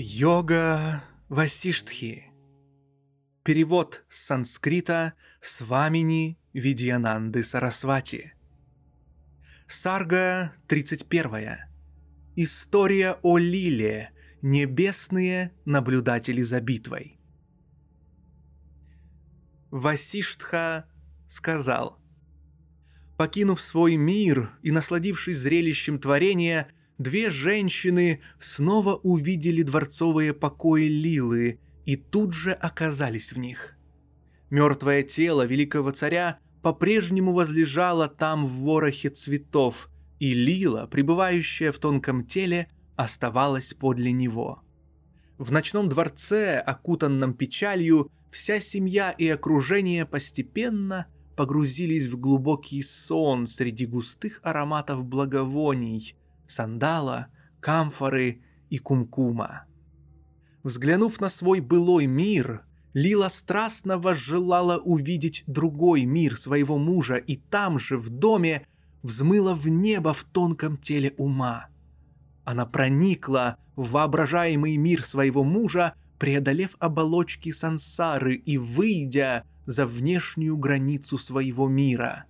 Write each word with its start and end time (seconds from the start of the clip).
Йога 0.00 1.02
Васиштхи. 1.28 2.30
Перевод 3.42 4.04
с 4.08 4.26
санскрита 4.26 5.14
Свамини 5.40 6.38
Видьянанды 6.52 7.42
Сарасвати. 7.42 8.32
Сарга 9.66 10.52
31. 10.68 11.58
История 12.36 13.16
о 13.22 13.38
Лиле. 13.38 14.12
Небесные 14.40 15.52
наблюдатели 15.64 16.42
за 16.42 16.60
битвой. 16.60 17.18
Васиштха 19.72 20.86
сказал. 21.26 21.98
Покинув 23.16 23.60
свой 23.60 23.96
мир 23.96 24.52
и 24.62 24.70
насладившись 24.70 25.38
зрелищем 25.38 25.98
творения, 25.98 26.68
две 26.98 27.30
женщины 27.30 28.20
снова 28.38 28.96
увидели 28.96 29.62
дворцовые 29.62 30.34
покои 30.34 30.88
Лилы 30.88 31.60
и 31.84 31.96
тут 31.96 32.34
же 32.34 32.52
оказались 32.52 33.32
в 33.32 33.38
них. 33.38 33.76
Мертвое 34.50 35.02
тело 35.02 35.46
великого 35.46 35.92
царя 35.92 36.38
по-прежнему 36.62 37.32
возлежало 37.32 38.08
там 38.08 38.46
в 38.46 38.60
ворохе 38.60 39.10
цветов, 39.10 39.88
и 40.18 40.34
Лила, 40.34 40.86
пребывающая 40.86 41.70
в 41.70 41.78
тонком 41.78 42.24
теле, 42.24 42.68
оставалась 42.96 43.74
подле 43.74 44.12
него. 44.12 44.62
В 45.38 45.52
ночном 45.52 45.88
дворце, 45.88 46.58
окутанном 46.58 47.32
печалью, 47.32 48.10
вся 48.32 48.58
семья 48.58 49.12
и 49.12 49.28
окружение 49.28 50.04
постепенно 50.04 51.06
погрузились 51.36 52.06
в 52.06 52.18
глубокий 52.18 52.82
сон 52.82 53.46
среди 53.46 53.86
густых 53.86 54.40
ароматов 54.42 55.04
благовоний, 55.04 56.16
сандала, 56.48 57.28
камфоры 57.60 58.42
и 58.70 58.78
кумкума. 58.78 59.66
Взглянув 60.64 61.20
на 61.20 61.30
свой 61.30 61.60
былой 61.60 62.06
мир, 62.06 62.64
Лила 62.94 63.30
страстно 63.30 63.98
возжелала 63.98 64.78
увидеть 64.78 65.44
другой 65.46 66.04
мир 66.04 66.36
своего 66.36 66.78
мужа 66.78 67.14
и 67.14 67.36
там 67.36 67.78
же, 67.78 67.96
в 67.96 68.08
доме, 68.08 68.66
взмыла 69.02 69.54
в 69.54 69.68
небо 69.68 70.12
в 70.12 70.24
тонком 70.24 70.76
теле 70.76 71.14
ума. 71.16 71.68
Она 72.44 72.66
проникла 72.66 73.58
в 73.76 73.92
воображаемый 73.92 74.76
мир 74.76 75.04
своего 75.04 75.44
мужа, 75.44 75.94
преодолев 76.18 76.70
оболочки 76.80 77.52
сансары 77.52 78.34
и 78.34 78.58
выйдя 78.58 79.44
за 79.66 79.86
внешнюю 79.86 80.56
границу 80.56 81.18
своего 81.18 81.68
мира. 81.68 82.24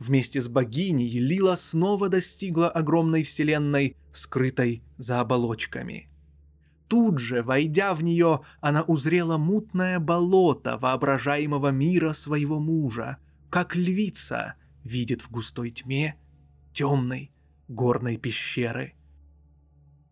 Вместе 0.00 0.40
с 0.40 0.48
богиней 0.48 1.18
Лила 1.18 1.58
снова 1.58 2.08
достигла 2.08 2.70
огромной 2.70 3.22
вселенной, 3.22 3.98
скрытой 4.14 4.82
за 4.96 5.20
оболочками. 5.20 6.08
Тут 6.88 7.18
же, 7.18 7.42
войдя 7.42 7.94
в 7.94 8.02
нее, 8.02 8.40
она 8.60 8.82
узрела 8.82 9.36
мутное 9.36 10.00
болото 10.00 10.78
воображаемого 10.78 11.68
мира 11.68 12.14
своего 12.14 12.58
мужа, 12.58 13.18
как 13.50 13.76
львица 13.76 14.54
видит 14.84 15.20
в 15.20 15.30
густой 15.30 15.70
тьме 15.70 16.16
темной 16.72 17.30
горной 17.68 18.16
пещеры. 18.16 18.94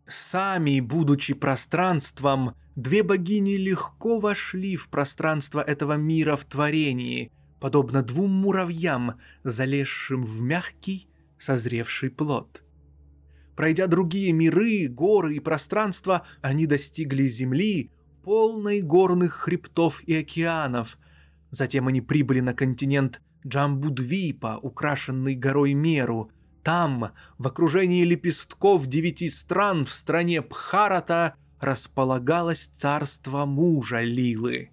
Сами, 0.07 0.81
будучи 0.81 1.33
пространством, 1.33 2.55
две 2.77 3.03
богини 3.03 3.57
легко 3.57 4.21
вошли 4.21 4.77
в 4.77 4.89
пространство 4.89 5.61
этого 5.61 5.95
мира 5.95 6.37
в 6.37 6.45
творении, 6.45 7.33
подобно 7.61 8.03
двум 8.03 8.31
муравьям, 8.31 9.15
залезшим 9.45 10.25
в 10.25 10.41
мягкий, 10.43 11.09
созревший 11.39 12.11
плод. 12.11 12.63
Пройдя 13.57 13.87
другие 13.87 14.33
миры, 14.33 14.87
горы 14.89 15.37
и 15.37 15.41
пространства, 15.41 16.27
они 16.43 16.67
достигли 16.67 17.27
земли, 17.27 17.91
полной 18.23 18.83
горных 18.83 19.35
хребтов 19.35 20.03
и 20.05 20.15
океанов. 20.15 20.99
Затем 21.51 21.89
они 21.89 22.01
прибыли 22.01 22.41
на 22.41 22.55
континент 22.55 23.21
Джамбудвипа, 23.47 24.59
украшенный 24.63 25.35
горой 25.35 25.75
Меру. 25.75 26.31
Там, 26.63 27.13
в 27.39 27.47
окружении 27.47 28.05
лепестков 28.05 28.87
девяти 28.87 29.31
стран 29.31 29.87
в 29.87 29.91
стране 29.91 30.43
Пхарата, 30.43 31.35
располагалось 31.59 32.71
царство 32.77 33.47
мужа 33.47 34.03
Лилы. 34.03 34.71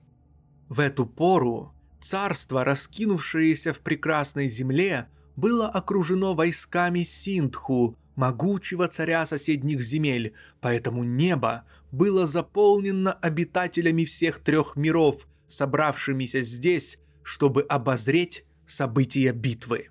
В 0.68 0.79
эту 0.79 1.06
пору 1.06 1.75
царство, 2.05 2.63
раскинувшееся 2.63 3.73
в 3.73 3.79
прекрасной 3.79 4.47
земле, 4.47 5.07
было 5.35 5.67
окружено 5.67 6.35
войсками 6.35 7.01
Синдху, 7.01 7.97
могучего 8.16 8.88
царя 8.88 9.25
соседних 9.25 9.81
земель, 9.81 10.33
поэтому 10.61 11.03
небо 11.03 11.63
было 11.91 12.27
заполнено 12.27 13.11
обитателями 13.11 14.05
всех 14.05 14.39
трех 14.39 14.75
миров, 14.75 15.27
собравшимися 15.47 16.44
здесь, 16.44 16.99
чтобы 17.23 17.63
обозреть 17.63 18.45
события 18.67 19.31
битвы. 19.31 19.89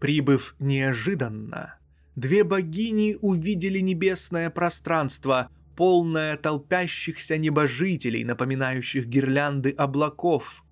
Прибыв 0.00 0.56
неожиданно, 0.58 1.78
две 2.16 2.44
богини 2.44 3.16
увидели 3.20 3.80
небесное 3.80 4.48
пространство, 4.50 5.50
полное 5.76 6.36
толпящихся 6.36 7.36
небожителей, 7.36 8.24
напоминающих 8.24 9.06
гирлянды 9.06 9.70
облаков. 9.70 10.63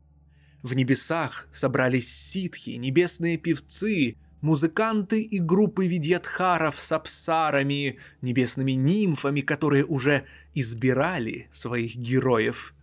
В 0.62 0.75
небесах 0.75 1.49
собрались 1.53 2.15
ситхи, 2.15 2.71
небесные 2.71 3.37
певцы, 3.37 4.17
музыканты 4.41 5.23
и 5.23 5.39
группы 5.41 5.87
видьятхаров 5.87 6.78
с 6.78 6.93
апсарами, 6.93 7.99
небесными 8.21 8.72
нимфами, 8.72 9.41
которые 9.41 9.84
уже 9.84 10.25
избирали 10.55 11.49
своих 11.53 11.97
героев. 11.97 12.75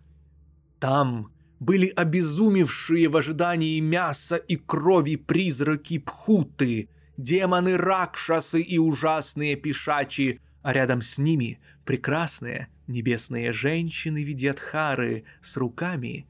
Там 0.79 1.31
были 1.59 1.87
обезумевшие 1.87 3.09
в 3.09 3.17
ожидании 3.17 3.79
мяса 3.79 4.37
и 4.37 4.55
крови 4.55 5.15
призраки 5.15 5.99
Пхуты, 5.99 6.89
демоны 7.17 7.77
Ракшасы 7.77 8.61
и 8.61 8.77
ужасные 8.77 9.55
пешачи, 9.55 10.39
а 10.61 10.73
рядом 10.73 11.01
с 11.01 11.17
ними 11.17 11.59
прекрасные 11.85 12.69
небесные 12.87 13.51
женщины 13.51 14.23
Видьятхары 14.23 15.25
с 15.41 15.57
руками, 15.57 16.27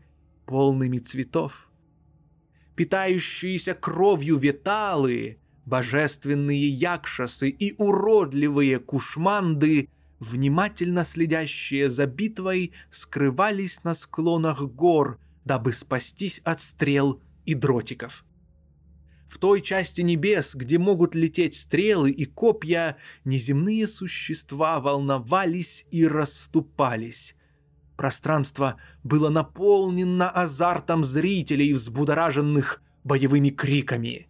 полными 0.49 0.97
цветов. 0.97 1.69
Питающиеся 2.75 3.75
кровью 3.75 4.37
веталы, 4.39 5.37
божественные 5.67 6.67
якшасы 6.69 7.49
и 7.49 7.75
уродливые 7.77 8.79
кушманды– 8.79 9.89
внимательно 10.19 11.05
следящие 11.05 11.89
за 11.89 12.07
битвой, 12.07 12.73
скрывались 12.91 13.83
на 13.83 13.93
склонах 13.95 14.63
гор, 14.63 15.19
дабы 15.45 15.71
спастись 15.71 16.41
от 16.43 16.61
стрел 16.61 17.21
и 17.45 17.53
дротиков. 17.53 18.25
В 19.29 19.37
той 19.37 19.61
части 19.61 20.01
небес, 20.01 20.55
где 20.55 20.79
могут 20.79 21.13
лететь 21.13 21.53
стрелы 21.53 22.09
и 22.09 22.25
копья, 22.25 22.97
неземные 23.23 23.87
существа 23.87 24.79
волновались 24.79 25.85
и 25.91 26.05
расступались. 26.07 27.35
Пространство 27.99 28.77
было 29.03 29.27
наполнено 29.27 30.29
азартом 30.29 31.03
зрителей, 31.03 31.73
взбудораженных 31.73 32.81
боевыми 33.03 33.49
криками. 33.49 34.29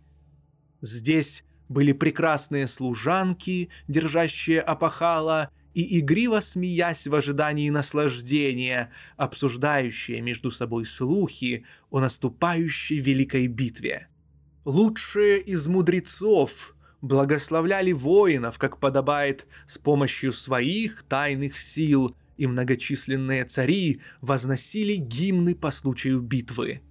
Здесь 0.81 1.43
были 1.67 1.91
прекрасные 1.91 2.67
служанки, 2.67 3.69
держащие 3.87 4.59
опахала, 4.59 5.51
и 5.75 5.99
игриво 5.99 6.39
смеясь 6.39 7.05
в 7.05 7.13
ожидании 7.13 7.69
наслаждения, 7.69 8.91
обсуждающие 9.17 10.19
между 10.19 10.49
собой 10.49 10.87
слухи 10.87 11.63
о 11.91 11.99
наступающей 11.99 12.97
великой 12.97 13.45
битве. 13.45 14.07
Лучшие 14.65 15.39
из 15.41 15.67
мудрецов 15.67 16.75
благословляли 17.01 17.91
воинов, 17.91 18.57
как 18.57 18.79
подобает, 18.79 19.45
с 19.67 19.77
помощью 19.77 20.33
своих 20.33 21.03
тайных 21.03 21.55
сил, 21.55 22.15
и 22.39 22.47
многочисленные 22.47 23.43
цари 23.43 23.99
возносили 24.21 24.95
гимны 24.95 25.53
по 25.55 25.71
случаю 25.71 26.21
битвы. 26.21 26.81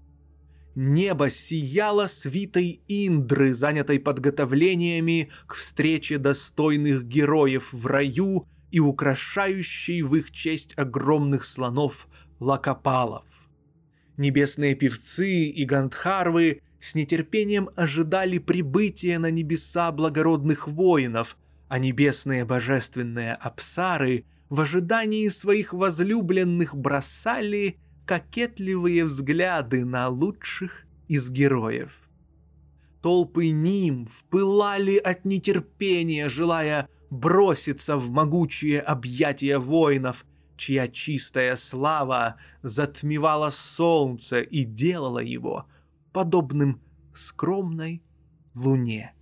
небо 0.74 1.30
сияло 1.30 2.06
свитой 2.06 2.82
Индры, 2.86 3.54
занятой 3.54 3.98
подготовлениями 3.98 5.30
к 5.46 5.54
встрече 5.54 6.18
достойных 6.18 7.04
героев 7.04 7.72
в 7.72 7.86
раю 7.86 8.46
и 8.70 8.78
украшающей 8.78 10.02
в 10.02 10.14
их 10.16 10.30
честь 10.30 10.74
огромных 10.76 11.44
слонов 11.44 12.06
лакопалов. 12.38 13.24
Небесные 14.18 14.74
певцы 14.74 15.46
и 15.46 15.64
гандхарвы 15.64 16.60
с 16.78 16.94
нетерпением 16.94 17.70
ожидали 17.74 18.36
прибытия 18.38 19.18
на 19.18 19.30
небеса 19.30 19.90
благородных 19.92 20.68
воинов, 20.68 21.38
а 21.68 21.78
небесные 21.78 22.44
божественные 22.44 23.32
апсары 23.32 24.26
в 24.48 24.60
ожидании 24.60 25.28
своих 25.28 25.72
возлюбленных 25.72 26.74
бросали 26.74 27.78
кокетливые 28.06 29.04
взгляды 29.04 29.84
на 29.84 30.08
лучших 30.08 30.86
из 31.08 31.30
героев. 31.30 31.92
Толпы 33.02 33.50
нимф 33.50 34.24
пылали 34.30 34.96
от 34.96 35.24
нетерпения, 35.24 36.28
желая 36.28 36.88
броситься 37.10 37.96
в 37.96 38.10
могучие 38.10 38.80
объятия 38.80 39.58
воинов, 39.58 40.24
чья 40.56 40.88
чистая 40.88 41.56
слава 41.56 42.36
затмевала 42.62 43.50
солнце 43.50 44.40
и 44.40 44.64
делала 44.64 45.20
его– 45.20 45.66
подобным 46.12 46.80
скромной 47.14 48.02
луне. 48.54 49.14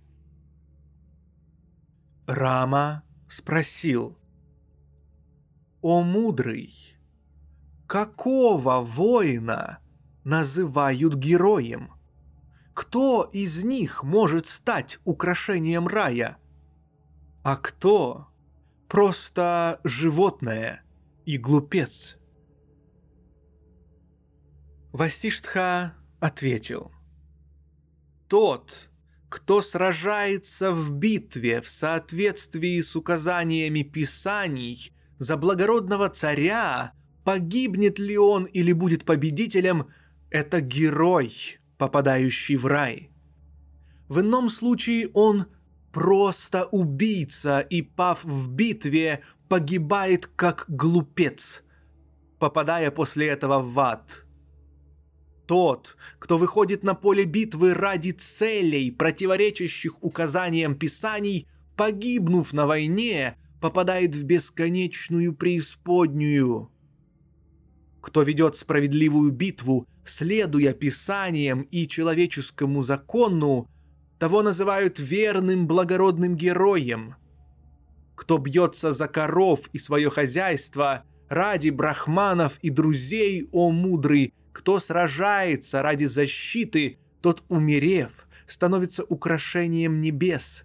Рама 2.25 3.03
спросил, 3.27 4.17
«О 5.89 6.03
мудрый, 6.03 6.97
какого 7.87 8.81
воина 8.81 9.79
называют 10.25 11.15
героем? 11.15 11.93
Кто 12.73 13.23
из 13.31 13.63
них 13.63 14.03
может 14.03 14.47
стать 14.47 14.99
украшением 15.05 15.87
рая? 15.87 16.39
А 17.41 17.55
кто 17.55 18.27
просто 18.89 19.79
животное 19.85 20.83
и 21.23 21.37
глупец?» 21.37 22.17
Васиштха 24.91 25.93
ответил. 26.19 26.91
«Тот, 28.27 28.89
кто 29.29 29.61
сражается 29.61 30.73
в 30.73 30.91
битве 30.91 31.61
в 31.61 31.69
соответствии 31.69 32.81
с 32.81 32.93
указаниями 32.97 33.83
Писаний 33.83 34.91
за 35.19 35.37
благородного 35.37 36.09
царя, 36.09 36.93
погибнет 37.23 37.99
ли 37.99 38.17
он 38.17 38.45
или 38.45 38.71
будет 38.71 39.05
победителем, 39.05 39.87
это 40.29 40.61
герой, 40.61 41.59
попадающий 41.77 42.55
в 42.55 42.65
рай. 42.65 43.11
В 44.07 44.21
ином 44.21 44.49
случае 44.49 45.09
он 45.13 45.45
просто 45.91 46.65
убийца 46.65 47.59
и, 47.59 47.81
пав 47.81 48.23
в 48.23 48.49
битве, 48.49 49.21
погибает 49.49 50.27
как 50.27 50.65
глупец, 50.67 51.63
попадая 52.39 52.91
после 52.91 53.27
этого 53.27 53.59
в 53.59 53.79
ад– 53.79 54.23
тот, 55.47 55.95
кто 56.19 56.37
выходит 56.37 56.83
на 56.83 56.93
поле 56.93 57.23
битвы 57.23 57.73
ради 57.73 58.11
целей, 58.11 58.91
противоречащих 58.91 60.03
указаниям 60.03 60.75
Писаний, 60.75 61.47
погибнув 61.75 62.53
на 62.53 62.67
войне, 62.67 63.37
попадает 63.61 64.15
в 64.15 64.25
бесконечную 64.25 65.33
преисподнюю. 65.33 66.71
Кто 68.01 68.21
ведет 68.21 68.55
справедливую 68.55 69.31
битву, 69.31 69.87
следуя 70.05 70.73
Писаниям 70.73 71.61
и 71.63 71.87
человеческому 71.87 72.83
закону, 72.83 73.69
того 74.19 74.41
называют 74.41 74.99
верным 74.99 75.67
благородным 75.67 76.35
героем. 76.35 77.15
Кто 78.15 78.37
бьется 78.37 78.93
за 78.93 79.07
коров 79.07 79.69
и 79.73 79.79
свое 79.79 80.09
хозяйство 80.09 81.03
ради 81.29 81.69
брахманов 81.69 82.57
и 82.61 82.69
друзей, 82.69 83.47
о 83.51 83.69
мудрый, 83.69 84.33
кто 84.53 84.79
сражается 84.79 85.81
ради 85.81 86.05
защиты, 86.05 86.97
тот, 87.21 87.43
умерев, 87.49 88.27
становится 88.47 89.03
украшением 89.03 90.01
небес. 90.01 90.63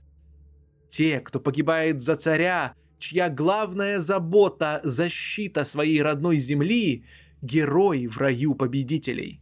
Те, 0.89 1.21
кто 1.21 1.41
погибает 1.41 2.01
за 2.01 2.17
царя, 2.17 2.75
чья 3.03 3.29
главная 3.29 4.01
забота– 4.01 4.81
защита 4.85 5.65
своей 5.65 6.01
родной 6.01 6.39
земли, 6.39 7.05
герои 7.43 8.07
в 8.07 8.17
раю 8.17 8.55
победителей. 8.55 9.41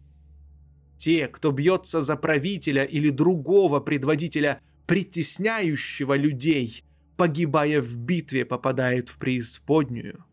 Те, 0.99 1.29
кто 1.29 1.53
бьется 1.53 2.03
за 2.03 2.17
правителя 2.17 2.85
или 2.85 3.11
другого 3.11 3.81
предводителя, 3.81 4.61
притесняющего 4.87 6.17
людей, 6.17 6.85
погибая 7.17 7.81
в 7.81 7.97
битве, 7.97 8.45
попадает 8.45 9.09
в 9.09 9.19
преисподнюю 9.19 10.25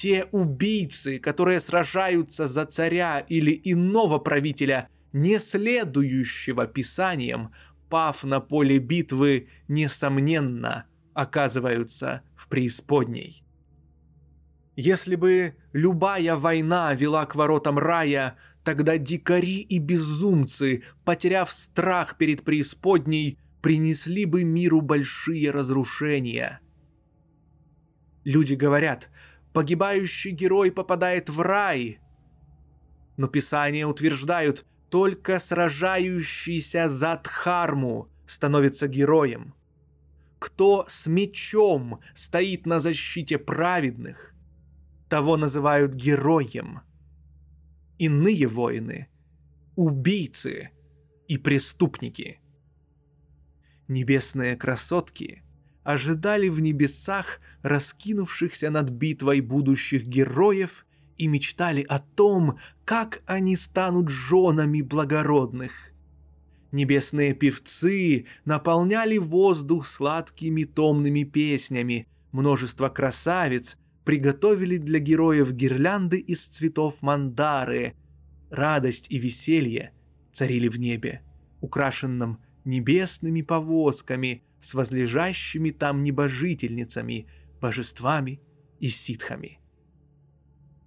те 0.00 0.24
убийцы, 0.30 1.18
которые 1.18 1.60
сражаются 1.60 2.48
за 2.48 2.64
царя 2.64 3.20
или 3.20 3.60
иного 3.64 4.18
правителя, 4.18 4.88
не 5.12 5.38
следующего 5.38 6.66
писаниям, 6.66 7.52
пав 7.90 8.24
на 8.24 8.40
поле 8.40 8.78
битвы, 8.78 9.48
несомненно, 9.68 10.86
оказываются 11.14 12.22
в 12.36 12.48
преисподней. 12.48 13.44
Если 14.76 15.14
бы 15.16 15.56
любая 15.72 16.36
война 16.36 16.94
вела 16.94 17.26
к 17.26 17.34
воротам 17.34 17.78
рая, 17.78 18.36
тогда 18.64 18.98
дикари 18.98 19.60
и 19.60 19.78
безумцы, 19.78 20.84
потеряв 21.04 21.52
страх 21.52 22.16
перед 22.16 22.44
преисподней, 22.44 23.38
принесли 23.60 24.24
бы 24.24 24.44
миру 24.44 24.80
большие 24.80 25.50
разрушения. 25.50 26.60
Люди 28.24 28.54
говорят, 28.54 29.10
погибающий 29.52 30.30
герой 30.30 30.70
попадает 30.70 31.28
в 31.28 31.40
рай. 31.40 32.00
Но 33.16 33.28
писания 33.28 33.86
утверждают, 33.86 34.64
только 34.88 35.38
сражающийся 35.38 36.88
за 36.88 37.20
Дхарму 37.22 38.08
становится 38.26 38.88
героем. 38.88 39.54
Кто 40.40 40.86
с 40.88 41.06
мечом 41.06 42.00
стоит 42.14 42.64
на 42.64 42.80
защите 42.80 43.38
праведных, 43.38 44.34
того 45.08 45.36
называют 45.36 45.92
героем. 45.92 46.80
Иные 47.98 48.48
воины— 48.48 49.08
убийцы 49.76 50.70
и 51.28 51.36
преступники. 51.36 52.40
Небесные 53.86 54.56
красотки— 54.56 55.42
ожидали 55.84 56.48
в 56.48 56.60
небесах 56.60 57.40
раскинувшихся 57.60 58.70
над 58.70 58.88
битвой 58.88 59.42
будущих 59.42 60.06
героев 60.06 60.86
и 61.18 61.26
мечтали 61.26 61.82
о 61.82 61.98
том, 61.98 62.58
как 62.86 63.22
они 63.26 63.56
станут 63.56 64.08
женами 64.08 64.80
благородных. 64.80 65.89
Небесные 66.72 67.34
певцы 67.34 68.26
наполняли 68.44 69.18
воздух 69.18 69.86
сладкими 69.86 70.64
томными 70.64 71.24
песнями, 71.24 72.06
множество 72.32 72.88
красавиц 72.88 73.76
приготовили 74.04 74.76
для 74.76 74.98
героев 74.98 75.52
гирлянды 75.52 76.18
из 76.18 76.46
цветов 76.46 77.02
мандары. 77.02 77.94
Радость 78.50 79.06
и 79.10 79.18
веселье 79.18 79.92
царили 80.32 80.68
в 80.68 80.78
небе, 80.78 81.22
украшенном 81.60 82.38
небесными 82.64 83.42
повозками– 83.42 84.44
с 84.60 84.74
возлежащими 84.74 85.70
там 85.70 86.04
небожительницами, 86.04 87.26
божествами 87.60 88.40
и 88.78 88.88
ситхами. 88.88 89.58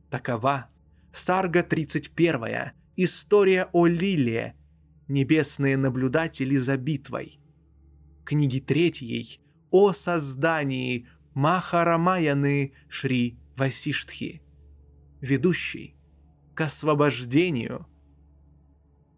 Такова 0.10 0.70
Сарга 1.12 1.64
31, 1.64 2.72
история 2.96 3.68
о 3.72 3.88
Лиле, 3.88 4.56
небесные 5.08 5.78
наблюдатели 5.78 6.58
за 6.58 6.78
битвой. 6.78 7.40
Книги 8.26 8.60
третьей 8.60 9.40
о 9.70 9.92
создании 9.94 11.08
Махарамаяны 11.34 12.74
Шри 12.88 13.38
Васиштхи, 13.58 14.42
ведущий 15.20 15.96
к 16.54 16.62
освобождению, 16.62 17.88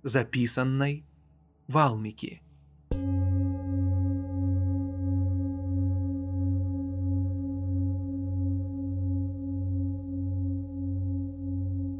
записанной 0.01 1.05
Валмики. 1.67 2.41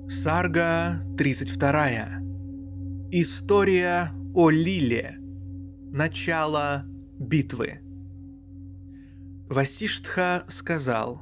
Сарга 0.08 1.04
32. 1.18 2.25
История 3.18 4.12
о 4.34 4.50
Лиле. 4.50 5.16
Начало 5.94 6.84
битвы. 7.18 7.80
Васиштха 9.48 10.44
сказал. 10.50 11.22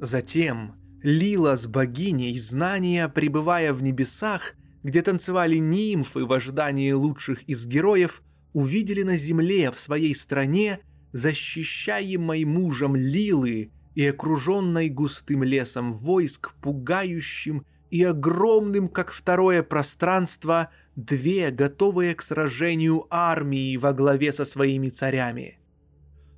Затем 0.00 0.76
Лила 1.02 1.58
с 1.58 1.66
богиней 1.66 2.38
знания, 2.38 3.10
пребывая 3.10 3.74
в 3.74 3.82
небесах, 3.82 4.54
где 4.82 5.02
танцевали 5.02 5.58
нимфы 5.58 6.24
в 6.24 6.32
ожидании 6.32 6.92
лучших 6.92 7.42
из 7.42 7.66
героев, 7.66 8.22
увидели 8.54 9.02
на 9.02 9.16
земле 9.16 9.70
в 9.72 9.78
своей 9.78 10.14
стране 10.14 10.80
защищаемой 11.12 12.46
мужем 12.46 12.96
Лилы 12.96 13.70
и 13.94 14.06
окруженной 14.06 14.88
густым 14.88 15.44
лесом 15.44 15.92
войск, 15.92 16.54
пугающим 16.62 17.66
и 17.90 18.02
огромным, 18.02 18.88
как 18.88 19.10
второе 19.10 19.62
пространство, 19.62 20.70
две 20.96 21.50
готовые 21.50 22.14
к 22.14 22.22
сражению 22.22 23.06
армии 23.10 23.76
во 23.76 23.92
главе 23.92 24.32
со 24.32 24.44
своими 24.44 24.88
царями. 24.88 25.58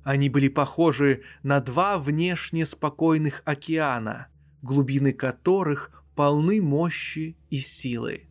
Они 0.03 0.29
были 0.29 0.49
похожи 0.49 1.21
на 1.43 1.61
два 1.61 1.97
внешне 1.97 2.65
спокойных 2.65 3.41
океана, 3.45 4.27
глубины 4.61 5.13
которых 5.13 6.03
полны 6.15 6.61
мощи 6.61 7.37
и 7.49 7.57
силы. 7.57 8.23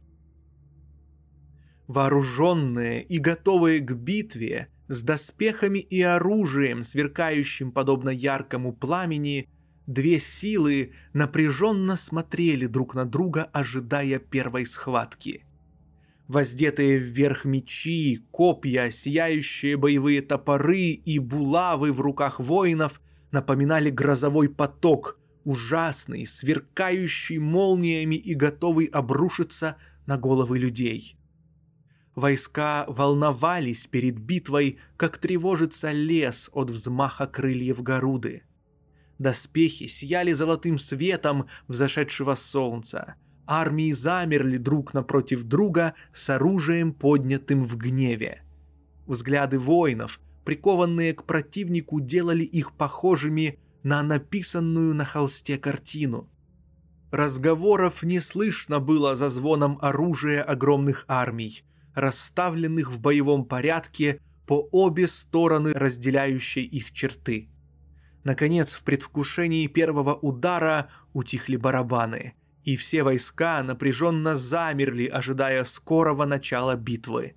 Вооруженные 1.87 3.03
и 3.03 3.19
готовые 3.19 3.81
к 3.81 3.93
битве, 3.93 4.69
с 4.89 5.03
доспехами 5.03 5.79
и 5.79 6.03
оружием, 6.03 6.85
сверкающим 6.85 7.73
подобно 7.73 8.11
яркому 8.11 8.73
пламени, 8.73 9.49
две 9.87 10.19
силы 10.21 10.93
напряженно 11.13 11.97
смотрели 11.97 12.67
друг 12.67 12.95
на 12.95 13.05
друга, 13.05 13.45
ожидая 13.53 14.19
первой 14.19 14.67
схватки. 14.67 15.45
Воздетые 16.29 16.99
вверх 16.99 17.45
мечи, 17.45 18.25
копья, 18.31 18.91
сияющие 18.91 19.77
боевые 19.77 20.23
топоры 20.23 20.91
и 20.93 21.19
булавы 21.19 21.93
в 21.93 22.01
руках 22.01 22.41
воинов 22.41 23.01
напоминали 23.33 23.91
грозовой 23.91 24.49
поток, 24.49 25.19
ужасный, 25.45 26.27
сверкающий 26.27 27.39
молниями 27.39 28.15
и 28.15 28.35
готовый 28.35 28.87
обрушиться 28.87 29.77
на 30.07 30.17
головы 30.17 30.59
людей. 30.59 31.17
Войска 32.15 32.85
волновались 32.89 33.87
перед 33.87 34.19
битвой, 34.19 34.79
как 34.97 35.19
тревожится 35.19 35.93
лес 35.93 36.51
от 36.53 36.71
взмаха 36.71 37.27
крыльев 37.27 37.83
Горуды. 37.83 38.43
Доспехи 39.23 39.87
сияли 39.87 40.33
золотым 40.33 40.81
светом 40.81 41.47
взошедшего 41.69 42.35
солнца. 42.35 43.15
Армии 43.47 43.93
замерли 43.93 44.57
друг 44.57 44.95
напротив 44.95 45.45
друга 45.45 45.95
с 46.13 46.29
оружием, 46.29 46.93
поднятым 46.93 47.63
в 47.63 47.77
гневе. 47.77 48.43
Взгляды 49.07 49.61
воинов, 49.61 50.19
прикованные 50.45 51.15
к 51.15 51.23
противнику, 51.23 52.01
делали 52.01 52.43
их 52.43 52.73
похожими 52.73 53.61
на 53.85 54.03
написанную 54.03 54.93
на 54.93 55.05
холсте 55.05 55.57
картину. 55.57 56.29
Разговоров 57.13 58.03
не 58.03 58.19
слышно 58.19 58.81
было 58.81 59.15
за 59.15 59.31
звоном 59.31 59.79
оружия 59.81 60.43
огромных 60.43 61.05
армий, 61.07 61.63
расставленных 61.95 62.91
в 62.91 62.99
боевом 63.01 63.45
порядке 63.45 64.21
по 64.49 64.69
обе 64.73 65.07
стороны 65.07 65.73
разделяющей 65.75 66.65
их 66.65 66.91
черты. 66.91 67.52
Наконец, 68.25 68.73
в 68.73 68.83
предвкушении 68.83 69.67
первого 69.67 70.15
удара 70.15 70.89
утихли 71.13 71.57
барабаны, 71.57 72.35
и 72.65 72.77
все 72.77 73.03
войска 73.03 73.63
напряженно 73.63 74.37
замерли, 74.37 75.07
ожидая 75.07 75.65
скорого 75.65 76.25
начала 76.25 76.77
битвы. 76.77 77.35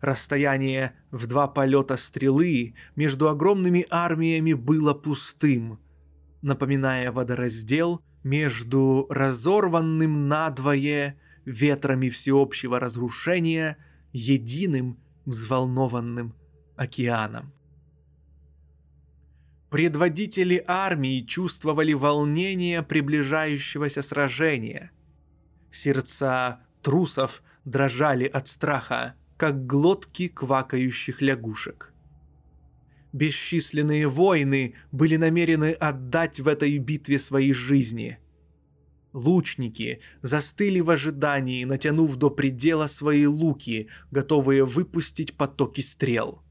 Расстояние 0.00 0.94
в 1.10 1.26
два 1.26 1.48
полета 1.48 1.96
стрелы 1.96 2.74
между 2.96 3.28
огромными 3.28 3.84
армиями 3.90 4.54
было 4.54 4.94
пустым, 4.94 5.78
напоминая 6.40 7.12
водораздел 7.12 8.00
между 8.22 9.06
разорванным 9.10 10.28
надвое 10.28 11.18
ветрами 11.44 12.08
всеобщего 12.08 12.78
разрушения 12.78 13.76
единым 14.12 14.98
взволнованным 15.26 16.34
океаном. 16.76 17.52
Предводители 19.70 20.64
армии 20.66 21.20
чувствовали 21.20 21.92
волнение 21.92 22.82
приближающегося 22.82 24.02
сражения. 24.02 24.92
Сердца 25.70 26.60
трусов 26.80 27.42
дрожали 27.66 28.24
от 28.24 28.48
страха, 28.48 29.14
как 29.36 29.66
глотки 29.66 30.28
квакающих 30.28 31.20
лягушек. 31.20 31.92
Бесчисленные 33.12 34.08
воины 34.08 34.74
были 34.90 35.16
намерены 35.16 35.72
отдать 35.72 36.40
в 36.40 36.48
этой 36.48 36.78
битве 36.78 37.18
свои 37.18 37.52
жизни. 37.52 38.18
Лучники 39.12 40.00
застыли 40.22 40.80
в 40.80 40.88
ожидании, 40.88 41.64
натянув 41.64 42.16
до 42.16 42.30
предела 42.30 42.86
свои 42.86 43.26
луки, 43.26 43.88
готовые 44.10 44.64
выпустить 44.64 45.34
потоки 45.34 45.82
стрел– 45.82 46.42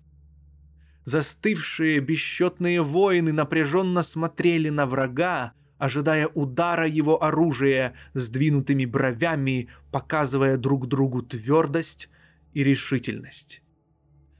Застывшие 1.07 2.01
бесчетные 2.01 2.81
воины 2.81 3.31
напряженно 3.31 4.03
смотрели 4.03 4.67
на 4.67 4.85
врага, 4.85 5.53
ожидая 5.77 6.27
удара 6.27 6.85
его 6.85 7.23
оружия, 7.23 7.93
сдвинутыми 8.13 8.83
бровями, 8.83 9.69
показывая 9.89 10.57
друг 10.57 10.89
другу 10.89 11.21
твердость 11.21 12.09
и 12.53 12.61
решительность. 12.61 13.61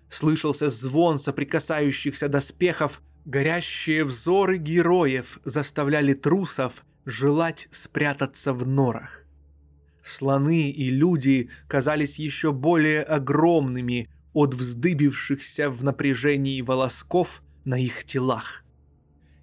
Слышался 0.09 0.69
звон 0.69 1.19
соприкасающихся 1.19 2.27
доспехов, 2.27 3.01
горящие 3.23 4.03
взоры 4.03 4.57
героев 4.57 5.39
заставляли 5.45 6.13
трусов 6.13 6.83
желать 7.05 7.69
спрятаться 7.71 8.53
в 8.53 8.67
норах. 8.67 9.23
Слоны 10.03 10.69
и 10.69 10.89
люди 10.89 11.49
казались 11.69 12.19
еще 12.19 12.51
более 12.51 13.03
огромными, 13.03 14.09
от 14.33 14.53
вздыбившихся 14.53 15.69
в 15.69 15.83
напряжении 15.83 16.61
волосков 16.61 17.41
на 17.65 17.79
их 17.79 18.03
телах. 18.05 18.63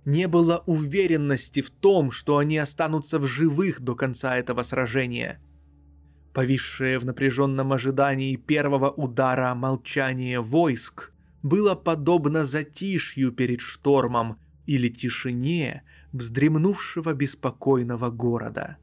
Не 0.05 0.29
было 0.29 0.63
уверенности 0.67 1.63
в 1.63 1.71
том, 1.71 2.11
что 2.11 2.39
они 2.39 2.59
останутся 2.59 3.19
в 3.19 3.27
живых 3.27 3.81
до 3.81 3.95
конца 3.95 4.37
этого 4.37 4.63
сражения. 4.63 5.41
Повисшее 6.33 6.99
в 6.99 7.05
напряженном 7.05 7.73
ожидании 7.73 8.37
первого 8.37 8.91
удара 8.91 9.55
молчание 9.55 10.41
войск 10.41 11.13
было 11.43 11.75
подобно 11.75 12.45
затишью 12.45 13.33
перед 13.33 13.61
штормом 13.61 14.39
или 14.67 14.89
тишине 14.89 15.83
вздремнувшего 16.13 17.13
беспокойного 17.13 18.11
города. 18.11 18.79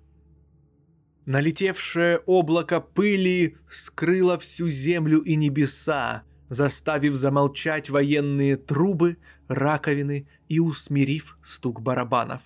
Налетевшее 1.26 2.18
облако 2.26 2.82
пыли 2.82 3.58
скрыло 3.70 4.40
всю 4.40 4.68
землю 4.70 5.20
и 5.20 5.36
небеса, 5.36 6.24
заставив 6.50 7.14
замолчать 7.14 7.90
военные 7.90 8.58
трубы, 8.58 9.18
раковины 9.48 10.28
и 10.50 10.60
усмирив 10.60 11.38
стук 11.44 11.82
барабанов. 11.82 12.42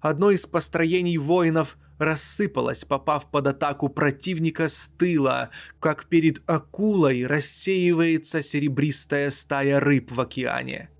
Одно 0.00 0.30
из 0.30 0.46
построений 0.46 1.18
воинов 1.18 1.76
рассыпалось, 1.98 2.84
попав 2.84 3.30
под 3.30 3.48
атаку 3.48 3.88
противника 3.88 4.68
с 4.68 4.90
тыла, 4.96 5.50
как 5.80 6.06
перед 6.06 6.42
акулой 6.48 7.26
рассеивается 7.26 8.42
серебристая 8.42 9.30
стая 9.30 9.80
рыб 9.80 10.10
в 10.10 10.20
океане. 10.20 10.90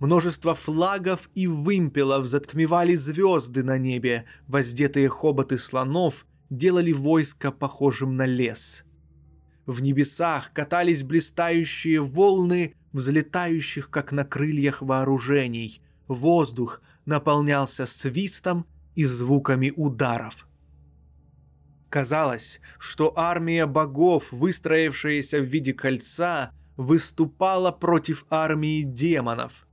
Множество 0.00 0.54
флагов 0.54 1.28
и 1.34 1.46
вымпелов 1.46 2.24
затмевали 2.26 2.94
звезды 2.94 3.62
на 3.62 3.76
небе, 3.76 4.24
воздетые 4.48 5.10
хоботы 5.10 5.58
слонов 5.58 6.26
делали 6.48 6.90
войско 6.92 7.52
похожим 7.52 8.16
на 8.16 8.24
лес. 8.24 8.84
В 9.66 9.82
небесах 9.82 10.54
катались 10.54 11.02
блистающие 11.02 12.00
волны 12.00 12.74
взлетающих, 12.92 13.90
как 13.90 14.10
на 14.10 14.24
крыльях 14.24 14.80
вооружений. 14.80 15.82
Воздух 16.08 16.80
наполнялся 17.04 17.86
свистом 17.86 18.66
и 18.94 19.04
звуками 19.04 19.70
ударов. 19.76 20.48
Казалось, 21.90 22.60
что 22.78 23.12
армия 23.16 23.66
богов, 23.66 24.32
выстроившаяся 24.32 25.40
в 25.40 25.44
виде 25.44 25.74
кольца, 25.74 26.52
выступала 26.76 27.70
против 27.70 28.24
армии 28.30 28.82
демонов– 28.82 29.66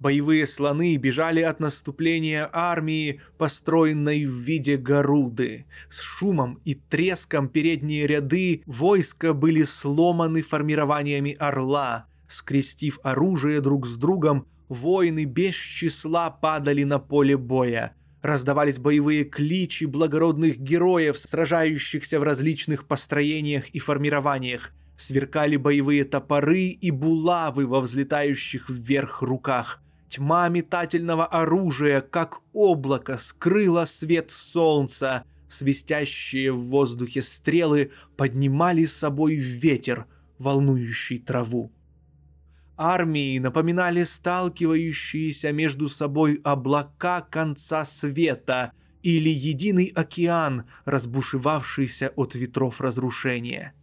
Боевые 0.00 0.46
слоны 0.46 0.96
бежали 0.96 1.42
от 1.42 1.60
наступления 1.60 2.48
армии, 2.50 3.20
построенной 3.36 4.24
в 4.24 4.30
виде 4.30 4.78
горуды. 4.78 5.66
С 5.90 6.00
шумом 6.00 6.58
и 6.64 6.74
треском 6.74 7.50
передние 7.50 8.06
ряды 8.06 8.62
войска 8.64 9.34
были 9.34 9.62
сломаны 9.62 10.40
формированиями 10.40 11.36
орла. 11.38 12.06
Скрестив 12.28 12.98
оружие 13.02 13.60
друг 13.60 13.86
с 13.86 13.96
другом, 13.96 14.46
воины 14.70 15.26
без 15.26 15.54
числа 15.54 16.30
падали 16.30 16.84
на 16.84 16.98
поле 16.98 17.36
боя. 17.36 17.94
Раздавались 18.22 18.78
боевые 18.78 19.24
кличи 19.24 19.84
благородных 19.84 20.58
героев, 20.58 21.18
сражающихся 21.18 22.18
в 22.20 22.22
различных 22.22 22.86
построениях 22.86 23.68
и 23.68 23.78
формированиях. 23.78 24.72
Сверкали 24.96 25.56
боевые 25.56 26.04
топоры 26.04 26.68
и 26.68 26.90
булавы 26.90 27.66
во 27.66 27.82
взлетающих 27.82 28.70
вверх 28.70 29.20
руках– 29.20 29.82
Тьма 30.10 30.48
метательного 30.48 31.24
оружия, 31.24 32.00
как 32.00 32.40
облако, 32.52 33.16
скрыла 33.16 33.84
свет 33.84 34.32
солнца. 34.32 35.24
свистящие 35.48 36.52
в 36.52 36.66
воздухе 36.66 37.22
стрелы 37.22 37.90
поднимали 38.16 38.84
с 38.84 38.96
собой 38.96 39.34
ветер, 39.36 40.06
волнующий 40.38 41.18
траву. 41.18 41.72
Армии 42.76 43.38
напоминали 43.38 44.04
сталкивающиеся 44.04 45.52
между 45.52 45.88
собой 45.88 46.40
облака 46.44 47.20
конца 47.20 47.84
света 47.84 48.72
или 49.02 49.28
единый 49.28 49.92
океан, 49.94 50.64
разбушевавшийся 50.84 52.12
от 52.16 52.34
ветров 52.34 52.80
разрушения. 52.80 53.74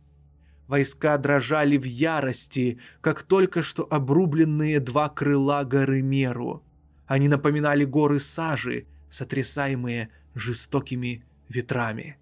Войска 0.68 1.18
дрожали 1.18 1.78
в 1.78 1.86
ярости, 1.86 2.80
как 3.02 3.24
только 3.24 3.64
что 3.64 3.88
обрубленные 3.90 4.80
два 4.80 5.10
крыла 5.10 5.64
горы 5.64 6.02
Меру. 6.02 6.64
Они 7.06 7.30
напоминали 7.30 7.86
горы 7.86 8.20
сажи, 8.20 8.86
сотрясаемые 9.10 10.10
жестокими 10.36 11.24
ветрами. 11.48 12.18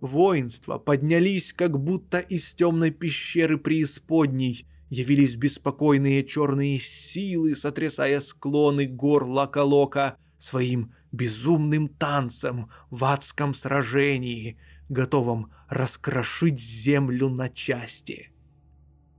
Воинства 0.00 0.78
поднялись, 0.78 1.52
как 1.52 1.78
будто 1.78 2.18
из 2.18 2.54
темной 2.54 2.90
пещеры 2.90 3.56
преисподней, 3.56 4.66
явились 4.90 5.36
беспокойные 5.36 6.24
черные 6.24 6.78
силы, 6.78 7.56
сотрясая 7.56 8.20
склоны 8.20 8.86
гор 8.86 9.24
Лакалока 9.24 10.16
своим 10.38 10.92
безумным 11.12 11.88
танцем 11.88 12.68
в 12.90 13.04
адском 13.04 13.54
сражении, 13.54 14.58
готовом 14.92 15.50
раскрошить 15.68 16.60
землю 16.60 17.28
на 17.28 17.48
части. 17.48 18.32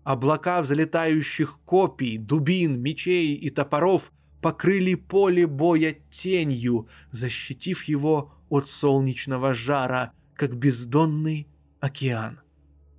Облака 0.03 0.62
взлетающих 0.62 1.60
копий, 1.65 2.18
дубин, 2.18 2.82
мечей 2.82 3.36
и 3.36 3.50
топоров 3.50 4.12
покрыли 4.42 4.96
поле 4.96 5.48
боя 5.48 5.96
тенью, 6.10 6.88
защитив 7.12 7.84
его 7.86 8.34
от 8.50 8.68
солнечного 8.68 9.53
жара, 9.53 10.13
как 10.36 10.56
бездонный 10.56 11.48
океан, 11.80 12.42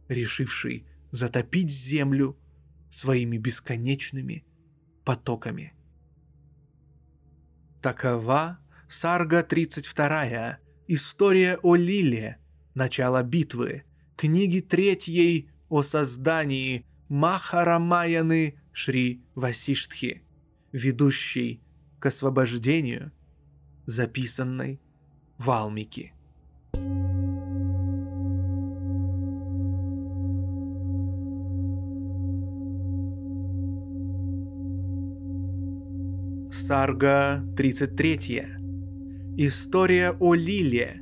решивший 0.09 0.87
затопить 1.11 1.71
землю 1.71 2.37
своими 2.91 3.37
бесконечными 3.37 4.45
потоками. 5.05 5.75
Такова 7.83 8.59
Сарга 8.89 9.43
32, 9.43 10.59
История 10.87 11.59
о 11.63 11.77
Лиле, 11.77 12.39
Начало 12.75 13.23
битвы, 13.23 13.85
книги 14.17 14.59
третьей 14.59 15.49
о 15.69 15.85
создании 15.85 16.85
Махарамаяны 17.09 18.57
Шри 18.73 19.23
Васиштхи, 19.37 20.23
ведущей 20.73 21.61
к 22.01 22.07
освобождению, 22.07 23.13
записанной 23.87 24.81
Валмики. 25.39 26.13
Сарга 36.51 37.45
33. 37.57 38.47
История 39.37 40.11
о 40.19 40.35
Лиле. 40.35 41.01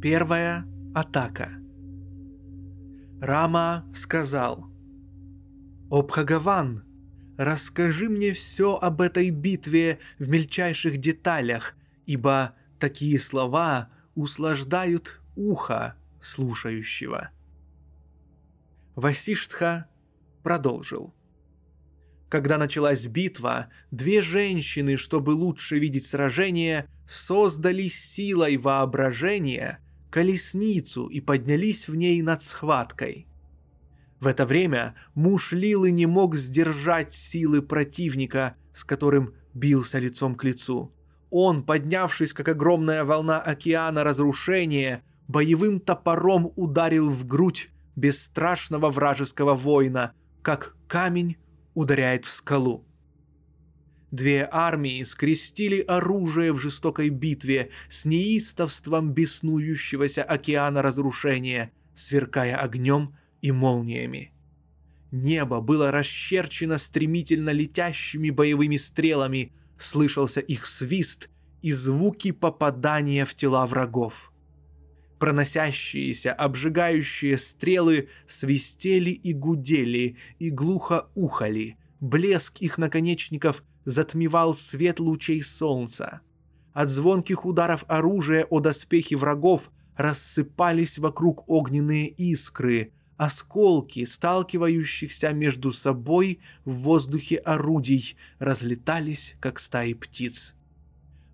Первая 0.00 0.64
атака. 0.94 1.50
Рама 3.20 3.84
сказал. 3.94 4.70
«О 5.90 6.02
Бхагаван, 6.02 6.84
расскажи 7.36 8.08
мне 8.08 8.32
все 8.32 8.76
об 8.76 9.00
этой 9.00 9.30
битве 9.30 9.98
в 10.18 10.28
мельчайших 10.28 10.98
деталях, 10.98 11.74
ибо 12.06 12.54
такие 12.78 13.18
слова 13.18 13.90
услаждают 14.14 15.20
ухо 15.34 15.96
слушающего». 16.20 17.30
Васиштха 18.94 19.88
продолжил. 20.42 21.14
Когда 22.28 22.58
началась 22.58 23.06
битва, 23.06 23.68
две 23.90 24.20
женщины, 24.22 24.96
чтобы 24.96 25.30
лучше 25.30 25.78
видеть 25.78 26.06
сражение, 26.06 26.86
создали 27.08 27.88
силой 27.88 28.58
воображения 28.58 29.80
колесницу 30.10 31.06
и 31.06 31.20
поднялись 31.20 31.88
в 31.88 31.94
ней 31.94 32.22
над 32.22 32.42
схваткой. 32.42 33.26
В 34.20 34.26
это 34.26 34.46
время 34.46 34.94
муж 35.14 35.52
Лилы 35.52 35.90
не 35.90 36.06
мог 36.06 36.36
сдержать 36.36 37.12
силы 37.12 37.62
противника, 37.62 38.56
с 38.74 38.84
которым 38.84 39.34
бился 39.54 39.98
лицом 39.98 40.34
к 40.34 40.44
лицу. 40.44 40.92
Он, 41.30 41.62
поднявшись 41.62 42.32
как 42.32 42.48
огромная 42.48 43.04
волна 43.04 43.38
океана 43.40 44.02
разрушения, 44.02 45.04
боевым 45.28 45.78
топором 45.78 46.52
ударил 46.56 47.10
в 47.10 47.26
грудь 47.26 47.70
бесстрашного 47.96 48.90
вражеского 48.90 49.54
воина, 49.54 50.12
как 50.42 50.76
камень 50.86 51.36
ударяет 51.74 52.24
в 52.24 52.30
скалу. 52.30 52.87
Две 54.10 54.48
армии 54.50 55.02
скрестили 55.02 55.80
оружие 55.80 56.52
в 56.52 56.58
жестокой 56.58 57.10
битве 57.10 57.70
с 57.90 58.06
неистовством 58.06 59.12
беснующегося 59.12 60.22
океана 60.22 60.80
разрушения, 60.80 61.72
сверкая 61.94 62.56
огнем 62.56 63.16
и 63.42 63.52
молниями. 63.52 64.32
Небо 65.10 65.60
было 65.60 65.90
расчерчено 65.90 66.78
стремительно 66.78 67.50
летящими 67.50 68.30
боевыми 68.30 68.76
стрелами, 68.76 69.52
слышался 69.78 70.40
их 70.40 70.64
свист 70.66 71.28
и 71.60 71.72
звуки 71.72 72.30
попадания 72.30 73.24
в 73.26 73.34
тела 73.34 73.66
врагов. 73.66 74.32
Проносящиеся, 75.18 76.32
обжигающие 76.32 77.36
стрелы 77.36 78.08
свистели 78.26 79.10
и 79.10 79.32
гудели, 79.32 80.16
и 80.38 80.50
глухо 80.50 81.08
ухали. 81.14 81.76
Блеск 82.00 82.58
их 82.60 82.78
наконечников 82.78 83.64
затмевал 83.88 84.54
свет 84.54 85.00
лучей 85.00 85.42
солнца. 85.42 86.20
От 86.74 86.90
звонких 86.90 87.46
ударов 87.46 87.86
оружия 87.88 88.44
о 88.44 88.60
доспехи 88.60 89.14
врагов 89.14 89.70
рассыпались 89.96 90.98
вокруг 90.98 91.48
огненные 91.48 92.08
искры, 92.08 92.92
осколки, 93.16 94.04
сталкивающихся 94.04 95.32
между 95.32 95.72
собой 95.72 96.40
в 96.66 96.72
воздухе 96.72 97.36
орудий, 97.36 98.16
разлетались, 98.38 99.36
как 99.40 99.58
стаи 99.58 99.94
птиц. 99.94 100.54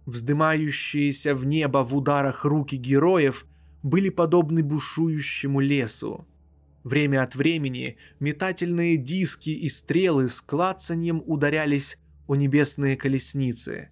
Вздымающиеся 0.06 1.34
в 1.34 1.44
небо 1.44 1.78
в 1.78 1.96
ударах 1.96 2.44
руки 2.44 2.76
героев 2.76 3.46
были 3.82 4.10
подобны 4.10 4.62
бушующему 4.62 5.58
лесу. 5.58 6.24
Время 6.84 7.24
от 7.24 7.34
времени 7.34 7.96
метательные 8.20 8.96
диски 8.96 9.50
и 9.50 9.68
стрелы 9.68 10.28
с 10.28 10.40
клацаньем 10.40 11.20
ударялись 11.26 11.98
о 12.26 12.34
небесные 12.34 12.96
колесницы. 12.96 13.90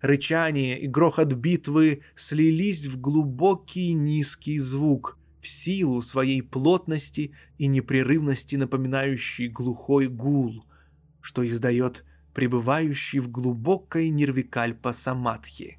Рычание 0.00 0.78
и 0.78 0.86
грохот 0.86 1.32
битвы 1.32 2.02
слились 2.14 2.86
в 2.86 3.00
глубокий 3.00 3.92
низкий 3.94 4.58
звук, 4.58 5.18
в 5.40 5.46
силу 5.46 6.02
своей 6.02 6.42
плотности 6.42 7.32
и 7.58 7.66
непрерывности 7.66 8.56
напоминающий 8.56 9.48
глухой 9.48 10.08
гул, 10.08 10.64
что 11.20 11.46
издает 11.46 12.04
пребывающий 12.34 13.20
в 13.20 13.30
глубокой 13.30 14.10
нервикальпа 14.10 14.92
самадхи. 14.92 15.78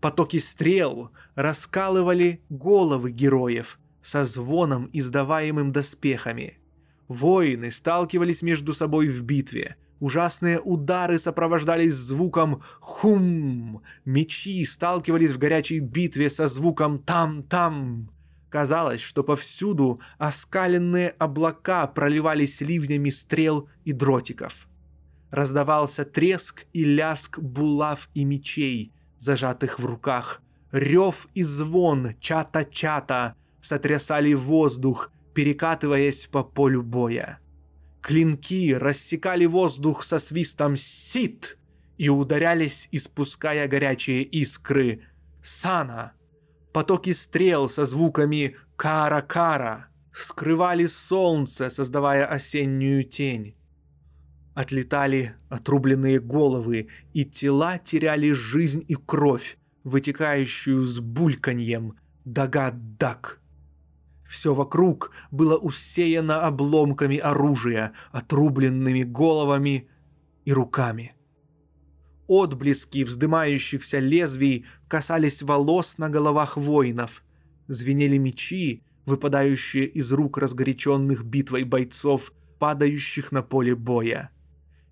Потоки 0.00 0.38
стрел 0.38 1.10
раскалывали 1.34 2.40
головы 2.48 3.10
героев 3.10 3.78
со 4.02 4.24
звоном, 4.24 4.88
издаваемым 4.92 5.72
доспехами. 5.72 6.58
Воины 7.08 7.70
сталкивались 7.70 8.42
между 8.42 8.72
собой 8.72 9.08
в 9.08 9.22
битве. 9.22 9.76
Ужасные 9.98 10.60
удары 10.60 11.18
сопровождались 11.18 11.94
звуком 11.94 12.62
«хум». 12.80 13.82
Мечи 14.04 14.64
сталкивались 14.66 15.30
в 15.30 15.38
горячей 15.38 15.80
битве 15.80 16.28
со 16.28 16.48
звуком 16.48 16.98
«там-там». 16.98 18.10
Казалось, 18.50 19.00
что 19.00 19.24
повсюду 19.24 20.00
оскаленные 20.18 21.10
облака 21.10 21.86
проливались 21.86 22.60
ливнями 22.60 23.10
стрел 23.10 23.68
и 23.84 23.92
дротиков. 23.92 24.68
Раздавался 25.30 26.04
треск 26.04 26.66
и 26.72 26.84
ляск 26.84 27.38
булав 27.38 28.08
и 28.14 28.24
мечей, 28.24 28.92
зажатых 29.18 29.78
в 29.78 29.86
руках. 29.86 30.42
Рев 30.72 31.26
и 31.34 31.42
звон 31.42 32.14
чата-чата 32.20 33.34
сотрясали 33.60 34.34
воздух, 34.34 35.10
перекатываясь 35.34 36.26
по 36.26 36.44
полю 36.44 36.82
боя. 36.82 37.40
Клинки 38.06 38.72
рассекали 38.72 39.46
воздух 39.46 40.04
со 40.04 40.20
свистом 40.20 40.76
«сит» 40.76 41.58
и 41.98 42.08
ударялись, 42.08 42.88
испуская 42.92 43.66
горячие 43.66 44.22
искры 44.22 45.00
«сана». 45.42 46.12
Потоки 46.72 47.12
стрел 47.12 47.68
со 47.68 47.84
звуками 47.84 48.54
«кара-кара» 48.76 49.88
скрывали 50.14 50.86
солнце, 50.86 51.68
создавая 51.68 52.26
осеннюю 52.26 53.02
тень. 53.02 53.56
Отлетали 54.54 55.34
отрубленные 55.48 56.20
головы, 56.20 56.86
и 57.12 57.24
тела 57.24 57.78
теряли 57.78 58.30
жизнь 58.30 58.84
и 58.86 58.94
кровь 58.94 59.58
вытекающую 59.82 60.80
с 60.82 61.00
бульканьем 61.00 61.96
дагадак. 62.24 63.40
Все 64.26 64.54
вокруг 64.54 65.12
было 65.30 65.56
усеяно 65.56 66.42
обломками 66.42 67.16
оружия, 67.16 67.92
отрубленными 68.10 69.04
головами 69.04 69.88
и 70.44 70.52
руками. 70.52 71.14
Отблески 72.26 73.04
вздымающихся 73.04 74.00
лезвий 74.00 74.66
касались 74.88 75.42
волос 75.42 75.98
на 75.98 76.08
головах 76.08 76.56
воинов. 76.56 77.22
Звенели 77.68 78.16
мечи, 78.18 78.82
выпадающие 79.04 79.86
из 79.86 80.10
рук 80.12 80.38
разгоряченных 80.38 81.24
битвой 81.24 81.62
бойцов, 81.62 82.32
падающих 82.58 83.30
на 83.30 83.42
поле 83.42 83.76
боя. 83.76 84.30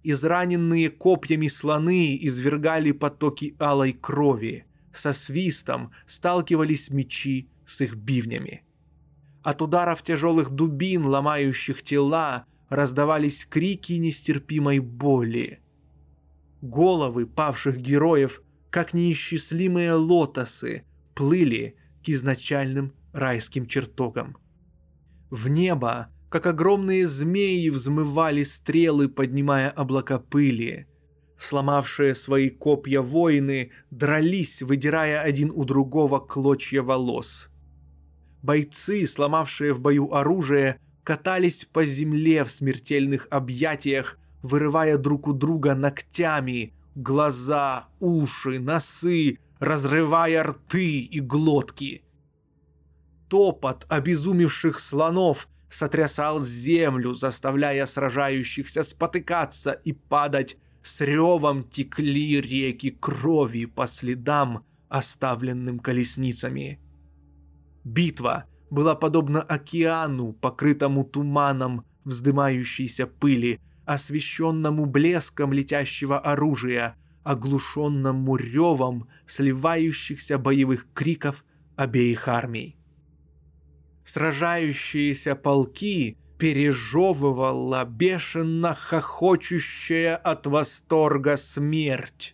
Израненные 0.04 0.90
копьями 0.90 1.48
слоны 1.48 2.16
извергали 2.20 2.92
потоки 2.92 3.56
алой 3.58 3.94
крови. 3.94 4.66
Со 4.92 5.12
свистом 5.12 5.90
сталкивались 6.06 6.90
мечи 6.90 7.48
с 7.66 7.80
их 7.80 7.96
бивнями. 7.96 8.62
От 9.44 9.60
ударов 9.60 10.02
тяжелых 10.02 10.48
дубин, 10.48 11.04
ломающих 11.04 11.82
тела, 11.82 12.46
раздавались 12.70 13.44
крики 13.44 13.92
нестерпимой 13.92 14.78
боли. 14.78 15.60
Головы 16.62 17.26
павших 17.26 17.76
героев, 17.76 18.42
как 18.70 18.94
неисчислимые 18.94 19.92
лотосы, 19.92 20.84
плыли 21.14 21.76
к 22.02 22.08
изначальным 22.08 22.94
райским 23.12 23.66
чертогам. 23.66 24.38
В 25.28 25.48
небо, 25.48 26.08
как 26.30 26.46
огромные 26.46 27.06
змеи, 27.06 27.68
взмывали 27.68 28.44
стрелы, 28.44 29.10
поднимая 29.10 29.68
облака 29.68 30.18
пыли. 30.18 30.86
Сломавшие 31.38 32.14
свои 32.14 32.48
копья 32.48 33.02
воины 33.02 33.72
дрались, 33.90 34.62
выдирая 34.62 35.20
один 35.20 35.52
у 35.54 35.64
другого 35.64 36.18
клочья 36.18 36.80
волос– 36.80 37.50
Бойцы, 38.44 39.06
сломавшие 39.06 39.72
в 39.72 39.80
бою 39.80 40.12
оружие, 40.12 40.78
катались 41.02 41.64
по 41.64 41.82
земле 41.82 42.44
в 42.44 42.50
смертельных 42.50 43.26
объятиях, 43.30 44.18
вырывая 44.42 44.98
друг 44.98 45.26
у 45.28 45.32
друга 45.32 45.74
ногтями 45.74 46.74
глаза, 46.94 47.88
уши, 48.00 48.58
носы, 48.58 49.38
разрывая 49.60 50.42
рты 50.44 51.00
и 51.00 51.20
глотки. 51.20 52.04
Топот 53.30 53.86
обезумевших 53.88 54.78
слонов 54.78 55.48
сотрясал 55.70 56.44
землю, 56.44 57.14
заставляя 57.14 57.86
сражающихся 57.86 58.82
спотыкаться 58.82 59.72
и 59.72 59.94
падать. 59.94 60.58
С 60.82 61.00
ревом 61.00 61.64
текли 61.64 62.42
реки 62.42 62.90
крови 62.90 63.64
по 63.64 63.86
следам, 63.86 64.66
оставленным 64.90 65.78
колесницами. 65.78 66.78
Битва 67.84 68.44
была 68.70 68.94
подобна 68.94 69.42
океану, 69.42 70.32
покрытому 70.32 71.04
туманом 71.04 71.84
вздымающейся 72.04 73.06
пыли, 73.06 73.60
освещенному 73.84 74.86
блеском 74.86 75.52
летящего 75.52 76.18
оружия, 76.18 76.96
оглушенному 77.22 78.36
ревом 78.36 79.08
сливающихся 79.26 80.38
боевых 80.38 80.86
криков 80.92 81.44
обеих 81.76 82.28
армий. 82.28 82.76
Сражающиеся 84.04 85.34
полки 85.34 86.18
пережевывала 86.38 87.84
бешено 87.84 88.74
хохочущая 88.74 90.16
от 90.16 90.46
восторга 90.46 91.36
смерть. 91.36 92.33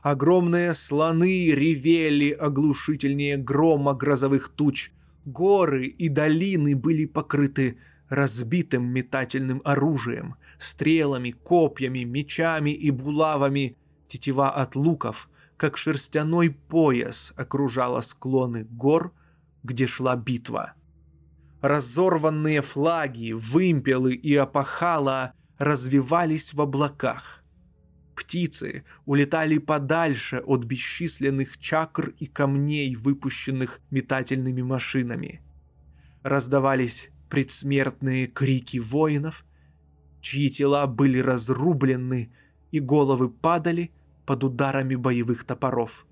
Огромные 0.00 0.74
слоны 0.74 1.50
ревели 1.50 2.30
оглушительнее 2.30 3.36
грома 3.36 3.94
грозовых 3.94 4.48
туч. 4.48 4.92
Горы 5.24 5.86
и 5.86 6.08
долины 6.08 6.76
были 6.76 7.04
покрыты 7.04 7.78
разбитым 8.08 8.86
метательным 8.86 9.60
оружием, 9.64 10.36
стрелами, 10.58 11.32
копьями, 11.32 12.04
мечами 12.04 12.70
и 12.70 12.90
булавами. 12.90 13.76
Тетива 14.06 14.50
от 14.50 14.76
луков, 14.76 15.28
как 15.56 15.76
шерстяной 15.76 16.50
пояс, 16.50 17.32
окружала 17.36 18.00
склоны 18.00 18.64
гор, 18.64 19.12
где 19.64 19.86
шла 19.86 20.16
битва. 20.16 20.74
Разорванные 21.60 22.62
флаги, 22.62 23.32
вымпелы 23.32 24.14
и 24.14 24.34
опахала 24.36 25.32
развивались 25.58 26.54
в 26.54 26.60
облаках 26.60 27.37
птицы 28.18 28.84
улетали 29.06 29.58
подальше 29.58 30.38
от 30.38 30.64
бесчисленных 30.64 31.58
чакр 31.58 32.14
и 32.18 32.26
камней, 32.26 32.94
выпущенных 32.96 33.80
метательными 33.90 34.62
машинами. 34.62 35.40
Раздавались 36.22 37.10
предсмертные 37.30 38.26
крики 38.26 38.78
воинов, 38.78 39.44
чьи 40.20 40.50
тела 40.50 40.86
были 40.86 41.18
разрублены 41.18 42.32
и 42.70 42.80
головы 42.80 43.30
падали 43.30 43.92
под 44.26 44.44
ударами 44.44 44.94
боевых 44.94 45.44
топоров. 45.44 46.06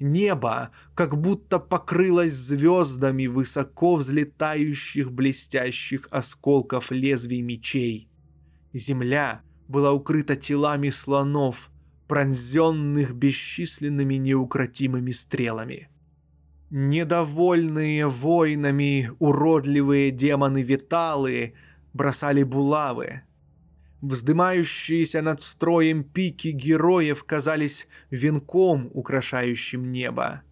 Небо 0.00 0.70
как 0.94 1.20
будто 1.20 1.58
покрылось 1.58 2.32
звездами 2.32 3.26
высоко 3.26 3.96
взлетающих 3.96 5.12
блестящих 5.12 6.08
осколков 6.10 6.90
лезвий 6.90 7.42
мечей. 7.42 8.08
Земля 8.72 9.42
была 9.70 9.92
укрыта 9.92 10.34
телами 10.34 10.90
слонов, 10.90 11.70
пронзенных 12.08 13.14
бесчисленными 13.14 14.16
неукротимыми 14.16 15.12
стрелами. 15.12 15.88
Недовольные 16.70 18.08
войнами 18.08 19.12
уродливые 19.20 20.10
демоны-виталы 20.10 21.54
бросали 21.92 22.42
булавы. 22.42 23.22
Вздымающиеся 24.00 25.22
над 25.22 25.40
строем 25.40 26.02
пики 26.02 26.48
героев 26.48 27.22
казались 27.22 27.86
венком, 28.10 28.90
украшающим 28.92 29.92
небо. 29.92 30.42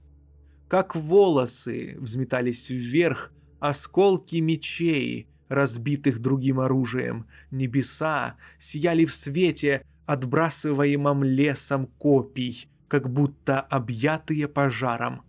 Как 0.68 0.94
волосы 0.94 1.96
взметались 1.98 2.68
вверх 2.68 3.32
осколки 3.58 4.36
мечей, 4.36 5.27
разбитых 5.48 6.20
другим 6.20 6.60
оружием. 6.60 7.26
Небеса 7.50 8.36
сияли 8.58 9.04
в 9.04 9.14
свете, 9.14 9.84
отбрасываемом 10.06 11.24
лесом 11.24 11.86
копий, 11.98 12.68
как 12.88 13.10
будто 13.10 13.60
объятые 13.60 14.48
пожаром. 14.48 15.22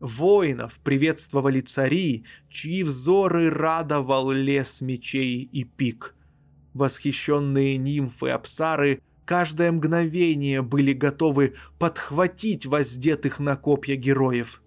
Воинов 0.00 0.78
приветствовали 0.82 1.60
цари, 1.60 2.24
чьи 2.48 2.82
взоры 2.82 3.50
радовал 3.50 4.30
лес 4.30 4.80
мечей 4.80 5.42
и 5.42 5.64
пик. 5.64 6.14
Восхищенные 6.72 7.76
нимфы 7.76 8.30
Апсары 8.30 9.02
каждое 9.26 9.70
мгновение 9.70 10.62
были 10.62 10.92
готовы 10.92 11.54
подхватить 11.78 12.64
воздетых 12.64 13.40
на 13.40 13.56
копья 13.56 13.96
героев. 13.96 14.62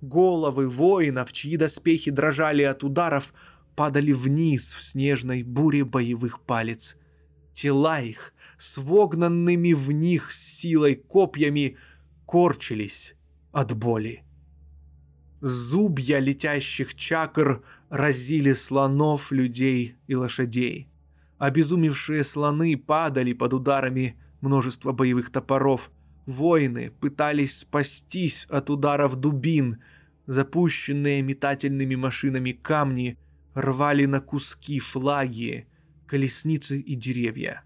Головы 0.00 0.68
воинов, 0.68 1.32
чьи 1.32 1.56
доспехи 1.56 2.10
дрожали 2.10 2.62
от 2.62 2.82
ударов, 2.82 3.32
падали 3.74 4.12
вниз 4.12 4.72
в 4.72 4.82
снежной 4.82 5.42
буре 5.42 5.84
боевых 5.84 6.40
палец. 6.40 6.96
Тела 7.54 8.00
их, 8.00 8.34
с 8.58 8.78
вогнанными 8.78 9.72
в 9.72 9.90
них 9.92 10.32
силой 10.32 10.94
копьями, 10.94 11.76
корчились 12.26 13.14
от 13.52 13.76
боли. 13.76 14.24
Зубья 15.40 16.18
летящих 16.18 16.94
чакр 16.94 17.64
разили 17.90 18.52
слонов, 18.52 19.32
людей 19.32 19.96
и 20.06 20.14
лошадей. 20.14 20.88
Обезумевшие 21.38 22.22
слоны 22.22 22.76
падали 22.76 23.32
под 23.32 23.52
ударами 23.52 24.16
множества 24.40 24.92
боевых 24.92 25.30
топоров. 25.30 25.90
Воины 26.24 26.92
пытались 27.00 27.58
спастись 27.58 28.46
от 28.48 28.70
ударов 28.70 29.16
дубин. 29.16 29.82
Запущенные 30.26 31.20
метательными 31.20 31.96
машинами 31.96 32.52
камни 32.52 33.18
рвали 33.54 34.06
на 34.06 34.20
куски 34.20 34.80
флаги, 34.80 35.66
колесницы 36.06 36.78
и 36.78 36.94
деревья. 36.94 37.62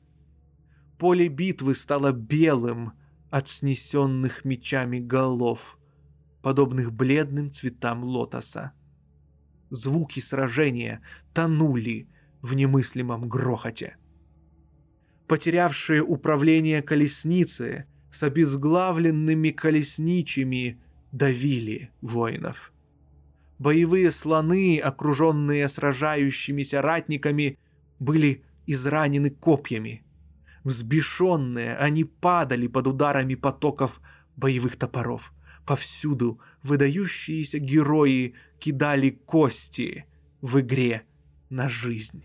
Поле 0.98 1.28
битвы 1.28 1.74
стало 1.74 2.12
белым 2.12 2.92
от 3.30 3.48
снесенных 3.48 4.44
мечами 4.44 4.98
голов, 4.98 5.78
подобных 6.42 6.92
бледным 6.92 7.50
цветам 7.52 8.04
лотоса. 8.04 8.72
Звуки 9.70 10.20
сражения 10.20 11.02
тонули 11.34 12.08
в 12.40 12.54
немыслимом 12.54 13.28
грохоте. 13.28 13.96
Потерявшие 15.26 16.02
управление 16.02 16.82
колесницы 16.82 17.86
с 18.12 18.22
обезглавленными 18.22 19.50
колесничими 19.50 20.80
давили 21.10 21.90
воинов– 22.00 22.72
Боевые 23.58 24.10
слоны, 24.10 24.78
окруженные 24.78 25.68
сражающимися 25.68 26.82
ратниками, 26.82 27.58
были 27.98 28.44
изранены 28.66 29.30
копьями. 29.30 30.04
Взбешенные, 30.64 31.76
они 31.76 32.04
падали 32.04 32.66
под 32.66 32.86
ударами 32.88 33.34
потоков 33.34 34.00
боевых 34.36 34.76
топоров. 34.76 35.32
Повсюду 35.64 36.40
выдающиеся 36.62 37.58
герои 37.58 38.34
кидали 38.58 39.10
кости 39.10 40.04
в 40.40 40.60
игре 40.60 41.02
на 41.48 41.68
жизнь. 41.68 42.24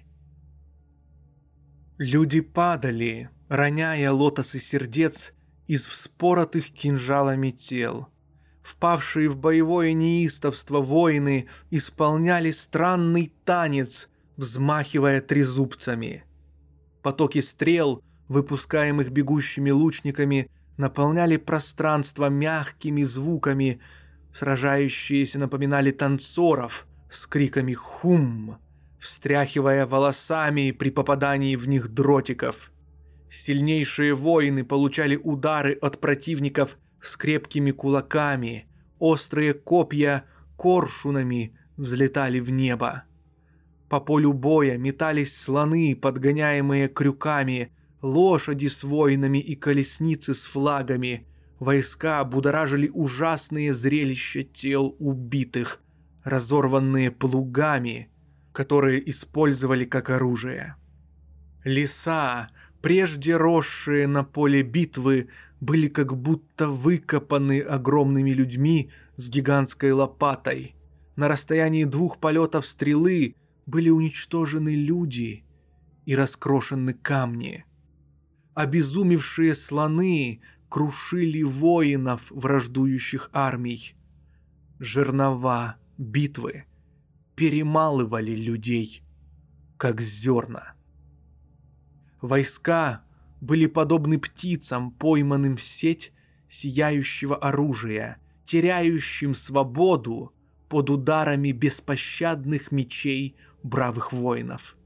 Люди 1.97 2.41
падали, 2.41 3.29
роняя 3.47 4.11
лотосы 4.11 4.59
сердец 4.59 5.33
из 5.67 5.85
вспоротых 5.85 6.71
кинжалами 6.71 7.51
тел. 7.51 8.07
Впавшие 8.63 9.29
в 9.29 9.37
боевое 9.37 9.93
неистовство 9.93 10.81
воины 10.81 11.47
исполняли 11.71 12.51
странный 12.51 13.33
танец, 13.43 14.09
взмахивая 14.37 15.21
трезубцами. 15.21 16.23
Потоки 17.01 17.41
стрел, 17.41 18.03
выпускаемых 18.27 19.11
бегущими 19.11 19.71
лучниками, 19.71 20.49
наполняли 20.77 21.37
пространство 21.37 22.29
мягкими 22.29 23.03
звуками, 23.03 23.79
сражающиеся 24.33 25.39
напоминали 25.39 25.91
танцоров 25.91 26.87
с 27.09 27.27
криками 27.27 27.73
«Хум!», 27.73 28.57
встряхивая 28.99 29.87
волосами 29.87 30.71
при 30.71 30.91
попадании 30.91 31.55
в 31.55 31.67
них 31.67 31.89
дротиков. 31.89 32.71
Сильнейшие 33.29 34.13
воины 34.13 34.63
получали 34.63 35.15
удары 35.15 35.73
от 35.73 35.99
противников 35.99 36.77
с 37.01 37.17
крепкими 37.17 37.71
кулаками, 37.71 38.67
острые 38.99 39.53
копья 39.53 40.25
коршунами 40.57 41.57
взлетали 41.77 42.39
в 42.39 42.51
небо. 42.51 43.03
По 43.89 43.99
полю 43.99 44.31
боя 44.31 44.77
метались 44.77 45.35
слоны, 45.35 45.95
подгоняемые 45.95 46.87
крюками, 46.87 47.71
лошади 48.01 48.67
с 48.67 48.83
воинами 48.83 49.39
и 49.39 49.55
колесницы 49.55 50.33
с 50.33 50.43
флагами. 50.43 51.27
Войска 51.59 52.23
будоражили 52.23 52.89
ужасные 52.93 53.73
зрелища 53.73 54.43
тел 54.43 54.95
убитых, 54.99 55.81
разорванные 56.23 57.11
плугами, 57.11 58.09
которые 58.53 59.07
использовали 59.09 59.85
как 59.85 60.09
оружие. 60.09 60.75
Леса, 61.63 62.49
прежде 62.81 63.35
росшие 63.35 64.07
на 64.07 64.23
поле 64.23 64.63
битвы, 64.63 65.27
были 65.61 65.87
как 65.87 66.17
будто 66.17 66.67
выкопаны 66.67 67.61
огромными 67.61 68.31
людьми 68.31 68.89
с 69.15 69.29
гигантской 69.29 69.91
лопатой. 69.91 70.75
На 71.15 71.27
расстоянии 71.27 71.85
двух 71.85 72.17
полетов 72.17 72.65
стрелы 72.65 73.35
были 73.67 73.89
уничтожены 73.89 74.75
люди 74.75 75.45
и 76.05 76.15
раскрошены 76.15 76.93
камни. 76.93 77.63
Обезумевшие 78.55 79.53
слоны 79.53 80.41
крушили 80.67 81.43
воинов 81.43 82.31
враждующих 82.31 83.29
армий. 83.31 83.95
Жернова 84.79 85.75
битвы 85.99 86.65
перемалывали 87.35 88.31
людей, 88.31 89.03
как 89.77 90.01
зерна. 90.01 90.73
Войска 92.19 93.03
были 93.41 93.65
подобны 93.65 94.19
птицам, 94.19 94.91
пойманным 94.91 95.57
в 95.57 95.63
сеть 95.63 96.13
сияющего 96.47 97.35
оружия, 97.35 98.17
теряющим 98.45 99.35
свободу 99.35 100.33
под 100.69 100.89
ударами 100.89 101.51
беспощадных 101.51 102.71
мечей 102.71 103.35
бравых 103.63 104.13
воинов. 104.13 104.77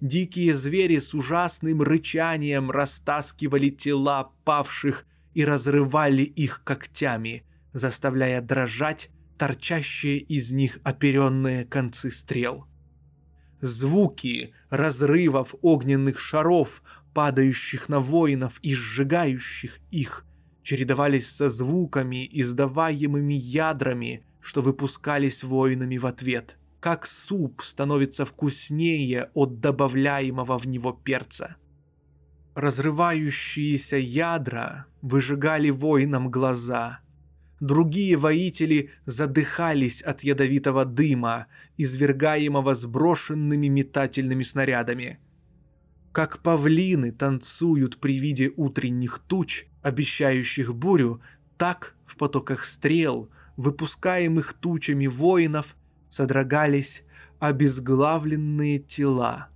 Дикие 0.00 0.54
звери 0.54 0.98
с 0.98 1.12
ужасным 1.12 1.82
рычанием 1.82 2.70
растаскивали 2.70 3.68
тела 3.68 4.32
павших 4.44 5.04
и 5.34 5.44
разрывали 5.44 6.22
их 6.22 6.62
когтями, 6.64 7.44
заставляя 7.72 8.40
дрожать 8.40 9.10
торчащие 9.36 10.18
из 10.18 10.52
них 10.52 10.78
оперенные 10.84 11.64
концы 11.64 12.10
стрел. 12.10 12.66
Звуки 13.60 14.54
разрывов 14.70 15.54
огненных 15.60 16.18
шаров, 16.18 16.82
падающих 17.14 17.88
на 17.88 18.00
воинов 18.00 18.58
и 18.62 18.74
сжигающих 18.74 19.78
их, 19.90 20.24
чередовались 20.62 21.30
со 21.30 21.50
звуками, 21.50 22.28
издаваемыми 22.30 23.34
ядрами, 23.34 24.24
что 24.40 24.62
выпускались 24.62 25.42
воинами 25.42 25.96
в 25.96 26.06
ответ 26.06 26.56
как 26.80 27.06
суп 27.06 27.62
становится 27.62 28.24
вкуснее 28.24 29.30
от 29.34 29.60
добавляемого 29.60 30.58
в 30.58 30.66
него 30.66 30.92
перца. 30.92 31.56
Разрывающиеся 32.54 33.96
ядра 33.96 34.86
выжигали 35.02 35.70
воинам 35.70 36.30
глаза. 36.30 37.00
Другие 37.60 38.16
воители 38.16 38.90
задыхались 39.04 40.00
от 40.00 40.22
ядовитого 40.22 40.86
дыма, 40.86 41.46
извергаемого 41.76 42.74
сброшенными 42.74 43.68
метательными 43.68 44.42
снарядами. 44.42 45.20
Как 46.12 46.42
павлины 46.42 47.12
танцуют 47.12 47.98
при 47.98 48.18
виде 48.18 48.52
утренних 48.56 49.20
туч, 49.20 49.66
обещающих 49.82 50.74
бурю, 50.74 51.22
так 51.56 51.94
в 52.06 52.16
потоках 52.16 52.64
стрел, 52.64 53.30
выпускаемых 53.56 54.54
тучами 54.54 55.06
воинов, 55.06 55.76
содрогались 56.08 57.04
обезглавленные 57.38 58.80
тела. 58.80 59.48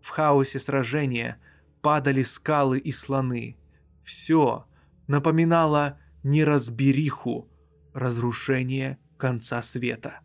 В 0.00 0.10
хаосе 0.10 0.60
сражения 0.60 1.40
падали 1.82 2.22
скалы 2.22 2.78
и 2.78 2.92
слоны. 2.92 3.56
Все 4.04 4.66
напоминало 5.08 5.98
неразбериху, 6.22 7.48
разрушение 7.92 8.98
конца 9.18 9.62
света. 9.62 10.20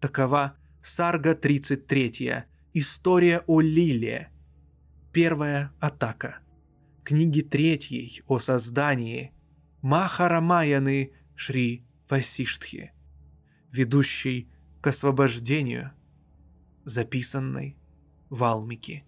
Такова 0.00 0.56
Сарга 0.82 1.34
33, 1.34 2.44
история 2.78 3.42
о 3.46 3.62
Лиле, 3.62 4.28
первая 5.10 5.72
атака, 5.80 6.40
книги 7.04 7.40
третьей 7.40 8.22
о 8.26 8.38
создании, 8.38 9.32
Махарамаяны 9.80 11.12
Шри 11.34 11.86
Васиштхи. 12.10 12.92
Ведущей 13.72 14.50
к 14.82 14.88
освобождению, 14.88 15.92
записанной 16.84 17.78
в 18.28 18.44
Алмике. 18.44 19.04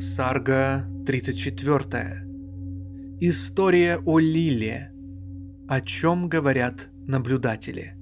Сарга 0.00 0.84
34. 1.06 2.27
История 3.20 3.98
о 4.06 4.20
Лиле. 4.20 4.92
О 5.66 5.80
чем 5.80 6.28
говорят 6.28 6.88
наблюдатели. 7.08 7.96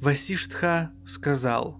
Васиштха 0.00 0.92
сказал, 1.06 1.78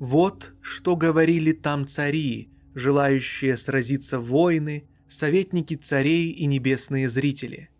«Вот 0.00 0.56
что 0.60 0.96
говорили 0.96 1.52
там 1.52 1.86
цари, 1.86 2.50
желающие 2.74 3.56
сразиться 3.56 4.18
воины, 4.18 4.88
советники 5.06 5.74
царей 5.74 6.32
и 6.32 6.46
небесные 6.46 7.08
зрители. 7.08 7.70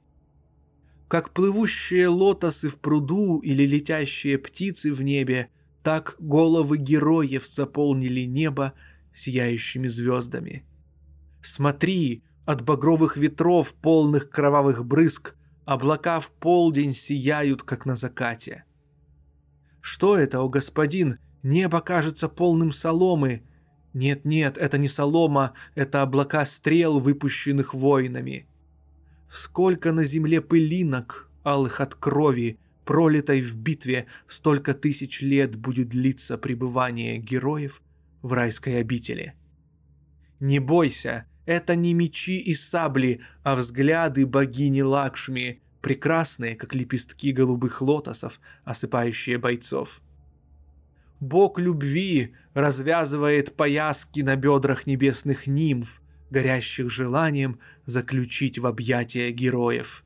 Как 1.09 1.35
плывущие 1.35 2.07
лотосы 2.07 2.69
в 2.69 2.77
пруду 2.77 3.41
или 3.41 3.65
летящие 3.65 4.39
птицы 4.39 4.95
в 4.95 5.03
небе, 5.03 5.49
так 5.83 6.15
головы 6.21 6.79
героев 6.79 7.49
заполнили 7.49 8.21
небо 8.21 8.75
сияющими 9.13 9.89
звездами. 9.89 10.65
Смотри, 11.43 12.23
от 12.45 12.63
багровых 12.63 13.17
ветров, 13.17 13.73
полных 13.75 14.31
кровавых 14.31 14.85
брызг, 14.85 15.37
облака 15.65 16.21
в 16.21 16.31
полдень 16.31 16.93
сияют, 16.93 17.63
как 17.63 17.87
на 17.87 17.97
закате. 17.97 18.65
Что 19.81 20.17
это, 20.17 20.41
о 20.41 20.49
господин? 20.49 21.19
Небо 21.43 21.81
кажется 21.81 22.29
полным 22.29 22.73
соломы, 22.73 23.43
нет-нет, 23.93 24.59
это 24.59 24.77
не 24.77 24.89
солома, 24.89 25.53
это 25.75 26.03
облака 26.03 26.45
стрел, 26.47 27.01
выпущенных 27.01 27.75
воинами. 27.75 28.49
Сколько 29.29 29.93
на 29.93 30.05
земле 30.05 30.41
пылинок, 30.41 31.31
алых 31.45 31.81
от 31.81 31.95
крови, 31.95 32.59
пролитой 32.85 33.41
в 33.41 33.57
битве, 33.57 34.07
столько 34.27 34.75
тысяч 34.75 35.21
лет 35.21 35.57
будет 35.57 35.91
длиться 35.91 36.39
пребывание 36.39 37.19
героев 37.19 37.83
в 38.23 38.33
райской 38.33 38.81
обители. 38.81 39.35
Не 40.41 40.59
бойся, 40.59 41.27
это 41.47 41.77
не 41.77 41.95
мечи 41.95 42.39
и 42.39 42.55
сабли, 42.55 43.21
а 43.43 43.57
взгляды 43.57 44.27
богини 44.27 44.83
Лакшми, 44.83 45.61
прекрасные, 45.81 46.57
как 46.57 46.75
лепестки 46.75 47.33
голубых 47.33 47.83
лотосов, 47.83 48.41
осыпающие 48.65 49.39
бойцов. 49.39 50.01
Бог 51.21 51.59
любви 51.59 52.35
развязывает 52.55 53.57
пояски 53.57 54.21
на 54.21 54.37
бедрах 54.37 54.87
небесных 54.87 55.47
нимф, 55.47 56.03
горящих 56.31 56.91
желанием 56.91 57.59
заключить 57.87 58.59
в 58.59 58.67
объятия 58.67 59.31
героев. 59.31 60.05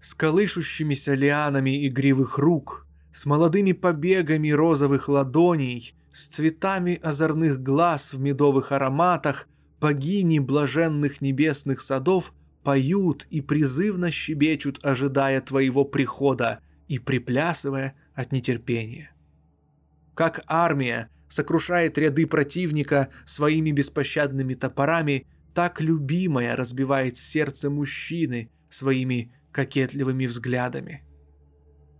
С 0.00 0.14
колышущимися 0.14 1.14
лианами 1.14 1.86
игривых 1.86 2.38
рук, 2.38 2.86
с 3.12 3.26
молодыми 3.26 3.72
побегами 3.72 4.50
розовых 4.50 5.08
ладоней, 5.08 5.94
с 6.12 6.26
цветами 6.26 6.98
озорных 7.02 7.62
глаз 7.62 8.12
в 8.12 8.20
медовых 8.20 8.72
ароматах, 8.72 9.48
богини 9.80 10.38
блаженных 10.38 11.20
небесных 11.20 11.80
садов 11.80 12.32
поют 12.62 13.26
и 13.30 13.40
призывно 13.40 14.10
щебечут, 14.10 14.78
ожидая 14.84 15.40
твоего 15.40 15.84
прихода 15.84 16.60
и 16.88 16.98
приплясывая 16.98 17.94
от 18.14 18.32
нетерпения. 18.32 19.14
Как 20.14 20.42
армия 20.46 21.08
сокрушает 21.28 21.96
ряды 21.96 22.26
противника 22.26 23.08
своими 23.24 23.70
беспощадными 23.70 24.54
топорами, 24.54 25.26
так 25.54 25.80
любимая 25.80 26.56
разбивает 26.56 27.16
сердце 27.16 27.70
мужчины 27.70 28.50
своими 28.68 29.32
кокетливыми 29.52 30.26
взглядами. 30.26 31.04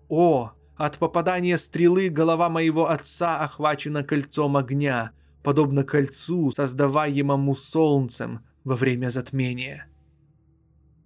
О, 0.08 0.52
от 0.76 0.98
попадания 0.98 1.58
стрелы 1.58 2.08
голова 2.08 2.48
моего 2.48 2.88
отца 2.90 3.40
охвачена 3.40 4.02
кольцом 4.02 4.56
огня, 4.56 5.12
подобно 5.42 5.84
кольцу, 5.84 6.50
создаваемому 6.52 7.54
солнцем 7.54 8.40
во 8.64 8.76
время 8.76 9.08
затмения. 9.08 9.86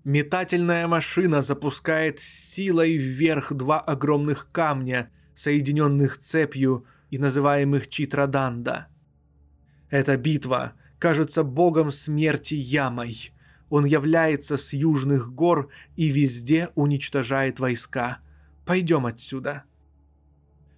Метательная 0.05 0.87
машина 0.87 1.43
запускает 1.43 2.21
силой 2.21 2.97
вверх 2.97 3.53
два 3.53 3.81
огромных 3.81 4.51
камня, 4.53 5.11
соединенных 5.35 6.19
цепью 6.19 6.85
и 7.11 7.19
называемых 7.19 7.89
Читраданда. 7.89 8.89
Эта 9.91 10.17
битва 10.17 10.75
кажется 10.99 11.43
богом 11.43 11.91
смерти 11.91 12.55
ямой. 12.55 13.33
Он 13.71 13.85
является 13.85 14.57
с 14.57 14.73
южных 14.73 15.33
гор 15.33 15.71
и 15.97 16.09
везде 16.09 16.71
уничтожает 16.75 17.61
войска– 17.61 18.19
Пойдем 18.65 19.07
отсюда». 19.07 19.65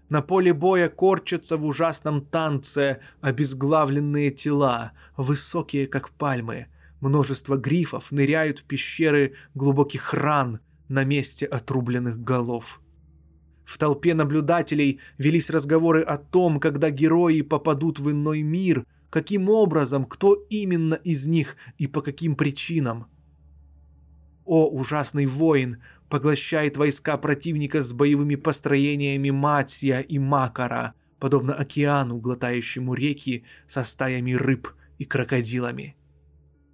На 0.09 0.23
поле 0.23 0.53
боя 0.53 0.89
корчатся 0.89 1.57
в 1.57 1.65
ужасном 1.65 2.21
танце 2.21 3.01
обезглавленные 3.21 4.31
тела, 4.31 4.93
высокие 5.17 5.89
как 5.89 6.11
пальмы. 6.11 6.67
Множество 7.01 7.57
грифов 7.57 8.13
ныряют 8.13 8.61
в 8.61 8.65
пещеры 8.65 9.35
глубоких 9.55 10.15
ран 10.15 10.61
на 10.89 11.05
месте 11.05 11.45
отрубленных 11.45 12.23
голов. 12.23 12.81
В 13.65 13.79
толпе 13.79 14.15
наблюдателей 14.15 15.01
велись 15.19 15.51
разговоры 15.51 16.03
о 16.03 16.19
том, 16.19 16.61
когда 16.61 16.91
герои 16.91 17.41
попадут 17.41 17.99
в 17.99 18.11
иной 18.13 18.43
мир, 18.43 18.87
каким 19.11 19.49
образом, 19.49 20.05
кто 20.05 20.35
именно 20.49 20.95
из 20.95 21.27
них 21.27 21.57
и 21.79 21.89
по 21.89 22.01
каким 22.01 22.37
причинам. 22.37 23.07
О, 24.45 24.69
ужасный 24.69 25.27
воин, 25.27 25.83
поглощает 26.09 26.77
войска 26.77 27.17
противника 27.17 27.83
с 27.83 27.93
боевыми 27.93 28.37
построениями 28.37 29.31
Матсия 29.31 30.01
и 30.01 30.19
Макара, 30.19 30.95
подобно 31.19 31.55
океану, 31.55 32.19
глотающему 32.19 32.95
реки 32.95 33.45
со 33.67 33.85
стаями 33.85 34.33
рыб 34.33 34.69
и 34.99 35.05
крокодилами. 35.05 35.97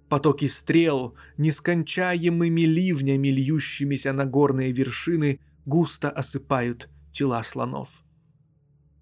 Потоки 0.09 0.47
стрел, 0.47 1.15
нескончаемыми 1.37 2.61
ливнями, 2.61 3.29
льющимися 3.29 4.13
на 4.13 4.25
горные 4.25 4.71
вершины, 4.71 5.39
густо 5.65 6.09
осыпают 6.09 6.89
тела 7.11 7.41
слонов. 7.43 7.89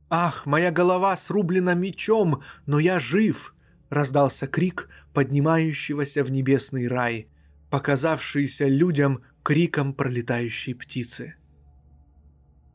«Ах, 0.09 0.45
моя 0.45 0.71
голова 0.71 1.15
срублена 1.17 1.73
мечом, 1.73 2.43
но 2.65 2.79
я 2.79 2.99
жив!»— 2.99 3.55
раздался 3.89 4.47
крик 4.47 4.89
поднимающегося 5.13 6.23
в 6.23 6.31
небесный 6.31 6.87
рай, 6.87 7.27
показавшийся 7.69 8.67
людям 8.67 9.21
криком 9.43 9.93
пролетающей 9.93 10.73
птицы. 10.73 11.35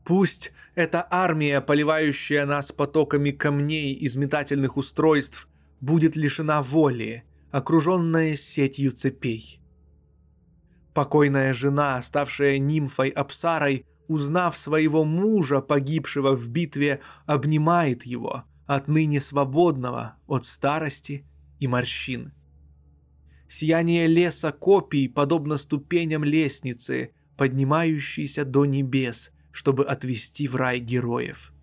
Пусть 0.03 0.53
эта 0.75 1.05
армия, 1.09 1.59
поливающая 1.59 2.45
нас 2.45 2.71
потоками 2.71 3.31
камней 3.31 3.93
из 3.93 4.15
метательных 4.15 4.77
устройств, 4.77 5.49
будет 5.81 6.15
лишена 6.15 6.63
воли, 6.63 7.23
окруженная 7.51 8.35
сетью 8.35 8.91
цепей. 8.91 9.61
Покойная 10.93 11.53
жена, 11.53 12.01
ставшая 12.01 12.57
нимфой 12.57 13.09
Апсарой, 13.09 13.85
узнав 14.07 14.57
своего 14.57 15.03
мужа, 15.03 15.59
погибшего 15.59 16.35
в 16.35 16.47
битве, 16.49 17.01
обнимает 17.25 18.03
его, 18.03 18.45
отныне 18.65 19.19
свободного 19.19 20.15
от 20.25 20.45
старости 20.45 21.25
и 21.59 21.67
морщин. 21.67 22.33
Сияние 23.47 24.07
леса 24.07 24.51
копий 24.51 25.07
подобно 25.07 25.57
ступеням 25.57 26.23
лестницы, 26.23 27.11
поднимающейся 27.37 28.43
до 28.43 28.65
небес, 28.65 29.31
чтобы 29.51 29.85
отвести 29.85 30.47
в 30.47 30.55
рай 30.55 30.79
героев. 30.79 31.53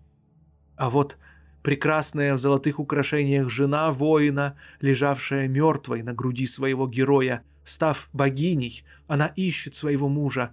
А 0.75 0.89
вот 0.89 1.17
прекрасная 1.61 2.33
в 2.33 2.39
золотых 2.39 2.79
украшениях 2.79 3.49
жена 3.49 3.91
воина, 3.91 4.57
лежавшая 4.81 5.47
мертвой 5.47 6.01
на 6.01 6.13
груди 6.13 6.47
своего 6.47 6.87
героя, 6.87 7.43
став 7.63 8.09
богиней, 8.13 8.83
она 9.07 9.27
ищет 9.27 9.75
своего 9.75 10.09
мужа. 10.09 10.51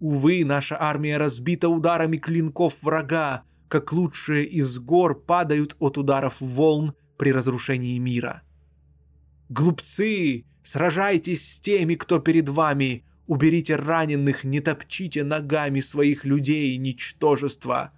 Увы, 0.00 0.44
наша 0.44 0.76
армия 0.80 1.16
разбита 1.16 1.68
ударами 1.68 2.18
клинков 2.18 2.76
врага, 2.82 3.44
как 3.68 3.92
лучшие 3.92 4.44
из 4.44 4.78
гор 4.78 5.18
падают 5.18 5.76
от 5.78 5.96
ударов 5.96 6.40
волн 6.40 6.94
при 7.16 7.32
разрушении 7.32 7.98
мира. 7.98 8.42
Глупцы, 9.52 10.46
сражайтесь 10.62 11.46
с 11.46 11.60
теми, 11.60 11.96
кто 11.96 12.20
перед 12.20 12.48
вами. 12.48 13.04
Уберите 13.26 13.76
раненых, 13.76 14.44
не 14.44 14.60
топчите 14.60 15.24
ногами 15.24 15.80
своих 15.80 16.24
людей, 16.24 16.74
ничтожество. 16.78 17.92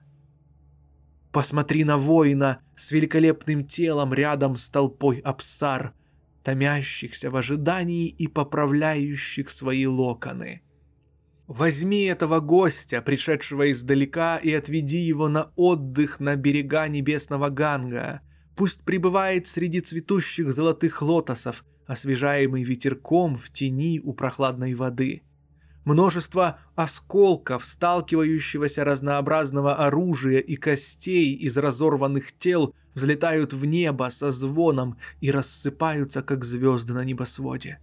Посмотри 1.31 1.85
на 1.85 1.97
воина 1.97 2.59
с 2.75 2.91
великолепным 2.91 3.65
телом 3.65 4.13
рядом 4.13 4.57
с 4.57 4.69
толпой 4.69 5.21
абсар, 5.21 5.95
томящихся 6.43 7.31
в 7.31 7.37
ожидании 7.37 8.09
и 8.09 8.27
поправляющих 8.27 9.49
свои 9.49 9.87
локоны. 9.87 10.61
Возьми 11.47 12.03
этого 12.03 12.41
гостя, 12.41 13.01
пришедшего 13.01 13.71
издалека, 13.71 14.39
и 14.39 14.53
отведи 14.53 14.99
его 14.99 15.29
на 15.29 15.53
отдых 15.55 16.19
на 16.19 16.35
берега 16.35 16.89
небесного 16.89 17.49
Ганга— 17.49 18.23
Пусть 18.57 18.85
пребывает 18.85 19.47
среди 19.47 19.81
цветущих 19.81 20.53
золотых 20.53 21.03
лотосов, 21.03 21.65
освежаемый 21.87 22.63
ветерком 22.63 23.37
в 23.37 23.51
тени 23.51 24.01
у 24.03 24.13
прохладной 24.13 24.75
воды. 24.75 25.23
Множество 25.85 26.59
осколков, 26.77 27.65
сталкивающегося 27.65 28.85
разнообразного 28.85 29.75
оружия 29.77 30.39
и 30.39 30.57
костей 30.57 31.35
из 31.35 31.59
разорванных 31.59 32.33
тел 32.33 32.75
взлетают 32.95 33.53
в 33.53 33.65
небо 33.65 34.09
со 34.11 34.33
звоном 34.33 34.97
и 35.21 35.31
рассыпаются, 35.31 36.23
как 36.23 36.45
звезды 36.45 36.95
на 36.95 37.05
небосводе. 37.05 37.81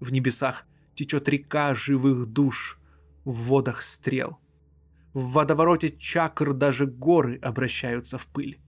В 0.00 0.12
небесах 0.12 0.66
течет 0.94 1.28
река 1.28 1.72
живых 1.74 2.26
душ 2.26 2.78
в 3.24 3.32
водах 3.32 3.80
стрел. 3.80 4.38
В 5.14 5.30
водовороте 5.30 5.96
чакр 5.96 6.52
даже 6.52 6.86
горы 6.86 7.38
обращаются 7.40 8.18
в 8.18 8.26
пыль 8.26 8.58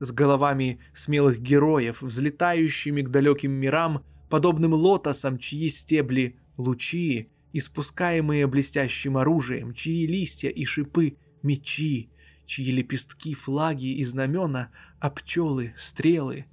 с 0.00 0.12
головами 0.12 0.78
смелых 0.94 1.40
героев, 1.40 2.02
взлетающими 2.02 3.02
к 3.02 3.10
далеким 3.10 3.52
мирам, 3.52 4.04
подобным 4.28 4.74
лотосам, 4.74 5.38
чьи 5.38 5.68
стебли— 5.68 6.36
лучи, 6.56 7.28
испускаемые 7.52 8.46
блестящим 8.46 9.16
оружием, 9.16 9.72
чьи 9.74 10.06
листья 10.06 10.48
и 10.48 10.64
шипы— 10.64 11.16
мечи, 11.42 12.10
чьи 12.46 12.70
лепестки— 12.70 13.34
флаги 13.34 13.94
и 13.94 14.04
знамена, 14.04 14.70
а 15.00 15.10
пчелы— 15.10 15.74
стрелы. 15.76 16.46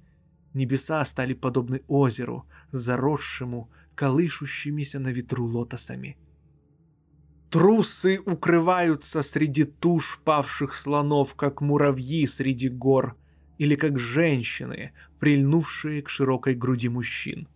Небеса 0.54 1.04
стали 1.04 1.34
подобны 1.34 1.82
озеру, 1.88 2.46
заросшему, 2.70 3.70
колышущимися 3.94 4.98
на 4.98 5.08
ветру 5.08 5.46
лотосами. 5.46 6.16
Трусы 7.50 8.20
укрываются 8.24 9.22
среди 9.22 9.64
туш 9.64 10.20
павших 10.24 10.74
слонов, 10.74 11.34
как 11.34 11.60
муравьи 11.60 12.26
среди 12.26 12.68
гор, 12.68 13.16
или 13.58 13.74
как 13.74 13.98
женщины, 13.98 14.92
прильнувшие 15.18 16.02
к 16.02 16.08
широкой 16.08 16.54
груди 16.54 16.88
мужчин. 16.88 17.48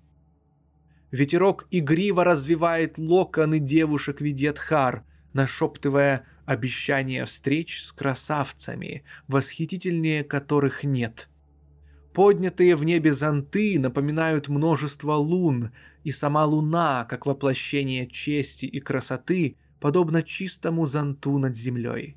Ветерок 1.11 1.67
игриво 1.71 2.25
развивает 2.25 2.99
локоны 2.99 3.59
девушек 3.59 4.21
Видьятхар, 4.21 5.05
нашептывая 5.33 6.25
обещания 6.45 7.25
встреч 7.25 7.83
с 7.83 7.93
красавцами, 7.93 9.05
восхитительнее 9.27 10.25
которых 10.25 10.85
нет. 10.85 11.29
Поднятые 12.13 12.75
в 12.75 12.85
небе 12.85 13.13
зонты 13.13 13.79
напоминают 13.79 14.49
множество 14.49 15.13
лун, 15.13 15.71
и 16.05 16.11
сама 16.11 16.45
луна, 16.45 17.05
как 17.05 17.27
воплощение 17.27 18.07
чести 18.07 18.67
и 18.67 18.81
красоты, 18.81 19.57
подобно 19.79 20.23
чистому 20.23 20.87
зонту 20.87 21.39
над 21.39 21.55
землей. 21.55 22.17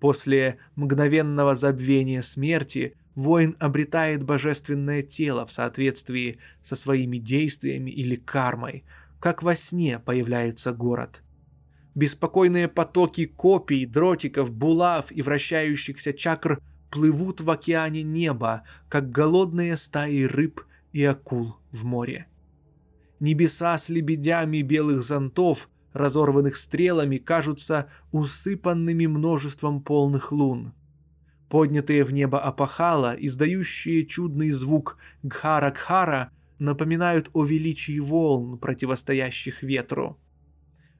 После 0.00 0.58
мгновенного 0.74 1.54
забвения 1.54 2.22
смерти 2.22 2.96
воин 3.14 3.56
обретает 3.58 4.22
божественное 4.22 5.02
тело 5.02 5.46
в 5.46 5.52
соответствии 5.52 6.38
со 6.62 6.76
своими 6.76 7.18
действиями 7.18 7.90
или 7.90 8.16
кармой, 8.16 8.84
как 9.20 9.42
во 9.42 9.56
сне 9.56 9.98
появляется 9.98 10.72
город. 10.72 11.22
Беспокойные 11.94 12.68
потоки 12.68 13.24
копий, 13.24 13.86
дротиков, 13.86 14.52
булав 14.52 15.10
и 15.10 15.22
вращающихся 15.22 16.12
чакр 16.12 16.60
плывут 16.90 17.40
в 17.40 17.48
океане 17.48 18.02
неба, 18.02 18.64
как 18.90 19.10
голодные 19.10 19.78
стаи 19.78 20.24
рыб 20.24 20.60
и 20.92 21.02
акул 21.04 21.56
в 21.72 21.84
море. 21.84 22.26
Небеса 23.18 23.78
с 23.78 23.88
лебедями 23.88 24.60
белых 24.60 25.02
зонтов, 25.02 25.70
разорванных 25.96 26.56
стрелами, 26.56 27.16
кажутся 27.16 27.88
усыпанными 28.12 29.06
множеством 29.06 29.82
полных 29.82 30.30
лун. 30.30 30.72
Поднятые 31.48 32.04
в 32.04 32.12
небо 32.12 32.38
опахала, 32.38 33.14
издающие 33.18 34.04
чудный 34.04 34.50
звук 34.50 34.98
гхара-гхара, 35.22 36.30
напоминают 36.58 37.30
о 37.32 37.44
величии 37.44 37.98
волн, 37.98 38.58
противостоящих 38.58 39.62
ветру. 39.62 40.18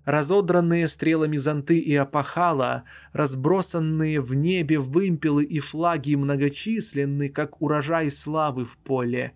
Разодранные 0.04 0.86
стрелами 0.88 1.36
зонты 1.36 1.78
и 1.78 1.94
опахала, 1.94 2.84
разбросанные 3.12 4.20
в 4.20 4.34
небе 4.34 4.78
вымпелы 4.78 5.44
и 5.44 5.58
флаги 5.58 6.14
многочисленны, 6.14 7.28
как 7.28 7.60
урожай 7.60 8.10
славы 8.10 8.64
в 8.64 8.76
поле. 8.76 9.32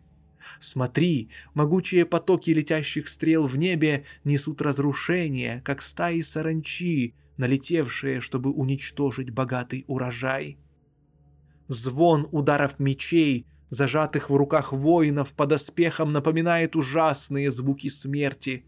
Смотри, 0.60 1.30
могучие 1.54 2.04
потоки 2.04 2.50
летящих 2.50 3.08
стрел 3.08 3.46
в 3.46 3.56
небе 3.56 4.04
несут 4.24 4.60
разрушение, 4.60 5.62
как 5.64 5.80
стаи 5.80 6.20
саранчи, 6.20 7.14
налетевшие, 7.38 8.20
чтобы 8.20 8.50
уничтожить 8.50 9.30
богатый 9.30 9.86
урожай. 9.88 10.58
Звон 11.68 12.28
ударов 12.30 12.78
мечей, 12.78 13.46
зажатых 13.70 14.28
в 14.28 14.36
руках 14.36 14.74
воинов 14.74 15.32
под 15.32 15.52
оспехом, 15.52 16.12
напоминает 16.12 16.76
ужасные 16.76 17.50
звуки 17.50 17.88
смерти. 17.88 18.66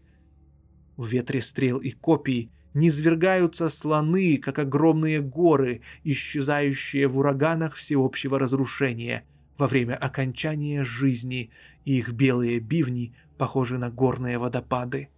В 0.97 1.07
ветре 1.07 1.43
стрел 1.43 1.77
и 1.77 1.91
копий 1.91 2.49
низвергаются 2.73 3.69
слоны, 3.69 4.37
как 4.37 4.57
огромные 4.57 5.21
горы, 5.21 5.81
исчезающие 6.03 7.07
в 7.07 7.19
ураганах 7.19 7.75
всеобщего 7.75 8.39
разрушения 8.39 9.25
во 9.57 9.67
время 9.67 9.95
окончания 9.95 10.83
жизни, 10.83 11.51
и 11.85 11.97
их 11.97 12.13
белые 12.13 12.59
бивни 12.59 13.13
похожи 13.37 13.77
на 13.77 13.89
горные 13.89 14.37
водопады. 14.37 15.09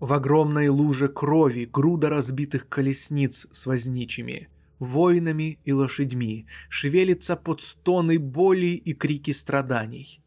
В 0.00 0.12
огромной 0.12 0.68
луже 0.68 1.08
крови 1.08 1.64
груда 1.64 2.10
разбитых 2.10 2.68
колесниц 2.68 3.46
с 3.50 3.66
возничими, 3.66 4.48
воинами 4.78 5.58
и 5.64 5.72
лошадьми 5.72 6.46
шевелится 6.68 7.36
под 7.36 7.60
стоны 7.60 8.18
боли 8.18 8.74
и 8.74 8.92
крики 8.92 9.30
страданий– 9.30 10.22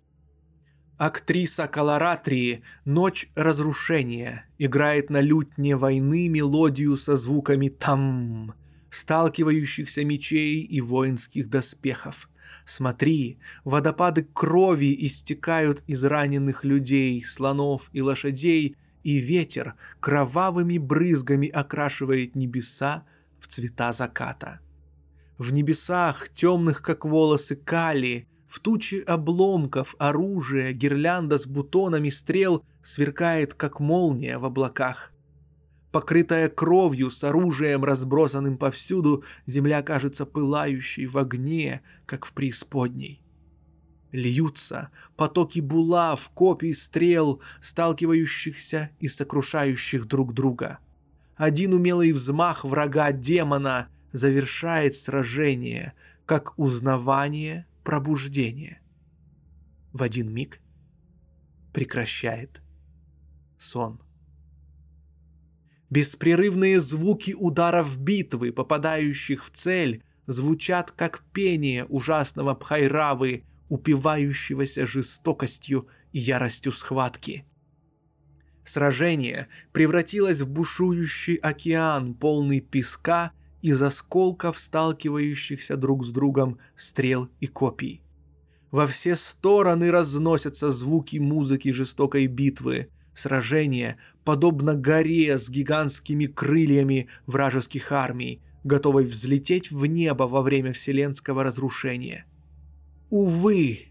Актриса 0.99 1.67
Колоратрии 1.67 2.61
«Ночь 2.84 3.30
разрушения» 3.34 4.49
играет 4.57 5.09
на 5.09 5.21
лютне 5.21 5.77
войны 5.77 6.27
мелодию 6.27 6.97
со 6.97 7.15
звуками 7.15 7.69
«там», 7.69 8.53
сталкивающихся 8.89 10.03
мечей 10.03 10.59
и 10.61 10.82
воинских 10.82 11.49
доспехов. 11.49 12.30
Смотри, 12.70 13.39
водопады 13.63 14.28
крови 14.32 14.95
истекают 15.07 15.84
из 15.88 16.03
раненых 16.03 16.63
людей, 16.63 17.24
слонов 17.24 17.89
и 17.93 18.01
лошадей, 18.03 18.76
и 19.03 19.17
ветер 19.17 19.74
кровавыми 19.99 20.78
брызгами 20.78 21.47
окрашивает 21.47 22.36
небеса 22.36 23.05
в 23.39 23.47
цвета 23.47 23.91
заката. 23.91 24.59
В 25.39 25.51
небесах, 25.51 26.30
темных 26.30 26.84
как 26.84 27.05
волосы 27.05 27.55
кали, 27.55 28.28
в 28.47 28.59
туче 28.59 28.99
обломков, 28.99 29.95
оружия, 29.97 30.72
гирлянда 30.72 31.39
с 31.39 31.47
бутонами 31.47 32.11
стрел 32.11 32.63
сверкает, 32.84 33.55
как 33.55 33.80
молния 33.80 34.38
в 34.38 34.45
облаках. 34.45 35.11
Покрытая 35.91 36.49
кровью, 36.49 37.09
с 37.09 37.23
оружием, 37.23 37.83
разбросанным 37.83 38.57
повсюду, 38.57 39.23
земля 39.47 39.81
кажется 39.81 40.25
пылающей 40.25 41.07
в 41.07 41.17
огне, 41.17 41.81
как 42.05 42.25
в 42.25 42.33
преисподней. 42.33 43.23
Льются 44.11 44.89
потоки 45.15 45.59
булав, 45.59 46.29
копий 46.33 46.73
стрел, 46.73 47.41
сталкивающихся 47.61 48.91
и 48.99 49.07
сокрушающих 49.07 50.05
друг 50.07 50.33
друга. 50.33 50.79
Один 51.35 51.73
умелый 51.73 52.11
взмах 52.11 52.65
врага 52.65 53.11
демона 53.11 53.87
завершает 54.11 54.95
сражение, 54.95 55.93
как 56.25 56.57
узнавание 56.57 57.65
пробуждение. 57.83 58.81
В 59.93 60.03
один 60.03 60.31
миг 60.31 60.59
прекращает 61.73 62.61
сон. 63.57 63.99
Беспрерывные 65.89 66.81
звуки 66.81 67.33
ударов 67.37 67.97
битвы, 67.97 68.51
попадающих 68.51 69.45
в 69.45 69.49
цель, 69.49 70.03
звучат 70.27 70.91
как 70.91 71.23
пение 71.33 71.85
ужасного 71.85 72.53
Пхайравы, 72.53 73.43
упивающегося 73.69 74.85
жестокостью 74.85 75.87
и 76.11 76.19
яростью 76.19 76.71
схватки. 76.71 77.45
Сражение 78.63 79.47
превратилось 79.71 80.41
в 80.41 80.49
бушующий 80.49 81.35
океан, 81.35 82.13
полный 82.13 82.59
песка 82.59 83.31
из 83.63 83.81
осколков 83.81 84.59
сталкивающихся 84.59 85.75
друг 85.75 86.05
с 86.05 86.11
другом 86.11 86.59
стрел 86.75 87.29
и 87.39 87.47
копий. 87.47 88.03
Во 88.71 88.85
все 88.85 89.15
стороны 89.15 89.89
разносятся 89.89 90.71
звуки 90.71 91.17
музыки 91.17 91.71
жестокой 91.71 92.27
битвы. 92.27 92.89
Сражение 93.20 93.97
подобно 94.24 94.76
горе 94.76 95.38
с 95.38 95.49
гигантскими 95.49 96.26
крыльями 96.26 97.09
вражеских 97.26 97.91
армий, 97.91 98.41
готовой 98.63 99.03
взлететь 99.03 99.72
в 99.72 99.86
небо 99.88 100.24
во 100.24 100.41
время 100.41 100.72
вселенского 100.72 101.43
разрушения. 101.43 102.24
Увы, 103.09 103.89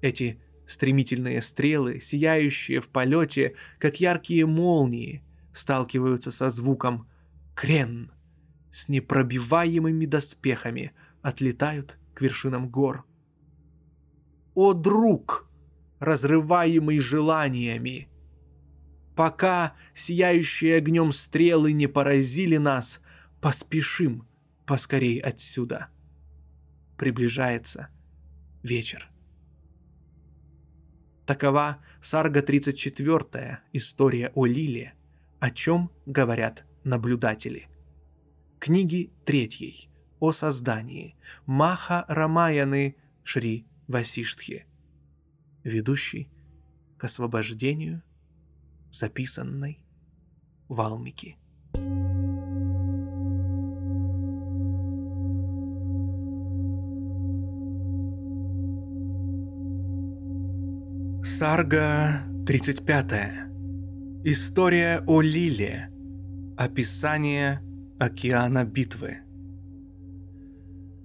эти 0.00 0.40
стремительные 0.66 1.40
стрелы, 1.40 2.00
сияющие 2.00 2.80
в 2.80 2.88
полете, 2.88 3.54
как 3.78 4.00
яркие 4.00 4.44
молнии, 4.44 5.22
сталкиваются 5.54 6.32
со 6.32 6.50
звуком 6.50 7.06
«крен», 7.54 8.10
с 8.72 8.88
непробиваемыми 8.88 10.04
доспехами 10.04 10.90
отлетают 11.22 11.96
к 12.12 12.22
вершинам 12.22 12.68
гор. 12.68 13.04
О, 14.56 14.72
друг, 14.72 15.48
разрываемый 16.00 16.98
желаниями! 16.98 18.08
Пока 19.18 19.74
сияющие 19.94 20.76
огнем 20.76 21.10
стрелы 21.10 21.72
не 21.72 21.88
поразили 21.88 22.56
нас, 22.56 23.00
поспешим 23.40 24.28
поскорей 24.64 25.18
отсюда. 25.18 25.88
Приближается 26.96 27.88
вечер. 28.62 29.10
Такова 31.26 31.78
Сарга 32.00 32.42
34, 32.42 33.58
история 33.72 34.30
о 34.36 34.46
Лиле, 34.46 34.94
о 35.40 35.50
чем 35.50 35.90
говорят 36.06 36.64
наблюдатели– 36.84 37.66
Книги 38.60 39.10
третьей 39.24 39.90
о 40.20 40.30
создании 40.30 41.16
Маха 41.44 42.04
Рамаяны 42.06 42.94
Шри 43.24 43.66
Васиштхи. 43.88 44.66
Ведущий 45.64 46.30
к 46.98 47.02
освобождению 47.02 48.04
записанной 48.90 49.80
Валмики. 50.68 51.36
Сарга 61.24 62.24
35. 62.46 63.12
История 64.24 65.02
о 65.06 65.20
Лиле. 65.20 65.92
Описание 66.56 67.62
океана 68.00 68.64
битвы. 68.64 69.18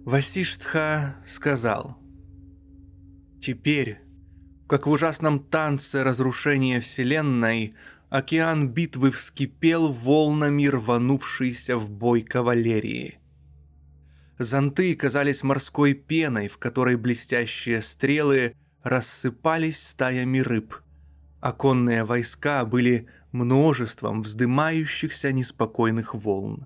Васиштха 0.05 1.17
сказал, 1.25 1.97
«Теперь, 3.39 3.99
как 4.73 4.87
в 4.87 4.89
ужасном 4.89 5.37
танце 5.37 6.03
разрушения 6.03 6.79
Вселенной, 6.79 7.75
океан 8.09 8.69
битвы 8.69 9.11
вскипел 9.11 9.91
волнами 9.91 10.65
рванувшейся 10.65 11.77
в 11.77 11.91
бой 11.91 12.23
кавалерии. 12.23 13.19
Зонты 14.39 14.95
казались 14.95 15.43
морской 15.43 15.93
пеной, 15.93 16.47
в 16.47 16.57
которой 16.57 16.95
блестящие 16.95 17.83
стрелы 17.83 18.55
рассыпались 18.81 19.89
стаями 19.89 20.39
рыб. 20.39 20.73
Оконные 21.39 22.03
войска 22.03 22.65
были 22.65 23.05
множеством 23.31 24.23
вздымающихся 24.23 25.31
неспокойных 25.31 26.15
волн. 26.15 26.65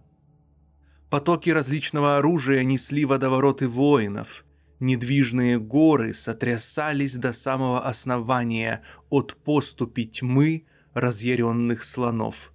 Потоки 1.09 1.49
различного 1.49 2.15
оружия 2.15 2.63
несли 2.63 3.03
водовороты 3.03 3.67
воинов. 3.67 4.45
Недвижные 4.79 5.59
горы 5.59 6.13
сотрясались 6.13 7.15
до 7.15 7.33
самого 7.33 7.85
основания 7.87 8.83
от 9.09 9.35
поступи 9.35 10.05
тьмы 10.05 10.65
разъяренных 10.93 11.83
слонов. 11.83 12.53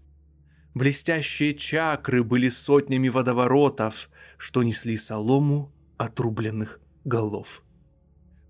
Блестящие 0.75 1.55
чакры 1.55 2.23
были 2.23 2.49
сотнями 2.49 3.09
водоворотов, 3.09 4.09
что 4.39 4.63
несли 4.63 4.97
солому 4.97 5.73
отрубленных 5.99 6.81
голов. 7.05 7.63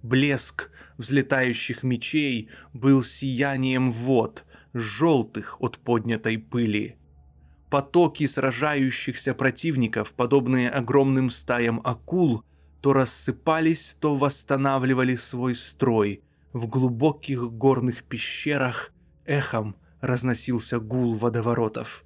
Блеск 0.02 0.70
взлетающих 0.98 1.82
мечей 1.82 2.48
был 2.72 3.02
сиянием 3.02 3.90
вод, 3.90 4.44
желтых 4.72 5.60
от 5.60 5.78
поднятой 5.78 6.38
пыли. 6.38 6.96
Потоки 7.70 8.26
сражающихся 8.26 9.34
противников, 9.34 10.12
подобные 10.12 10.68
огромным 10.68 11.30
стаям 11.30 11.80
акул, 11.84 12.44
то 12.82 12.92
рассыпались, 12.92 13.96
то 14.00 14.16
восстанавливали 14.16 15.14
свой 15.14 15.54
строй. 15.54 16.22
В 16.52 16.66
глубоких 16.66 17.52
горных 17.52 18.02
пещерах 18.02 18.92
эхом 19.24 19.76
разносился 20.00 20.80
гул 20.80 21.14
водоворотов. 21.14 22.04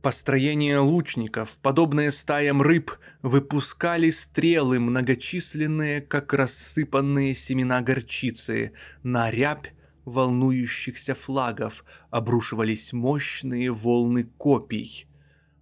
Построение 0.00 0.78
лучников, 0.78 1.58
подобные 1.60 2.12
стаям 2.12 2.62
рыб, 2.62 2.92
выпускали 3.20 4.10
стрелы 4.10 4.78
многочисленные, 4.78 6.00
как 6.00 6.32
рассыпанные 6.32 7.34
семена 7.34 7.82
горчицы. 7.82 8.72
На 9.02 9.30
рябь 9.30 9.74
волнующихся 10.04 11.14
флагов 11.14 11.84
обрушивались 12.10 12.92
мощные 12.92 13.72
волны 13.72 14.24
копий. 14.38 15.09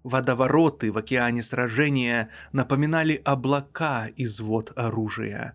Водовороты 0.08 0.90
в 0.90 0.96
океане 0.96 1.42
сражения 1.42 2.30
напоминали 2.52 3.20
облака 3.26 4.06
из 4.16 4.40
вод 4.40 4.72
оружия. 4.74 5.52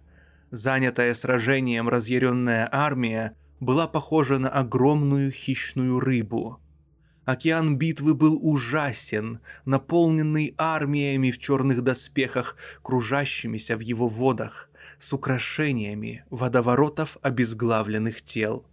Занятая 0.52 1.16
сражением 1.16 1.90
разъяренная 1.90 2.70
армия 2.72 3.36
была 3.60 3.88
похожа 3.88 4.38
на 4.38 4.50
огромную 4.50 5.32
хищную 5.32 6.00
рыбу– 6.00 6.60
Океан 7.26 7.78
битвы 7.78 8.16
был 8.16 8.38
ужасен, 8.42 9.40
наполненный 9.64 10.54
армиями 10.58 11.32
в 11.32 11.38
черных 11.38 11.82
доспехах, 11.82 12.58
кружащимися 12.82 13.78
в 13.78 13.80
его 13.80 14.10
водах, 14.10 14.70
с 15.00 15.14
украшениями 15.14 16.26
водоворотов 16.30 17.18
обезглавленных 17.22 18.22
тел. 18.24 18.66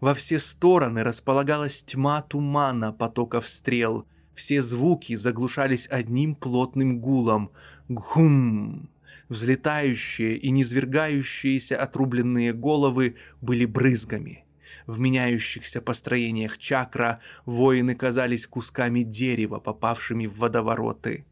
Во 0.00 0.14
все 0.14 0.38
стороны 0.38 1.02
располагалась 1.02 1.82
тьма 1.84 2.20
тумана 2.22 2.92
потоков 2.92 3.48
стрел, 3.48 4.04
все 4.34 4.62
звуки 4.62 5.16
заглушались 5.16 5.86
одним 5.90 6.34
плотным 6.34 7.00
гулом— 7.00 7.50
гхум. 7.88 8.90
Взлетающие 9.28 10.36
и 10.36 10.50
низвергающиеся 10.50 11.76
отрубленные 11.76 12.52
головы 12.52 13.16
были 13.40 13.64
брызгами— 13.64 14.44
в 14.86 14.98
меняющихся 14.98 15.80
построениях 15.80 16.58
чакра 16.58 17.20
воины 17.46 17.94
казались 17.94 18.46
кусками 18.46 19.02
дерева, 19.02 19.58
попавшими 19.58 20.26
в 20.26 20.38
водовороты. 20.38 21.24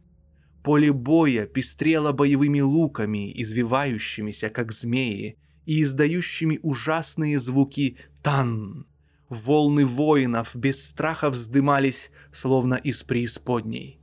Поле 0.62 0.92
боя 0.92 1.46
пестрело 1.46 2.12
боевыми 2.12 2.61
луками, 2.61 3.32
извивающимися, 3.42 4.51
как 4.51 4.72
змеи, 4.72 5.36
и 5.66 5.82
издающими 5.82 6.59
ужасные 6.62 7.38
звуки 7.38 7.96
«тан». 8.22 8.86
Волны 9.28 9.86
воинов 9.86 10.57
без 10.57 10.84
страха 10.84 11.30
вздымались, 11.30 12.11
словно 12.33 12.74
из 12.74 13.03
преисподней. 13.03 13.99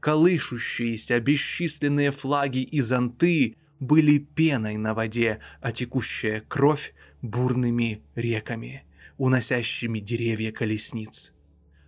Колышущиеся 0.00 1.18
бесчисленные 1.20 2.10
флаги 2.10 2.58
и 2.58 2.80
зонты 2.80 3.56
были 3.80 4.18
пеной 4.18 4.76
на 4.76 4.94
воде, 4.94 5.40
а 5.60 5.72
текущая 5.72 6.42
кровь 6.46 6.94
бурными 7.22 8.02
реками, 8.14 8.84
уносящими 9.16 10.00
деревья 10.00 10.52
колесниц. 10.52 11.32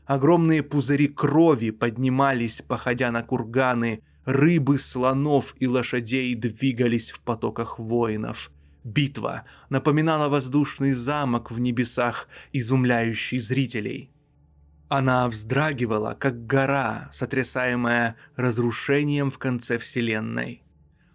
Огромные 0.07 0.63
пузыри 0.63 1.09
крови 1.09 1.71
поднимались, 1.71 2.63
походя 2.67 3.11
на 3.11 3.23
курганы, 3.23 4.03
рыбы, 4.25 4.79
слонов 4.79 5.55
и 5.59 5.67
лошадей 5.67 6.35
двигались 6.35 7.11
в 7.11 7.21
потоках 7.21 7.79
воинов. 7.79 8.51
Битва 8.85 9.45
напоминала 9.69 10.29
воздушный 10.29 10.93
замок 10.93 11.51
в 11.51 11.59
небесах, 11.59 12.29
изумляющий 12.53 13.41
зрителей. 13.41 14.11
Она 14.89 15.29
вздрагивала, 15.29 16.17
как 16.19 16.47
гора, 16.47 17.11
сотрясаемая 17.13 18.17
разрушением 18.37 19.31
в 19.31 19.39
конце 19.39 19.79
Вселенной. 19.79 20.63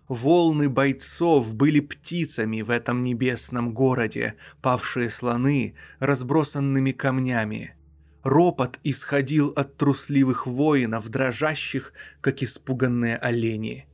Волны 0.10 0.68
бойцов 0.70 1.54
были 1.54 1.80
птицами 1.80 2.64
в 2.64 2.70
этом 2.70 3.02
небесном 3.02 3.74
городе, 3.74 4.36
павшие 4.62 5.10
слоны 5.10 5.76
разбросанными 6.00 6.92
камнями. 6.92 7.76
Ропот 8.24 8.78
исходил 8.84 9.54
от 9.56 9.78
трусливых 9.78 10.48
воинов, 10.48 11.08
дрожащих, 11.08 11.94
как 12.20 12.44
испуганные 12.44 13.16
олени. 13.16 13.88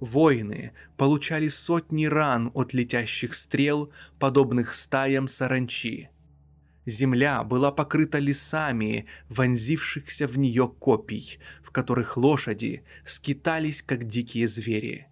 Воины 0.00 0.72
получали 0.96 1.48
сотни 1.48 2.06
ран 2.06 2.50
от 2.54 2.72
летящих 2.72 3.34
стрел, 3.34 3.92
подобных 4.18 4.72
стаям 4.72 5.28
саранчи. 5.28 6.08
Земля 6.86 7.44
была 7.44 7.72
покрыта 7.72 8.18
лесами, 8.18 9.06
вонзившихся 9.28 10.26
в 10.26 10.38
нее 10.38 10.68
копий, 10.68 11.38
в 11.62 11.70
которых 11.70 12.16
лошади 12.16 12.84
скитались, 13.04 13.82
как 13.82 14.04
дикие 14.04 14.48
звери. 14.48 15.06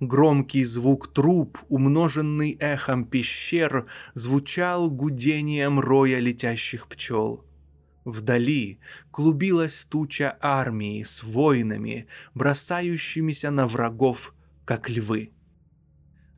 Громкий 0.00 0.64
звук 0.64 1.12
труб, 1.12 1.58
умноженный 1.68 2.56
эхом 2.58 3.04
пещер, 3.04 3.86
звучал 4.14 4.90
гудением 4.90 5.78
роя 5.78 6.18
летящих 6.18 6.88
пчел. 6.88 7.44
Вдали 8.04 8.80
клубилась 9.12 9.86
туча 9.88 10.36
армии 10.40 11.04
с 11.04 11.22
воинами, 11.22 12.06
бросающимися 12.34 13.50
на 13.50 13.68
врагов, 13.68 14.34
как 14.64 14.90
львы. 14.90 15.30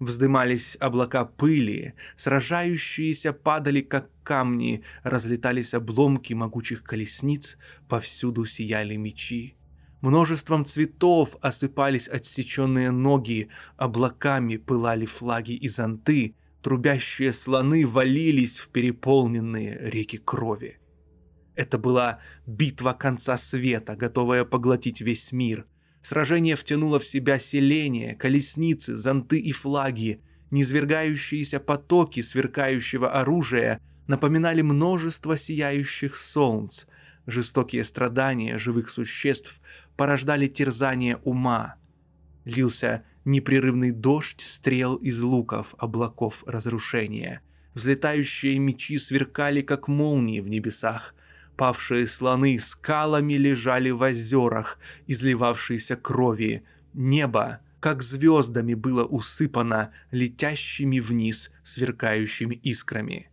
Вздымались 0.05 0.77
облака 0.81 1.25
пыли, 1.25 1.95
сражающиеся 2.15 3.33
падали, 3.33 3.81
как 3.81 4.11
камни, 4.23 4.83
разлетались 5.03 5.73
обломки 5.73 6.35
могучих 6.35 6.85
колесниц, 6.85 7.57
повсюду 7.89 8.45
сияли 8.45 8.97
мечи. 8.97 9.57
Множеством 10.03 10.67
цветов 10.67 11.37
осыпались 11.41 12.07
отсеченные 12.07 12.91
ноги, 12.91 13.49
облаками 13.79 14.59
пылали 14.59 15.07
флаги 15.07 15.53
и 15.53 15.71
зонты, 15.71 16.35
трубящие 16.61 17.33
слоны 17.33 17.87
валились 17.87 18.59
в 18.59 18.69
переполненные 18.69 19.91
реки 19.91 20.19
крови. 20.19 20.81
Это 21.55 21.79
была 21.79 22.19
битва 22.47 22.93
конца 22.93 23.39
света, 23.39 23.97
готовая 23.97 24.45
поглотить 24.45 25.01
весь 25.01 25.33
мир. 25.33 25.67
Сражение 26.05 26.55
втянуло 26.55 26.99
в 26.99 27.07
себя 27.07 27.39
селения, 27.39 28.15
колесницы, 28.15 28.95
зонты 28.95 29.39
и 29.39 29.53
флаги. 29.53 30.21
Низвергающиеся 30.51 31.61
потоки 31.61 32.21
сверкающего 32.21 33.13
оружия 33.13 33.81
напоминали 34.07 34.61
множество 34.61 35.39
сияющих 35.39 36.15
солнц. 36.15 36.85
Жестокие 37.27 37.85
страдания 37.85 38.59
живых 38.59 38.91
существ 38.91 39.63
порождали 39.97 40.47
терзание 40.47 41.17
ума. 41.25 41.77
Лился 42.45 43.03
непрерывный 43.25 43.91
дождь 43.91 44.43
стрел 44.43 44.97
из 44.97 45.23
луков, 45.23 45.75
облаков 45.79 46.45
разрушения. 46.47 47.41
Взлетающие 47.73 48.59
мечи 48.59 48.99
сверкали, 48.99 49.63
как 49.63 49.89
молнии 49.89 50.41
в 50.41 50.49
небесах. 50.49 51.14
Павшие 51.57 52.09
слоны 52.09 52.59
скалами 52.59 53.35
лежали 53.35 53.91
в 53.91 54.03
озерах, 54.03 54.79
изливавшейся 55.07 55.97
крови. 55.97 56.65
Небо, 56.95 57.61
как 57.81 58.03
звездами, 58.03 58.75
было 58.75 59.05
усыпано 59.05 59.93
летящими 60.11 60.99
вниз 60.99 61.51
сверкающими 61.63 62.55
искрами. 62.55 63.31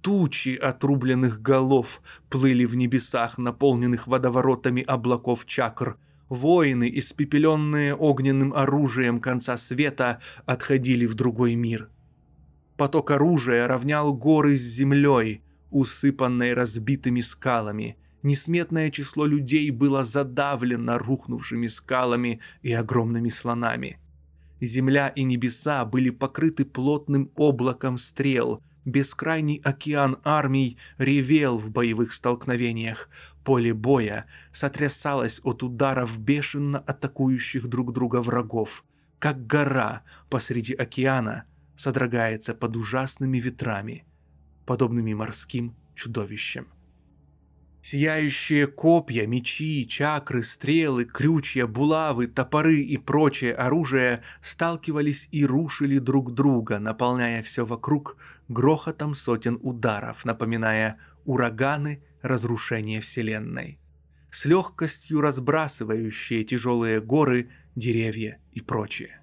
Тучи 0.00 0.56
отрубленных 0.56 1.42
голов 1.42 2.00
плыли 2.30 2.64
в 2.64 2.74
небесах, 2.74 3.36
наполненных 3.36 4.06
водоворотами 4.06 4.82
облаков 4.82 5.44
чакр. 5.44 5.98
Воины, 6.30 6.90
испепеленные 6.94 7.94
огненным 7.94 8.54
оружием 8.54 9.20
конца 9.20 9.58
света, 9.58 10.20
отходили 10.46 11.04
в 11.04 11.14
другой 11.14 11.56
мир. 11.56 11.90
Поток 12.78 13.10
оружия 13.10 13.66
равнял 13.66 14.14
горы 14.14 14.56
с 14.56 14.62
землей, 14.62 15.42
усыпанной 15.70 16.54
разбитыми 16.54 17.20
скалами. 17.20 17.96
Несметное 18.22 18.90
число 18.90 19.26
людей 19.26 19.70
было 19.70 20.04
задавлено 20.04 20.98
рухнувшими 20.98 21.66
скалами 21.68 22.40
и 22.62 22.72
огромными 22.72 23.30
слонами. 23.30 23.98
Земля 24.60 25.08
и 25.08 25.22
небеса 25.22 25.84
были 25.84 26.10
покрыты 26.10 26.64
плотным 26.64 27.30
облаком 27.34 27.98
стрел– 27.98 28.62
Бескрайний 28.84 29.60
океан 29.62 30.18
армий 30.24 30.78
ревел 30.96 31.58
в 31.58 31.70
боевых 31.70 32.12
столкновениях. 32.12 33.10
Поле 33.44 33.74
боя 33.74 34.26
сотрясалось 34.52 35.40
от 35.44 35.62
ударов 35.62 36.18
бешено 36.18 36.78
атакующих 36.78 37.68
друг 37.68 37.92
друга 37.92 38.22
врагов, 38.22 38.84
как 39.18 39.46
гора 39.46 40.02
посреди 40.30 40.72
океана 40.72 41.44
содрогается 41.76 42.54
под 42.54 42.76
ужасными 42.76 43.38
ветрами, 43.38 44.04
подобными 44.70 45.12
морским 45.14 45.74
чудовищам. 45.96 46.68
Сияющие 47.82 48.68
копья, 48.68 49.26
мечи, 49.26 49.84
чакры, 49.88 50.44
стрелы, 50.44 51.06
крючья, 51.06 51.66
булавы, 51.66 52.28
топоры 52.28 52.76
и 52.76 52.96
прочее 52.96 53.52
оружие 53.52 54.22
сталкивались 54.40 55.26
и 55.32 55.44
рушили 55.44 55.98
друг 55.98 56.34
друга, 56.34 56.78
наполняя 56.78 57.42
все 57.42 57.66
вокруг 57.66 58.16
грохотом 58.46 59.16
сотен 59.16 59.58
ударов, 59.60 60.24
напоминая 60.24 60.98
ураганы 61.24 62.04
разрушения 62.22 63.00
Вселенной, 63.00 63.80
с 64.30 64.44
легкостью 64.44 65.20
разбрасывающие 65.20 66.44
тяжелые 66.44 67.00
горы, 67.00 67.50
деревья 67.74 68.38
и 68.52 68.60
прочее. 68.60 69.20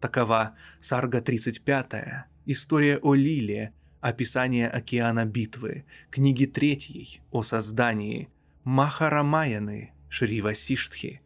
Такова 0.00 0.56
Сарга 0.80 1.20
35 1.20 2.30
история 2.46 2.96
о 2.96 3.14
Лиле, 3.14 3.74
описание 4.00 4.68
океана 4.68 5.24
битвы, 5.26 5.84
книги 6.10 6.46
третьей 6.46 7.20
о 7.30 7.42
создании, 7.42 8.28
Махарамаяны 8.64 9.92
Шри 10.08 10.40
Васиштхи, 10.40 11.22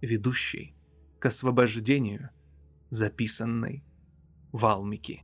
ведущей 0.00 0.74
к 1.18 1.26
освобождению, 1.26 2.30
записанной 2.90 3.82
Валмики. 4.52 5.22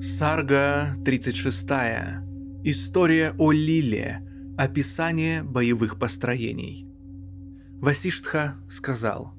Сарга 0.00 0.96
36. 1.04 1.64
История 2.64 3.34
о 3.38 3.52
Лиле. 3.52 4.22
Описание 4.56 5.42
боевых 5.44 5.98
построений. 5.98 6.87
Васиштха 7.80 8.56
сказал, 8.68 9.34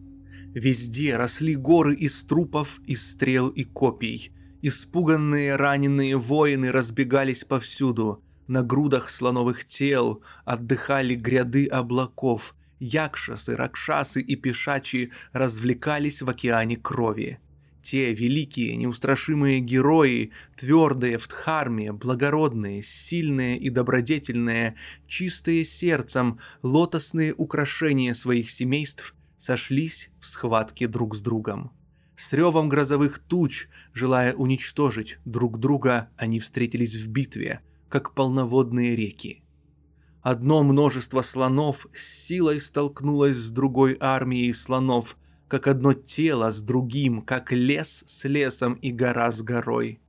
«Везде 0.53 1.17
росли 1.17 1.55
горы 1.55 1.93
из 1.93 2.23
трупов, 2.23 2.79
из 2.85 3.11
стрел 3.11 3.49
и 3.49 3.65
копий. 3.65 4.31
Испуганные 4.61 5.57
раненые 5.57 6.17
воины 6.17 6.71
разбегались 6.71 7.43
повсюду. 7.43 8.23
На 8.47 8.63
грудах 8.63 9.09
слоновых 9.09 9.65
тел 9.65 10.23
отдыхали 10.45 11.15
гряды 11.15 11.67
облаков. 11.67 12.55
Якшасы, 12.79 13.57
ракшасы 13.57 14.21
и 14.21 14.37
пешачи 14.37 15.11
развлекались 15.33 16.21
в 16.21 16.29
океане 16.29 16.77
крови. 16.77 17.39
Те 17.81 18.13
великие, 18.13 18.75
неустрашимые 18.75 19.61
герои, 19.61 20.31
твердые 20.57 21.17
в 21.17 21.27
Дхарме, 21.27 21.93
благородные, 21.93 22.83
сильные 22.83 23.57
и 23.57 23.69
добродетельные, 23.69 24.75
чистые 25.07 25.63
сердцем, 25.63 26.39
лотосные 26.61 27.33
украшения 27.33 28.13
своих 28.13 28.49
семейств 28.49 29.15
сошлись 29.37 30.11
в 30.19 30.27
схватке 30.27 30.87
друг 30.87 31.15
с 31.15 31.21
другом. 31.21 31.71
С 32.17 32.33
ревом 32.33 32.67
грозовых 32.67 33.19
туч, 33.19 33.69
желая 33.93 34.33
уничтожить 34.33 35.19
друг 35.23 35.57
друга, 35.57 36.09
они 36.17 36.41
встретились 36.41 36.95
в 36.95 37.07
битве, 37.07 37.61
как 37.87 38.13
полноводные 38.13 38.93
реки. 38.97 39.41
Одно 40.21 40.63
множество 40.63 41.21
слонов 41.21 41.87
с 41.93 42.25
силой 42.25 42.59
столкнулось 42.59 43.37
с 43.37 43.51
другой 43.51 43.95
армией 44.01 44.51
слонов– 44.51 45.15
как 45.49 45.67
одно 45.67 45.93
тело 45.93 46.51
с 46.51 46.61
другим, 46.61 47.23
как 47.23 47.51
лес 47.51 48.03
с 48.05 48.23
лесом 48.25 48.75
и 48.75 48.91
гора 48.91 49.31
с 49.31 49.41
горой. 49.41 49.99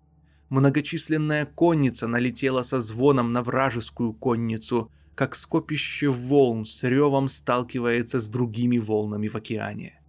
Многочисленная 0.50 1.46
конница 1.46 2.06
налетела 2.06 2.62
со 2.62 2.80
звоном 2.80 3.32
на 3.32 3.42
вражескую 3.42 4.12
конницу, 4.12 4.92
как 5.14 5.34
скопище 5.34 6.08
волн 6.08 6.66
с 6.66 6.84
ревом 6.84 7.28
сталкивается 7.30 8.20
с 8.20 8.28
другими 8.28 8.78
волнами 8.78 9.28
в 9.28 9.34
океане. 9.34 10.00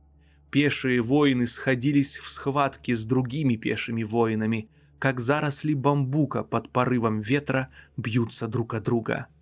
Пешие 0.51 1.01
воины 1.01 1.47
сходились 1.47 2.17
в 2.17 2.29
схватке 2.29 2.97
с 2.97 3.05
другими 3.05 3.55
пешими 3.55 4.03
воинами, 4.03 4.67
как 4.99 5.21
заросли 5.21 5.73
бамбука 5.73 6.43
под 6.43 6.69
порывом 6.71 7.21
ветра 7.21 7.69
бьются 7.95 8.47
друг 8.47 8.73
от 8.73 8.83
друга– 8.83 9.27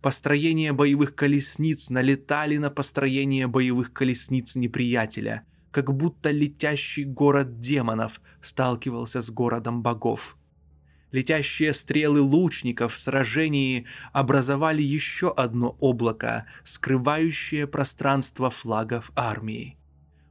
Построения 0.00 0.72
боевых 0.72 1.16
колесниц 1.16 1.90
налетали 1.90 2.56
на 2.56 2.70
построение 2.70 3.48
боевых 3.48 3.92
колесниц 3.92 4.54
неприятеля, 4.54 5.42
как 5.72 5.92
будто 5.92 6.30
летящий 6.30 7.04
город 7.04 7.60
демонов 7.60 8.20
сталкивался 8.40 9.22
с 9.22 9.30
городом 9.30 9.82
богов. 9.82 10.36
Летящие 11.10 11.74
стрелы 11.74 12.20
лучников 12.20 12.94
в 12.94 13.00
сражении 13.00 13.86
образовали 14.12 14.82
еще 14.82 15.32
одно 15.32 15.76
облако, 15.80 16.46
скрывающее 16.64 17.66
пространство 17.66 18.50
флагов 18.50 19.10
армии. 19.16 19.78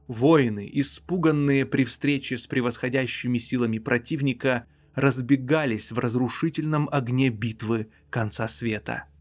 Воины, 0.06 0.70
испуганные 0.72 1.66
при 1.66 1.84
встрече 1.84 2.38
с 2.38 2.46
превосходящими 2.46 3.36
силами 3.36 3.78
противника, 3.78 4.64
разбегались 4.94 5.92
в 5.92 5.98
разрушительном 5.98 6.88
огне 6.90 7.28
битвы 7.28 7.88
конца 8.08 8.48
света– 8.48 9.04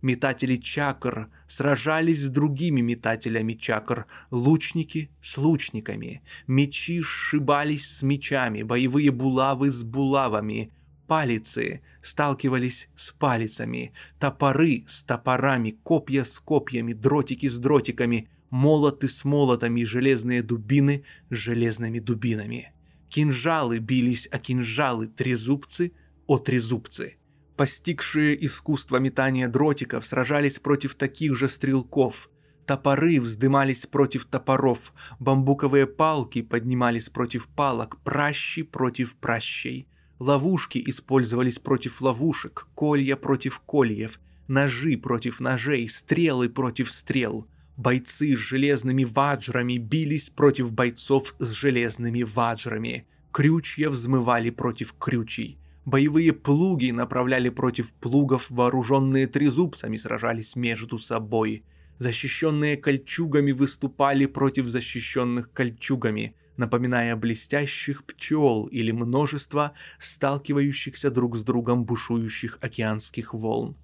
Метатели 0.00 0.56
чакр 0.56 1.28
сражались 1.48 2.22
с 2.22 2.30
другими 2.30 2.80
метателями 2.80 3.54
чакр, 3.54 4.06
лучники 4.30 5.10
с 5.20 5.36
лучниками, 5.36 6.22
мечи 6.46 7.02
сшибались 7.02 7.86
с 7.96 8.02
мечами, 8.02 8.62
боевые 8.62 9.10
булавы 9.10 9.70
с 9.70 9.82
булавами, 9.82 10.70
палицы 11.08 11.80
сталкивались 12.00 12.88
с 12.94 13.10
палицами, 13.10 13.92
топоры 14.20 14.84
с 14.86 15.02
топорами, 15.02 15.70
копья 15.82 16.22
с 16.22 16.38
копьями, 16.38 16.92
дротики 16.92 17.48
с 17.48 17.58
дротиками, 17.58 18.28
молоты 18.50 19.08
с 19.08 19.24
молотами, 19.24 19.82
железные 19.82 20.42
дубины 20.42 21.02
с 21.28 21.34
железными 21.34 21.98
дубинами. 21.98 22.72
Кинжалы 23.08 23.78
бились 23.78 24.28
о 24.30 24.38
кинжалы, 24.38 25.08
трезубцы 25.08 25.92
о 26.26 26.38
трезубцы 26.38 27.17
постигшие 27.58 28.46
искусство 28.46 28.98
метания 28.98 29.48
дротиков, 29.48 30.06
сражались 30.06 30.60
против 30.60 30.94
таких 30.94 31.34
же 31.36 31.48
стрелков. 31.48 32.30
Топоры 32.66 33.20
вздымались 33.20 33.84
против 33.84 34.26
топоров, 34.26 34.94
бамбуковые 35.18 35.88
палки 35.88 36.40
поднимались 36.40 37.08
против 37.08 37.48
палок, 37.48 38.00
пращи 38.04 38.62
против 38.62 39.16
пращей. 39.16 39.88
Ловушки 40.20 40.80
использовались 40.86 41.58
против 41.58 42.00
ловушек, 42.00 42.68
колья 42.76 43.16
против 43.16 43.58
кольев, 43.58 44.20
ножи 44.46 44.96
против 44.96 45.40
ножей, 45.40 45.88
стрелы 45.88 46.48
против 46.48 46.92
стрел. 46.92 47.48
Бойцы 47.76 48.36
с 48.36 48.38
железными 48.38 49.02
ваджрами 49.02 49.78
бились 49.78 50.30
против 50.30 50.72
бойцов 50.72 51.34
с 51.40 51.50
железными 51.50 52.22
ваджрами. 52.22 53.08
Крючья 53.32 53.90
взмывали 53.90 54.50
против 54.50 54.94
крючей. 54.96 55.58
Боевые 55.88 56.34
плуги 56.34 56.90
направляли 56.90 57.48
против 57.48 57.94
плугов, 57.94 58.50
вооруженные 58.50 59.26
трезубцами 59.26 59.96
сражались 59.96 60.54
между 60.54 60.98
собой. 60.98 61.64
Защищенные 61.96 62.76
кольчугами 62.76 63.52
выступали 63.52 64.26
против 64.26 64.68
защищенных 64.68 65.50
кольчугами, 65.50 66.34
напоминая 66.58 67.16
блестящих 67.16 68.04
пчел 68.04 68.66
или 68.66 68.90
множество 68.90 69.72
сталкивающихся 69.98 71.10
друг 71.10 71.38
с 71.38 71.42
другом 71.42 71.86
бушующих 71.86 72.58
океанских 72.60 73.32
волн. 73.32 73.74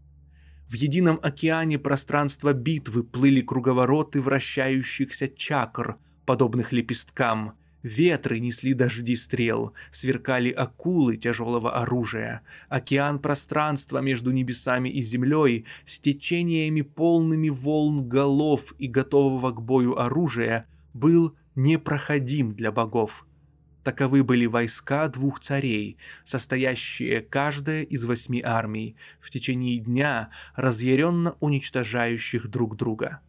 В 0.69 0.75
едином 0.75 1.19
океане 1.23 1.79
пространства 1.79 2.53
битвы 2.53 3.03
плыли 3.03 3.41
круговороты 3.41 4.21
вращающихся 4.21 5.27
чакр, 5.29 5.97
подобных 6.27 6.71
лепесткам– 6.71 7.55
Ветры 7.85 8.41
несли 8.41 8.73
дожди 8.73 9.15
стрел, 9.15 9.75
сверкали 9.91 10.49
акулы 10.49 11.19
тяжелого 11.19 11.75
оружия. 11.83 12.41
Океан 12.71 13.19
пространства 13.19 13.99
между 13.99 14.31
небесами 14.31 14.89
и 14.89 15.03
землей 15.03 15.67
с 15.85 16.01
течениями 16.01 16.81
полными 16.81 17.51
волн 17.51 18.09
голов 18.09 18.73
и 18.79 18.87
готового 18.87 19.51
к 19.51 19.61
бою 19.61 19.99
оружия 19.99 20.67
был 20.95 21.37
непроходим 21.57 22.55
для 22.55 22.73
богов. 22.73 23.27
Таковы 23.83 24.25
были 24.25 24.47
войска 24.47 25.07
двух 25.09 25.41
царей, 25.41 25.99
состоящие 26.25 27.21
каждая 27.21 27.83
из 27.83 28.07
восьми 28.07 28.41
армий, 28.41 28.97
в 29.21 29.29
течение 29.29 29.79
дня 29.79 30.31
разъяренно 30.57 31.37
уничтожающих 31.39 32.49
друг 32.49 32.79
друга. 32.79 33.21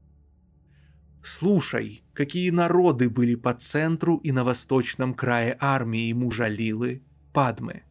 Слушай, 1.28 2.04
какие 2.14 2.52
народы 2.52 3.10
были 3.10 3.34
по 3.34 3.56
центру 3.56 4.18
и 4.18 4.32
на 4.32 4.44
восточном 4.44 5.16
крае 5.16 5.58
армии 5.60 6.14
Мужалилы, 6.14 7.02
Падмы. 7.34 7.82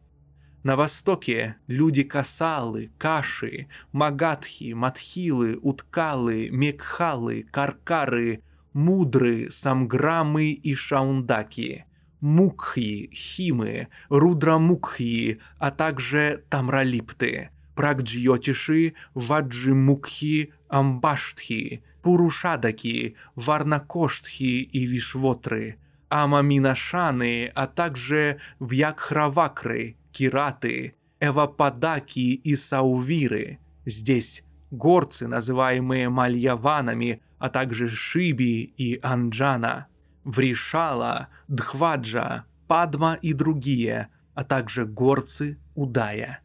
На 0.63 0.77
востоке 0.77 1.57
люди 1.67 2.03
Касалы, 2.03 2.91
Каши, 2.97 3.67
Магадхи, 3.91 4.71
Матхилы, 4.71 5.59
Уткалы, 5.61 6.47
Мекхалы, 6.49 7.45
Каркары, 7.51 8.41
Мудры, 8.71 9.51
Самграмы 9.51 10.51
и 10.51 10.73
Шаундаки, 10.73 11.83
Мукхи, 12.21 13.09
Химы, 13.13 13.89
Рудрамукхи, 14.07 15.41
а 15.59 15.71
также 15.71 16.45
Тамралипты, 16.49 17.49
Прагджьотиши, 17.75 18.93
Ваджимукхи, 19.13 20.53
Амбаштхи– 20.69 21.83
Пурушадаки, 22.05 23.15
Варнакоштхи 23.35 24.61
и 24.61 24.85
Вишвотры, 24.85 25.79
Амаминашаны, 26.07 27.51
а 27.55 27.65
также 27.65 28.39
Вьякхравакры, 28.59 29.97
Кираты, 30.11 30.93
Эвападаки 31.19 32.35
и 32.35 32.55
Саувиры. 32.55 33.57
Здесь 33.87 34.43
горцы, 34.69 35.27
называемые 35.27 36.09
Мальяванами, 36.09 37.23
а 37.39 37.49
также 37.49 37.87
Шиби 37.87 38.61
и 38.77 38.99
Анджана, 39.01 39.87
Вришала, 40.23 41.29
Дхваджа, 41.47 42.45
Падма 42.67 43.17
и 43.19 43.33
другие, 43.33 44.09
а 44.35 44.43
также 44.43 44.85
горцы 44.85 45.57
Удая. 45.73 46.44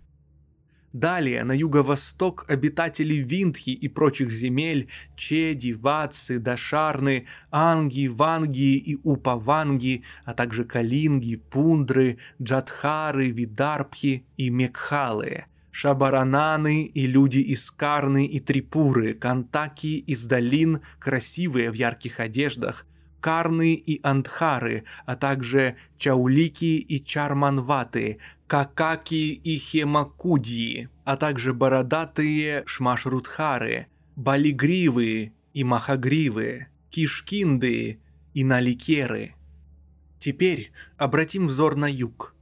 Далее 0.93 1.45
на 1.45 1.53
юго-восток 1.53 2.47
обитатели 2.49 3.15
Виндхи 3.15 3.71
и 3.71 3.87
прочих 3.87 4.33
земель, 4.33 4.89
Чеди, 5.15 5.73
Ватсы, 5.73 6.41
Дашарны, 6.41 7.27
Анги, 7.53 8.09
Ванги 8.09 8.77
и 8.77 8.99
Упаванги, 9.05 10.03
а 10.25 10.35
также 10.35 10.65
Калинги, 10.65 11.37
Пундры, 11.37 12.19
Джадхары, 12.43 13.31
Видарбхи 13.31 14.25
и 14.37 14.51
Мекхалы, 14.51 15.45
Шабарананы 15.71 16.87
и 16.87 17.07
люди 17.07 17.39
из 17.39 17.71
Карны 17.71 18.27
и 18.27 18.41
Трипуры, 18.41 19.15
Кантаки 19.15 19.97
из 19.99 20.27
долин, 20.27 20.81
красивые 20.99 21.71
в 21.71 21.75
ярких 21.75 22.19
одеждах, 22.19 22.85
Карны 23.21 23.75
и 23.75 24.01
Андхары, 24.03 24.85
а 25.07 25.15
также 25.15 25.77
Чаулики 25.99 26.79
и 26.79 27.05
Чарманваты, 27.05 28.19
Какаки 28.51 29.31
и 29.31 29.59
Хемакудьи, 29.59 30.89
а 31.05 31.17
также 31.17 31.55
бородатые 31.55 32.65
Шмашрудхары, 32.67 33.87
Балигривы 34.17 35.35
и 35.55 35.63
Махагривы, 35.63 36.67
Кишкинды 36.91 38.01
и 38.35 38.43
Наликеры. 38.43 39.37
Теперь 40.19 40.73
обратим 40.99 41.47
взор 41.47 41.77
на 41.77 41.87
юг. 41.89 42.35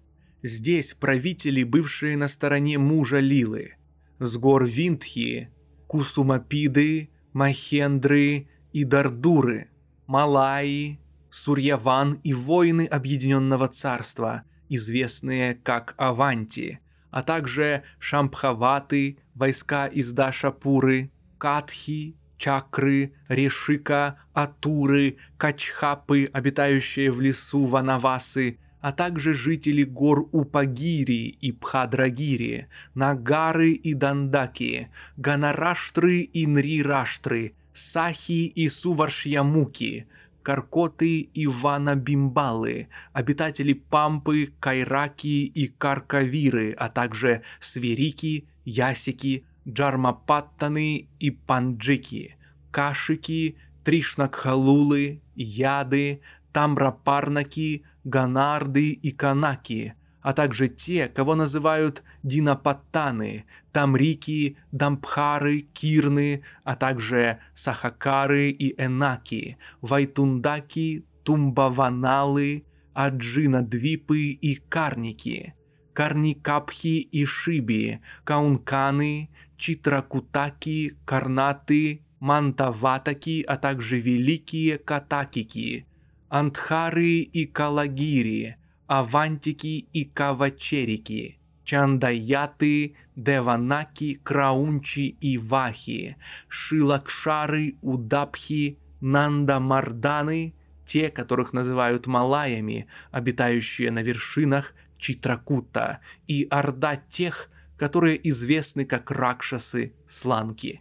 Здесь 0.42 0.94
правители, 0.98 1.62
бывшие 1.62 2.16
на 2.16 2.28
стороне 2.28 2.78
мужа 2.78 3.18
Лилы. 3.18 3.74
С 4.18 4.38
гор 4.38 4.64
Виндхи, 4.64 5.50
Кусумапиды, 5.88 7.11
Махендры 7.34 8.48
и 8.72 8.84
Дардуры, 8.84 9.68
Малаи, 10.06 11.00
Сурьяван 11.28 12.14
и 12.24 12.32
воины 12.32 12.86
Объединенного 12.86 13.68
Царства– 13.68 14.44
известные 14.68 15.54
как 15.54 15.94
Аванти, 15.96 16.80
а 17.10 17.22
также 17.22 17.82
Шампхаваты, 17.98 19.18
войска 19.34 19.86
из 19.86 20.12
Дашапуры, 20.12 21.10
Катхи, 21.38 22.16
Чакры, 22.38 23.12
Решика, 23.28 24.18
Атуры, 24.32 25.16
Качхапы, 25.36 26.30
обитающие 26.32 27.10
в 27.10 27.20
лесу 27.20 27.64
Ванавасы, 27.66 28.58
а 28.80 28.92
также 28.92 29.34
жители 29.34 29.82
гор 29.82 30.28
Упагири 30.32 31.36
и 31.40 31.52
Пхадрагири, 31.52 32.68
Нагары 32.94 33.72
и 33.72 33.94
Дандаки, 33.94 34.88
Ганараштры 35.16 36.20
и 36.20 36.46
Нрираштры, 36.46 37.54
Сахи 37.72 38.46
и 38.46 38.68
Суваршьямуки, 38.68 40.06
Каркоты 40.49 41.28
Ивана 41.34 41.94
Бимбалы, 41.94 42.88
обитатели 43.12 43.74
Пампы, 43.74 44.55
Кайраки 44.61 45.44
и 45.44 45.66
Каркавиры, 45.66 46.72
а 46.72 46.88
также 46.88 47.42
Сверики, 47.61 48.49
Ясики, 48.64 49.44
Джармапаттаны 49.68 51.11
и 51.20 51.30
Панджики, 51.30 52.38
Кашики, 52.70 53.59
Тришнакхалулы, 53.84 55.20
Яды, 55.34 56.22
Тамрапарнаки, 56.55 57.82
Ганарды 58.05 58.92
и 58.92 59.11
Канаки, 59.11 59.92
а 60.22 60.32
также 60.32 60.68
те, 60.68 61.09
кого 61.09 61.34
называют 61.34 62.03
Динапаттаны, 62.22 63.44
Тамрики, 63.78 64.56
Дампхары, 64.72 65.60
Кирны, 65.72 66.42
а 66.64 66.74
также 66.74 67.38
Сахакары 67.54 68.50
и 68.50 68.74
Энаки, 68.76 69.56
Вайтундаки, 69.82 71.04
Тумбаваналы, 71.22 72.64
Аджинадвипы 72.92 74.30
и 74.30 74.56
Карники, 74.56 75.54
Карникапхи 75.92 76.98
и 76.98 77.24
Шиби, 77.24 78.00
Каунканы, 78.24 79.30
Читракутаки, 79.56 80.96
Карнаты, 81.04 82.02
Мантаватаки, 82.18 83.44
а 83.46 83.56
также 83.58 84.00
Великие 84.00 84.78
Катакики, 84.78 85.86
Антхары 86.28 87.20
и 87.20 87.46
Калагири, 87.46 88.56
Авантики 88.88 89.86
и 89.92 90.04
Кавачерики, 90.04 91.38
Чандаяты, 91.68 92.96
Деванаки, 93.14 94.14
Краунчи 94.24 95.18
и 95.20 95.36
Вахи, 95.36 96.16
Шилакшары, 96.48 97.76
Удапхи, 97.82 98.78
Нандамарданы, 99.02 100.54
те, 100.86 101.10
которых 101.10 101.52
называют 101.52 102.06
малаями, 102.06 102.86
обитающие 103.10 103.90
на 103.90 104.02
вершинах 104.02 104.72
Читракута, 104.96 105.98
и 106.26 106.46
орда 106.50 106.96
тех, 106.96 107.50
которые 107.76 108.16
известны 108.30 108.86
как 108.86 109.10
Ракшасы, 109.10 109.92
Сланки. 110.08 110.80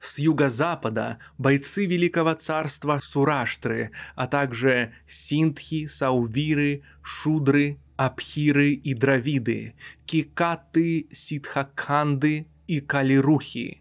С 0.00 0.18
юго-запада 0.18 1.18
бойцы 1.38 1.86
Великого 1.86 2.34
Царства 2.34 2.98
Сураштры, 3.00 3.92
а 4.16 4.26
также 4.26 4.94
Синтхи, 5.06 5.86
Саувиры, 5.86 6.82
Шудры, 7.02 7.78
Абхиры 7.96 8.72
и 8.72 8.94
Дравиды, 8.94 9.74
Кикаты, 10.06 11.06
Ситхаканды 11.12 12.46
и 12.66 12.80
Калирухи. 12.80 13.80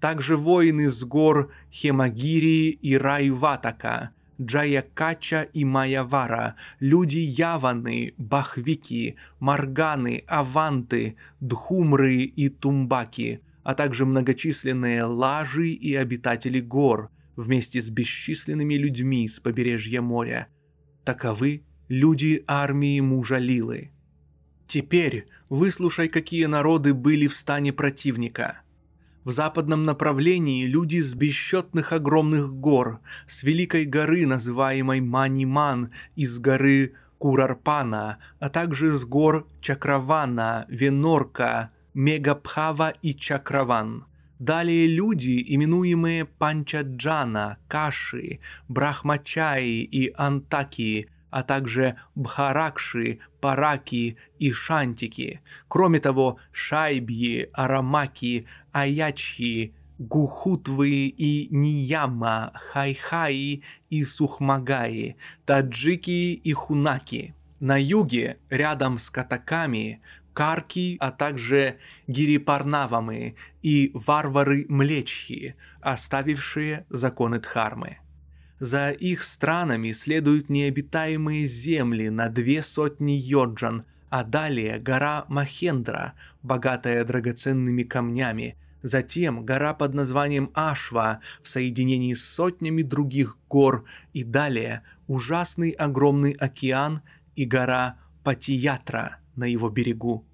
Также 0.00 0.36
воины 0.36 0.88
с 0.90 1.02
гор 1.04 1.52
Хемагири 1.72 2.70
и 2.70 2.96
Райватака, 2.96 4.10
Джаякача 4.40 5.42
и 5.52 5.64
Маявара, 5.64 6.56
люди 6.80 7.18
Яваны, 7.18 8.14
Бахвики, 8.18 9.16
Марганы, 9.38 10.24
Аванты, 10.26 11.16
Дхумры 11.40 12.16
и 12.22 12.48
Тумбаки, 12.48 13.40
а 13.62 13.74
также 13.74 14.04
многочисленные 14.04 15.04
лажи 15.04 15.68
и 15.68 15.94
обитатели 15.94 16.60
гор, 16.60 17.10
вместе 17.36 17.80
с 17.80 17.90
бесчисленными 17.90 18.74
людьми 18.74 19.26
с 19.28 19.40
побережья 19.40 20.02
моря. 20.02 20.48
Таковы 21.04 21.62
люди 21.88 22.44
армии 22.46 23.00
мужа 23.00 23.38
Лилы. 23.38 23.90
Теперь 24.66 25.26
выслушай, 25.48 26.08
какие 26.08 26.46
народы 26.46 26.94
были 26.94 27.26
в 27.26 27.36
стане 27.36 27.72
противника. 27.72 28.60
В 29.24 29.30
западном 29.30 29.84
направлении 29.84 30.66
люди 30.66 31.00
с 31.00 31.14
бесчетных 31.14 31.92
огромных 31.92 32.52
гор, 32.52 33.00
с 33.26 33.42
великой 33.42 33.86
горы, 33.86 34.26
называемой 34.26 35.00
Маниман, 35.00 35.90
из 36.14 36.38
горы 36.38 36.92
Курарпана, 37.18 38.18
а 38.38 38.50
также 38.50 38.92
с 38.92 39.04
гор 39.04 39.46
Чакравана, 39.62 40.66
Венорка, 40.68 41.70
Мегапхава 41.94 42.90
и 43.00 43.14
Чакраван. 43.14 44.04
Далее 44.38 44.86
люди, 44.86 45.42
именуемые 45.46 46.26
Панчаджана, 46.26 47.56
Каши, 47.66 48.40
Брахмачаи 48.68 49.80
и 49.80 50.12
Антаки, 50.16 51.08
а 51.34 51.42
также 51.42 51.96
бхаракши, 52.14 53.18
параки 53.40 54.16
и 54.38 54.52
шантики. 54.52 55.40
Кроме 55.66 55.98
того, 55.98 56.38
шайбьи, 56.52 57.50
арамаки, 57.52 58.46
аячхи, 58.70 59.74
гухутвы 59.98 61.08
и 61.08 61.48
нияма, 61.50 62.52
хайхаи 62.54 63.64
и 63.90 64.04
сухмагаи, 64.04 65.16
таджики 65.44 66.34
и 66.34 66.52
хунаки. 66.52 67.34
На 67.58 67.82
юге, 67.82 68.38
рядом 68.48 69.00
с 69.00 69.10
катаками, 69.10 70.00
карки, 70.34 70.96
а 71.00 71.10
также 71.10 71.78
гирипарнавамы 72.06 73.34
и 73.60 73.90
варвары-млечхи, 73.92 75.56
оставившие 75.80 76.86
законы 76.90 77.40
Дхармы. 77.40 78.03
За 78.60 78.90
их 78.90 79.22
странами 79.22 79.92
следуют 79.92 80.48
необитаемые 80.48 81.46
земли 81.46 82.08
на 82.08 82.28
две 82.28 82.62
сотни 82.62 83.12
йоджан, 83.12 83.84
а 84.10 84.22
далее 84.22 84.78
гора 84.78 85.24
Махендра, 85.28 86.14
богатая 86.42 87.04
драгоценными 87.04 87.82
камнями, 87.82 88.56
затем 88.82 89.44
гора 89.44 89.74
под 89.74 89.94
названием 89.94 90.50
Ашва 90.54 91.20
в 91.42 91.48
соединении 91.48 92.14
с 92.14 92.24
сотнями 92.24 92.82
других 92.82 93.36
гор. 93.48 93.86
И 94.12 94.22
далее 94.22 94.82
ужасный 95.08 95.70
огромный 95.70 96.32
океан 96.32 97.02
и 97.34 97.44
гора 97.44 97.96
Патиятра 98.22 99.18
на 99.34 99.44
его 99.44 99.68
берегу. 99.68 100.24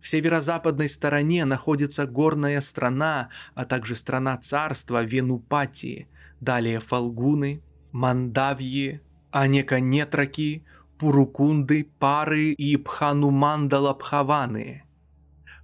В 0.00 0.08
северо-западной 0.08 0.88
стороне 0.88 1.44
находится 1.44 2.06
горная 2.06 2.60
страна, 2.62 3.28
а 3.54 3.66
также 3.66 3.94
страна 3.94 4.38
царства 4.38 5.04
Венупатии– 5.04 6.08
далее 6.42 6.80
Фалгуны, 6.80 7.62
Мандавьи, 7.92 9.00
Анеканетраки, 9.30 10.64
Пурукунды, 10.98 11.88
Пары 11.98 12.52
и 12.52 12.76
Пханумандалабхаваны, 12.76 14.82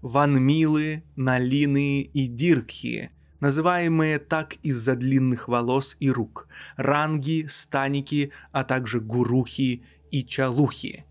Ванмилы, 0.01 1.03
Налины 1.17 2.03
и 2.03 2.29
Диркхи, 2.29 3.11
называемые 3.41 4.19
так 4.19 4.57
из-за 4.63 4.95
длинных 4.95 5.49
волос 5.49 5.97
и 6.01 6.11
рук, 6.11 6.49
ранги, 6.77 7.47
станики, 7.51 8.31
а 8.53 8.65
также 8.65 9.01
гурухи 9.01 9.83
и 10.11 10.25
чалухи. 10.25 11.05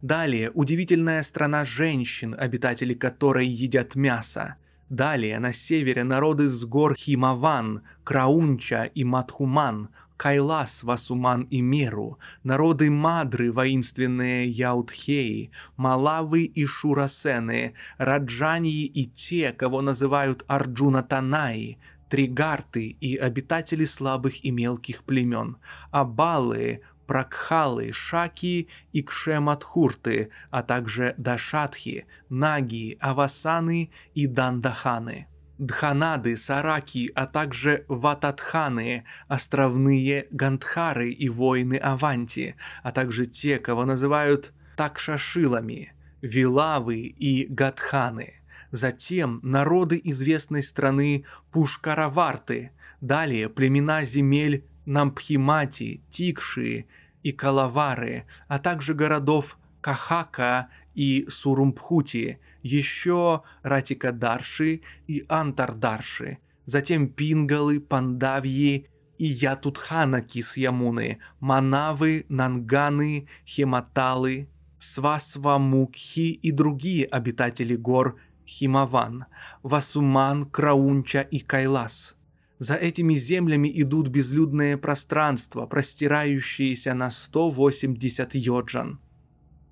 Далее 0.00 0.50
удивительная 0.54 1.24
страна 1.24 1.64
женщин, 1.64 2.36
обитатели 2.38 2.94
которой 2.94 3.48
едят 3.48 3.96
мясо. 3.96 4.54
Далее 4.88 5.38
на 5.38 5.52
севере 5.52 6.02
народы 6.02 6.48
с 6.48 6.64
гор 6.64 6.96
Химаван, 6.96 7.82
Краунча 8.04 8.84
и 8.84 9.04
Матхуман, 9.04 9.90
Кайлас, 10.16 10.82
Васуман 10.82 11.42
и 11.42 11.60
Меру, 11.60 12.18
народы 12.42 12.90
Мадры, 12.90 13.52
воинственные 13.52 14.48
Яутхеи, 14.48 15.50
Малавы 15.76 16.44
и 16.44 16.64
Шурасены, 16.64 17.74
Раджании 17.98 18.86
и 18.86 19.06
те, 19.06 19.52
кого 19.52 19.82
называют 19.82 20.44
Арджуна 20.48 21.02
Танаи, 21.02 21.78
Тригарты 22.08 22.96
и 23.00 23.16
обитатели 23.16 23.84
слабых 23.84 24.42
и 24.42 24.50
мелких 24.50 25.04
племен, 25.04 25.58
Абалы, 25.90 26.80
Пракхалы, 27.08 27.90
Шаки 27.92 28.68
и 28.92 29.02
Кшематхурты, 29.02 30.28
а 30.50 30.62
также 30.62 31.14
Дашатхи, 31.16 32.06
Наги, 32.28 32.98
Авасаны 33.00 33.90
и 34.14 34.26
Дандаханы. 34.26 35.26
Дханады, 35.56 36.36
Сараки, 36.36 37.10
а 37.14 37.26
также 37.26 37.86
Вататханы, 37.88 39.04
островные 39.26 40.28
Гандхары 40.30 41.10
и 41.10 41.30
воины 41.30 41.76
Аванти, 41.76 42.56
а 42.82 42.92
также 42.92 43.24
те, 43.24 43.58
кого 43.58 43.86
называют 43.86 44.52
Такшашилами, 44.76 45.94
Вилавы 46.20 46.98
и 46.98 47.46
Гатханы. 47.48 48.34
Затем 48.70 49.40
народы 49.42 49.98
известной 50.04 50.62
страны 50.62 51.24
Пушкараварты, 51.52 52.72
далее 53.00 53.48
племена 53.48 54.04
земель 54.04 54.66
Нампхимати, 54.84 56.02
Тикши 56.10 56.86
и 57.22 57.32
Калавары, 57.32 58.24
а 58.48 58.58
также 58.58 58.94
городов 58.94 59.58
Кахака 59.80 60.68
и 60.94 61.26
Сурумпхути, 61.28 62.38
еще 62.62 63.42
Ратикадарши 63.62 64.82
и 65.06 65.24
Антардарши, 65.28 66.38
затем 66.66 67.08
Пингалы, 67.08 67.80
Пандавьи 67.80 68.88
и 69.16 69.24
Ятутханаки 69.24 70.42
с 70.42 70.56
Ямуны, 70.56 71.18
Манавы, 71.40 72.26
Нанганы, 72.28 73.28
Хематалы, 73.46 74.48
Свасвамукхи 74.78 76.30
и 76.30 76.50
другие 76.52 77.04
обитатели 77.04 77.74
гор 77.74 78.18
Химаван, 78.46 79.26
Васуман, 79.62 80.46
Краунча 80.46 81.20
и 81.20 81.40
Кайлас. 81.40 82.17
За 82.58 82.74
этими 82.74 83.14
землями 83.14 83.70
идут 83.82 84.08
безлюдные 84.08 84.76
пространства, 84.76 85.66
простирающиеся 85.66 86.94
на 86.94 87.10
180 87.10 88.34
йоджан. 88.34 88.98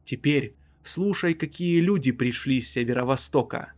Теперь 0.05 0.55
Слушай, 0.87 1.35
какие 1.35 1.81
люди 1.81 2.13
пришли 2.13 2.61
с 2.61 2.71
северо-востока. 2.71 3.73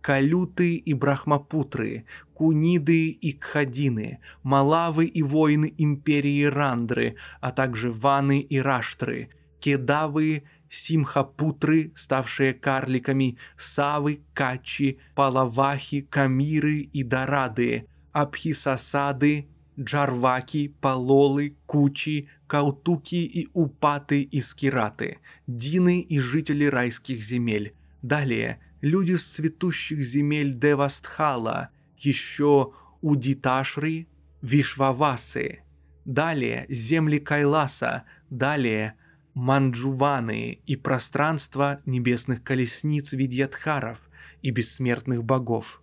Калюты 0.00 0.74
и 0.74 0.92
Брахмапутры, 0.92 2.04
Куниды 2.34 3.10
и 3.10 3.32
Кхадины, 3.32 4.18
Малавы 4.42 5.04
и 5.04 5.22
воины 5.22 5.72
империи 5.78 6.42
Рандры, 6.42 7.14
а 7.40 7.52
также 7.52 7.92
Ваны 7.92 8.40
и 8.40 8.58
Раштры, 8.58 9.28
Кедавы, 9.60 10.42
Симхапутры, 10.68 11.92
ставшие 11.94 12.54
карликами, 12.54 13.38
Савы, 13.56 14.22
Качи, 14.34 14.98
Палавахи, 15.14 16.00
Камиры 16.10 16.80
и 16.80 17.04
Дорады, 17.04 17.86
Абхисасады, 18.18 19.48
Джарваки, 19.78 20.74
Палолы, 20.80 21.56
Кучи, 21.66 22.28
Каутуки 22.48 23.14
и 23.14 23.48
Упаты 23.52 24.22
и 24.22 24.40
Скираты, 24.40 25.18
Дины 25.46 26.00
и 26.00 26.18
жители 26.18 26.64
райских 26.64 27.22
земель. 27.22 27.74
Далее 28.02 28.58
люди 28.80 29.14
с 29.14 29.24
цветущих 29.24 30.00
земель 30.00 30.52
Девастхала, 30.52 31.68
еще 31.96 32.72
Удиташри, 33.02 34.08
Вишвавасы. 34.42 35.60
Далее 36.04 36.66
земли 36.68 37.18
Кайласа, 37.20 38.02
далее 38.30 38.94
Манджуваны 39.34 40.58
и 40.66 40.74
пространство 40.74 41.80
небесных 41.86 42.42
колесниц 42.42 43.12
Видьятхаров 43.12 44.00
и 44.42 44.50
бессмертных 44.50 45.22
богов. 45.22 45.80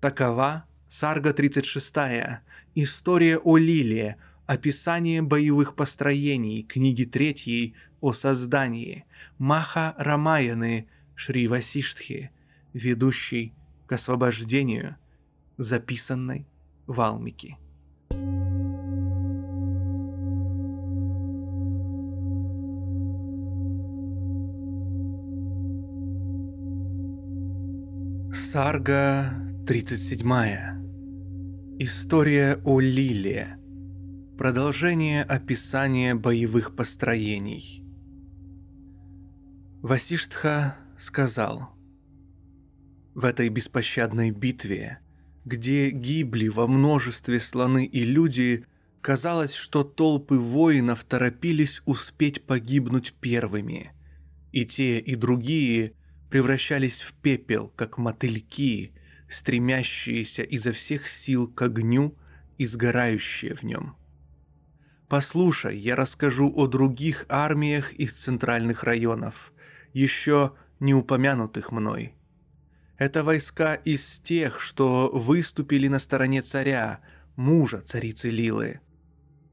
Такова 0.00 0.66
Сарга 0.98 1.34
36 1.34 1.94
История 2.74 3.36
о 3.36 3.58
Лиле, 3.58 4.16
описание 4.46 5.20
боевых 5.20 5.76
построений, 5.76 6.62
книги 6.62 7.04
третьей 7.04 7.74
о 8.00 8.14
создании, 8.14 9.04
Маха 9.36 9.94
Рамаяны. 9.98 10.88
Шри 11.14 11.48
Васиштхи, 11.48 12.30
ведущий 12.72 13.52
к 13.86 13.92
освобождению, 13.92 14.96
записанной 15.58 16.46
в 16.86 16.98
Алмике. 17.02 17.58
Сарга 28.32 29.34
37. 29.66 30.75
История 31.78 32.58
о 32.64 32.80
Лиле. 32.80 33.58
Продолжение 34.38 35.22
описания 35.22 36.14
боевых 36.14 36.74
построений. 36.74 37.84
Васиштха 39.82 40.78
сказал, 40.98 41.68
«В 43.14 43.26
этой 43.26 43.50
беспощадной 43.50 44.30
битве, 44.30 45.00
где 45.44 45.90
гибли 45.90 46.48
во 46.48 46.66
множестве 46.66 47.40
слоны 47.40 47.84
и 47.84 48.04
люди, 48.04 48.64
казалось, 49.02 49.52
что 49.52 49.84
толпы 49.84 50.38
воинов 50.38 51.04
торопились 51.04 51.82
успеть 51.84 52.42
погибнуть 52.42 53.12
первыми. 53.20 53.92
И 54.50 54.64
те, 54.64 54.98
и 54.98 55.14
другие 55.14 55.92
превращались 56.30 57.02
в 57.02 57.12
пепел, 57.12 57.70
как 57.76 57.98
мотыльки, 57.98 58.95
стремящиеся 59.28 60.42
изо 60.42 60.72
всех 60.72 61.08
сил 61.08 61.48
к 61.48 61.62
огню 61.62 62.16
и 62.58 62.66
сгорающие 62.66 63.54
в 63.54 63.62
нем. 63.62 63.96
Послушай, 65.08 65.78
я 65.78 65.94
расскажу 65.94 66.52
о 66.54 66.66
других 66.66 67.26
армиях 67.28 67.92
из 67.92 68.12
центральных 68.12 68.82
районов, 68.82 69.52
еще 69.92 70.52
не 70.80 70.94
упомянутых 70.94 71.70
мной. 71.70 72.14
Это 72.98 73.22
войска 73.22 73.74
из 73.74 74.20
тех, 74.20 74.58
что 74.60 75.10
выступили 75.12 75.88
на 75.88 75.98
стороне 75.98 76.40
царя, 76.42 77.00
мужа 77.36 77.82
царицы 77.82 78.30
Лилы. 78.30 78.80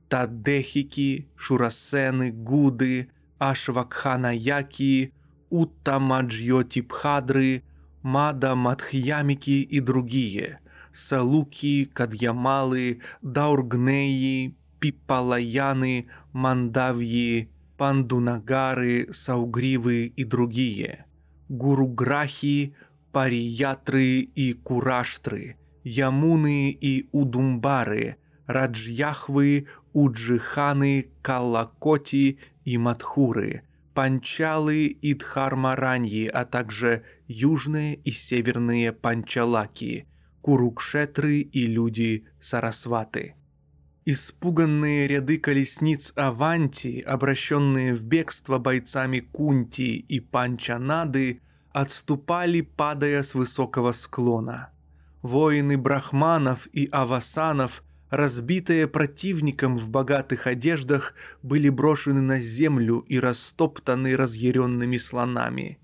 Тадехики, 0.10 1.30
Шурасены, 1.36 2.32
Гуды, 2.32 3.10
Ашвакханаяки, 3.40 5.14
Уттамаджьотипхадры, 5.50 7.64
Мада 8.04 8.54
Мадхьямики 8.54 9.62
и 9.62 9.80
другие, 9.80 10.60
Салуки, 10.94 11.86
Кадьямалы, 11.86 13.00
Даургнеи, 13.22 14.56
Пипалаяны, 14.80 16.08
Мандавьи, 16.34 17.50
Пандунагары, 17.78 19.08
Саугривы 19.14 20.08
и 20.08 20.26
другие, 20.26 21.06
Гуруграхи, 21.48 22.76
Париятры 23.14 24.20
и 24.20 24.52
Кураштры, 24.52 25.56
Ямуны 25.86 26.72
и 26.72 27.08
Удумбары, 27.14 28.18
Раджьяхвы, 28.48 29.68
Уджиханы, 29.94 31.08
Каллакоти 31.22 32.38
и 32.66 32.78
Матхуры, 32.78 33.64
Панчалы 33.94 34.88
и 34.88 35.14
Дхармараньи, 35.14 36.28
а 36.28 36.46
также 36.46 37.04
южные 37.34 37.96
и 37.96 38.12
северные 38.12 38.92
Панчалаки, 38.92 40.08
Курукшетры 40.42 41.40
и 41.40 41.68
люди 41.68 42.26
Сарасваты. 42.40 43.36
Испуганные 44.06 45.08
ряды 45.08 45.38
колесниц 45.40 46.12
Аванти, 46.16 47.00
обращенные 47.00 47.96
в 47.96 48.04
бегство 48.04 48.60
бойцами 48.60 49.20
Кунти 49.20 49.96
и 49.98 50.20
Панчанады, 50.20 51.42
отступали, 51.72 52.62
падая 52.62 53.24
с 53.24 53.34
высокого 53.34 53.94
склона. 53.94 54.70
Воины 55.22 55.78
брахманов 55.78 56.68
и 56.74 56.90
авасанов 56.92 57.84
разбитые 58.14 58.88
противником 58.88 59.80
в 59.80 59.90
богатых 59.90 60.46
одеждах, 60.46 61.16
были 61.42 61.70
брошены 61.70 62.22
на 62.22 62.40
землю 62.40 63.00
и 63.08 63.20
растоптаны 63.20 64.16
разъяренными 64.16 64.98
слонами. 64.98 65.80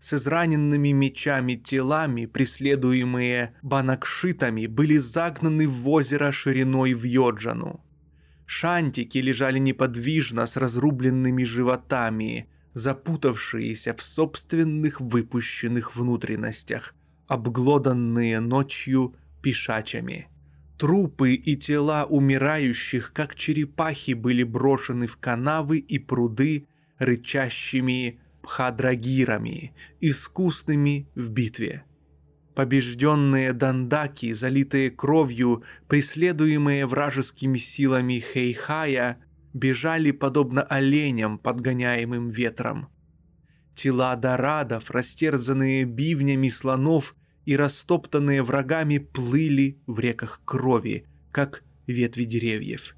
С 0.00 0.14
израненными 0.14 0.90
мечами 0.90 1.54
телами, 1.54 2.26
преследуемые 2.26 3.54
банакшитами, 3.62 4.66
были 4.66 4.96
загнаны 4.96 5.66
в 5.66 5.88
озеро 5.88 6.30
шириной 6.30 6.94
в 6.94 7.02
Йоджану. 7.04 7.84
Шантики 8.46 9.18
лежали 9.18 9.58
неподвижно 9.58 10.46
с 10.46 10.56
разрубленными 10.56 11.42
животами, 11.42 12.48
запутавшиеся 12.74 13.94
в 13.94 14.02
собственных 14.02 15.00
выпущенных 15.00 15.96
внутренностях, 15.96 16.94
обглоданные 17.26 18.40
ночью 18.40 19.16
пешачами. 19.42 20.28
Трупы 20.78 21.34
и 21.34 21.56
тела 21.56 22.04
умирающих, 22.04 23.12
как 23.12 23.34
черепахи, 23.34 24.12
были 24.12 24.44
брошены 24.44 25.08
в 25.08 25.16
канавы 25.16 25.78
и 25.78 25.98
пруды 25.98 26.68
рычащими 26.98 28.20
пхадрагирами, 28.48 29.74
искусными 30.00 31.06
в 31.14 31.28
битве. 31.28 31.84
Побежденные 32.54 33.52
дандаки, 33.52 34.32
залитые 34.32 34.90
кровью, 34.90 35.64
преследуемые 35.86 36.86
вражескими 36.86 37.58
силами 37.58 38.24
Хейхая, 38.32 39.18
бежали 39.52 40.12
подобно 40.12 40.62
оленям, 40.62 41.38
подгоняемым 41.38 42.30
ветром. 42.30 42.88
Тела 43.74 44.16
дорадов, 44.16 44.90
растерзанные 44.90 45.84
бивнями 45.84 46.48
слонов 46.48 47.16
и 47.44 47.54
растоптанные 47.54 48.42
врагами, 48.42 48.96
плыли 48.96 49.78
в 49.86 50.00
реках 50.00 50.40
крови, 50.46 51.06
как 51.32 51.64
ветви 51.86 52.24
деревьев. 52.24 52.96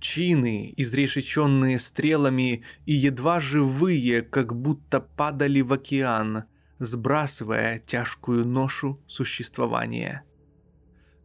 Чины, 0.00 0.72
изрешеченные 0.76 1.78
стрелами 1.78 2.62
и 2.86 2.94
едва 2.94 3.40
живые, 3.40 4.22
как 4.22 4.54
будто 4.54 5.00
падали 5.00 5.60
в 5.60 5.72
океан, 5.72 6.44
сбрасывая 6.78 7.80
тяжкую 7.80 8.46
ношу 8.46 9.00
существования. 9.08 10.22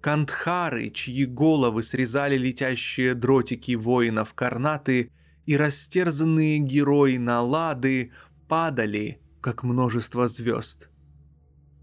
Кантхары, 0.01 0.89
чьи 0.89 1.25
головы 1.25 1.83
срезали 1.83 2.35
летящие 2.35 3.13
дротики 3.13 3.75
воинов 3.75 4.33
карнаты, 4.33 5.11
и 5.45 5.55
растерзанные 5.57 6.59
герои 6.59 7.17
Налады 7.17 8.11
падали, 8.47 9.19
как 9.41 9.63
множество 9.63 10.27
звезд. 10.27 10.89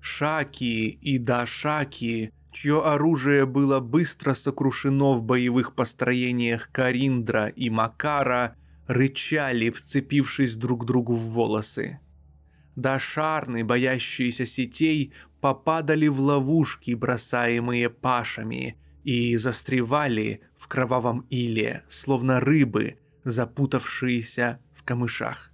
Шаки 0.00 0.88
и 0.88 1.18
Дашаки 1.18 2.32
чье 2.52 2.82
оружие 2.82 3.46
было 3.46 3.80
быстро 3.80 4.34
сокрушено 4.34 5.14
в 5.14 5.22
боевых 5.22 5.74
построениях 5.74 6.70
Кариндра 6.72 7.46
и 7.46 7.70
Макара, 7.70 8.56
рычали, 8.86 9.70
вцепившись 9.70 10.56
друг 10.56 10.84
другу 10.84 11.14
в 11.14 11.20
волосы. 11.20 12.00
Дашарны, 12.76 13.64
боящиеся 13.64 14.46
сетей, 14.46 15.12
попадали 15.40 16.08
в 16.08 16.20
ловушки, 16.20 16.94
бросаемые 16.94 17.88
пашами, 17.90 18.76
и 19.04 19.36
застревали 19.36 20.42
в 20.56 20.68
кровавом 20.68 21.20
иле, 21.30 21.84
словно 21.88 22.40
рыбы, 22.40 22.98
запутавшиеся 23.24 24.60
в 24.74 24.82
камышах. 24.82 25.52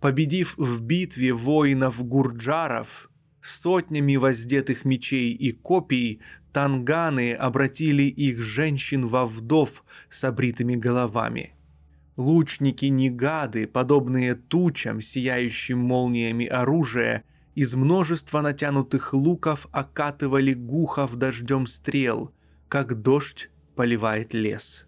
Победив 0.00 0.56
в 0.56 0.82
битве 0.82 1.32
воинов-гурджаров, 1.32 3.11
Сотнями 3.42 4.14
воздетых 4.16 4.84
мечей 4.84 5.32
и 5.32 5.50
копий 5.50 6.20
танганы 6.52 7.32
обратили 7.32 8.04
их 8.04 8.40
женщин 8.40 9.08
во 9.08 9.26
вдов 9.26 9.84
с 10.08 10.22
обритыми 10.22 10.76
головами. 10.76 11.54
Лучники-негады, 12.16 13.66
подобные 13.66 14.34
тучам, 14.34 15.00
сияющим 15.00 15.78
молниями 15.78 16.46
оружия, 16.46 17.24
из 17.56 17.74
множества 17.74 18.42
натянутых 18.42 19.12
луков 19.12 19.66
окатывали 19.72 20.54
гухов 20.54 21.16
дождем 21.16 21.66
стрел, 21.66 22.32
как 22.68 23.02
дождь 23.02 23.50
поливает 23.74 24.34
лес. 24.34 24.86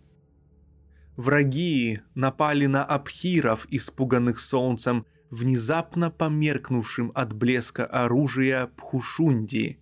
Враги 1.17 2.01
напали 2.15 2.67
на 2.67 2.85
абхиров, 2.85 3.67
испуганных 3.71 4.39
солнцем, 4.39 5.07
внезапно 5.35 6.11
померкнувшим 6.11 7.11
от 7.15 7.33
блеска 7.33 7.85
оружия 7.85 8.67
Пхушунди, 8.77 9.79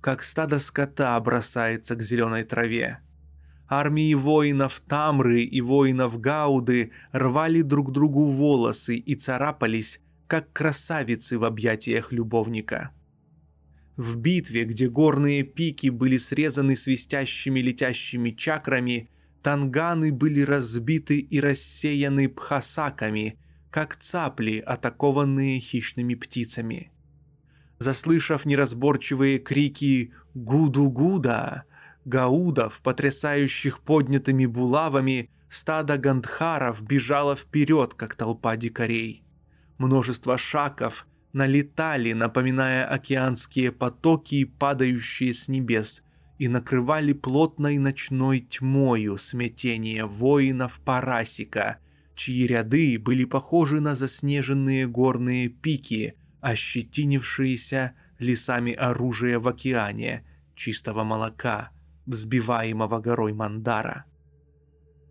как 0.00 0.22
стадо 0.22 0.58
скота 0.58 1.20
бросается 1.20 1.94
к 1.94 2.02
зеленой 2.02 2.44
траве. 2.44 3.00
Армии 3.68 4.14
воинов 4.14 4.82
Тамры 4.86 5.42
и 5.42 5.60
воинов 5.60 6.20
Гауды 6.20 6.92
рвали 7.12 7.62
друг 7.62 7.92
другу 7.92 8.24
волосы 8.24 8.96
и 8.96 9.14
царапались, 9.14 10.00
как 10.26 10.52
красавицы 10.52 11.38
в 11.38 11.44
объятиях 11.44 12.12
любовника. 12.12 12.90
В 13.96 14.16
битве, 14.16 14.64
где 14.64 14.88
горные 14.88 15.44
пики 15.44 15.88
были 15.88 16.18
срезаны 16.18 16.76
свистящими 16.76 17.60
летящими 17.60 18.30
чакрами, 18.30 19.10
танганы 19.42 20.12
были 20.12 20.40
разбиты 20.40 21.18
и 21.18 21.40
рассеяны 21.40 22.28
пхасаками, 22.28 23.38
как 23.74 23.96
цапли, 23.96 24.58
атакованные 24.58 25.58
хищными 25.58 26.14
птицами. 26.14 26.92
Заслышав 27.80 28.44
неразборчивые 28.44 29.40
крики 29.40 30.12
«Гуду-гуда!», 30.32 31.64
гаудов, 32.04 32.80
потрясающих 32.82 33.80
поднятыми 33.80 34.46
булавами, 34.46 35.28
стадо 35.48 35.98
гандхаров 35.98 36.82
бежало 36.82 37.34
вперед, 37.34 37.94
как 37.94 38.14
толпа 38.14 38.56
дикарей. 38.56 39.24
Множество 39.78 40.38
шаков 40.38 41.04
налетали, 41.32 42.12
напоминая 42.12 42.86
океанские 42.86 43.72
потоки, 43.72 44.44
падающие 44.44 45.34
с 45.34 45.48
небес, 45.48 46.04
и 46.38 46.46
накрывали 46.46 47.12
плотной 47.12 47.78
ночной 47.78 48.38
тьмою 48.38 49.18
смятение 49.18 50.04
воинов 50.06 50.78
Парасика, 50.84 51.78
чьи 52.14 52.46
ряды 52.46 52.98
были 52.98 53.24
похожи 53.24 53.80
на 53.80 53.96
заснеженные 53.96 54.86
горные 54.86 55.48
пики, 55.48 56.14
ощетинившиеся 56.40 57.94
лесами 58.18 58.72
оружия 58.72 59.38
в 59.38 59.48
океане, 59.48 60.24
чистого 60.54 61.04
молока, 61.04 61.70
взбиваемого 62.06 63.00
горой 63.00 63.32
Мандара. 63.32 64.04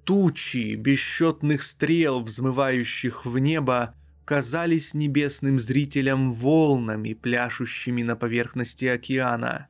Тучи 0.03 0.75
бесчетных 0.75 1.63
стрел, 1.63 2.21
взмывающих 2.21 3.25
в 3.25 3.37
небо, 3.39 3.95
казались 4.25 4.93
небесным 4.93 5.59
зрителям 5.59 6.33
волнами, 6.33 7.13
пляшущими 7.13 8.03
на 8.03 8.15
поверхности 8.15 8.85
океана. 8.85 9.67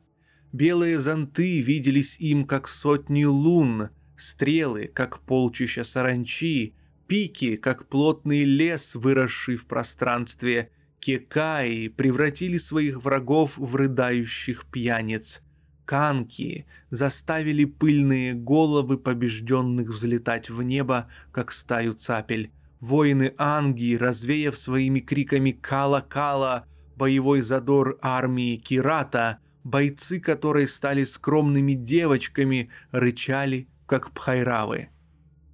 Белые 0.52 1.00
зонты 1.00 1.62
виделись 1.62 2.18
им 2.20 2.46
как 2.46 2.68
сотни 2.68 3.26
лун, 3.26 3.90
стрелы, 4.16 4.92
как 4.94 5.20
полчища 5.20 5.84
саранчи, 5.84 6.76
Пики, 7.08 7.58
как 7.58 7.88
плотный 7.88 8.44
лес, 8.44 8.96
выросший 8.96 9.58
в 9.58 9.66
пространстве, 9.66 10.72
кекаи 11.00 11.90
превратили 11.90 12.58
своих 12.58 13.04
врагов 13.04 13.58
в 13.58 13.76
рыдающих 13.76 14.66
пьяниц. 14.66 15.42
Канки 15.86 16.66
заставили 16.90 17.66
пыльные 17.66 18.34
головы 18.34 18.98
побежденных 18.98 19.90
взлетать 19.90 20.50
в 20.50 20.64
небо, 20.64 21.10
как 21.32 21.52
стаю 21.52 21.94
цапель. 21.94 22.52
Воины 22.80 23.34
Анги, 23.38 23.96
развеяв 23.96 24.58
своими 24.58 25.00
криками 25.00 25.52
«Кала-кала!», 25.52 26.66
боевой 26.96 27.42
задор 27.42 27.98
армии 28.02 28.56
Кирата, 28.56 29.40
бойцы 29.64 30.20
которой 30.20 30.68
стали 30.68 31.04
скромными 31.04 31.74
девочками, 31.74 32.70
рычали, 32.92 33.68
как 33.86 34.12
пхайравы. 34.12 34.90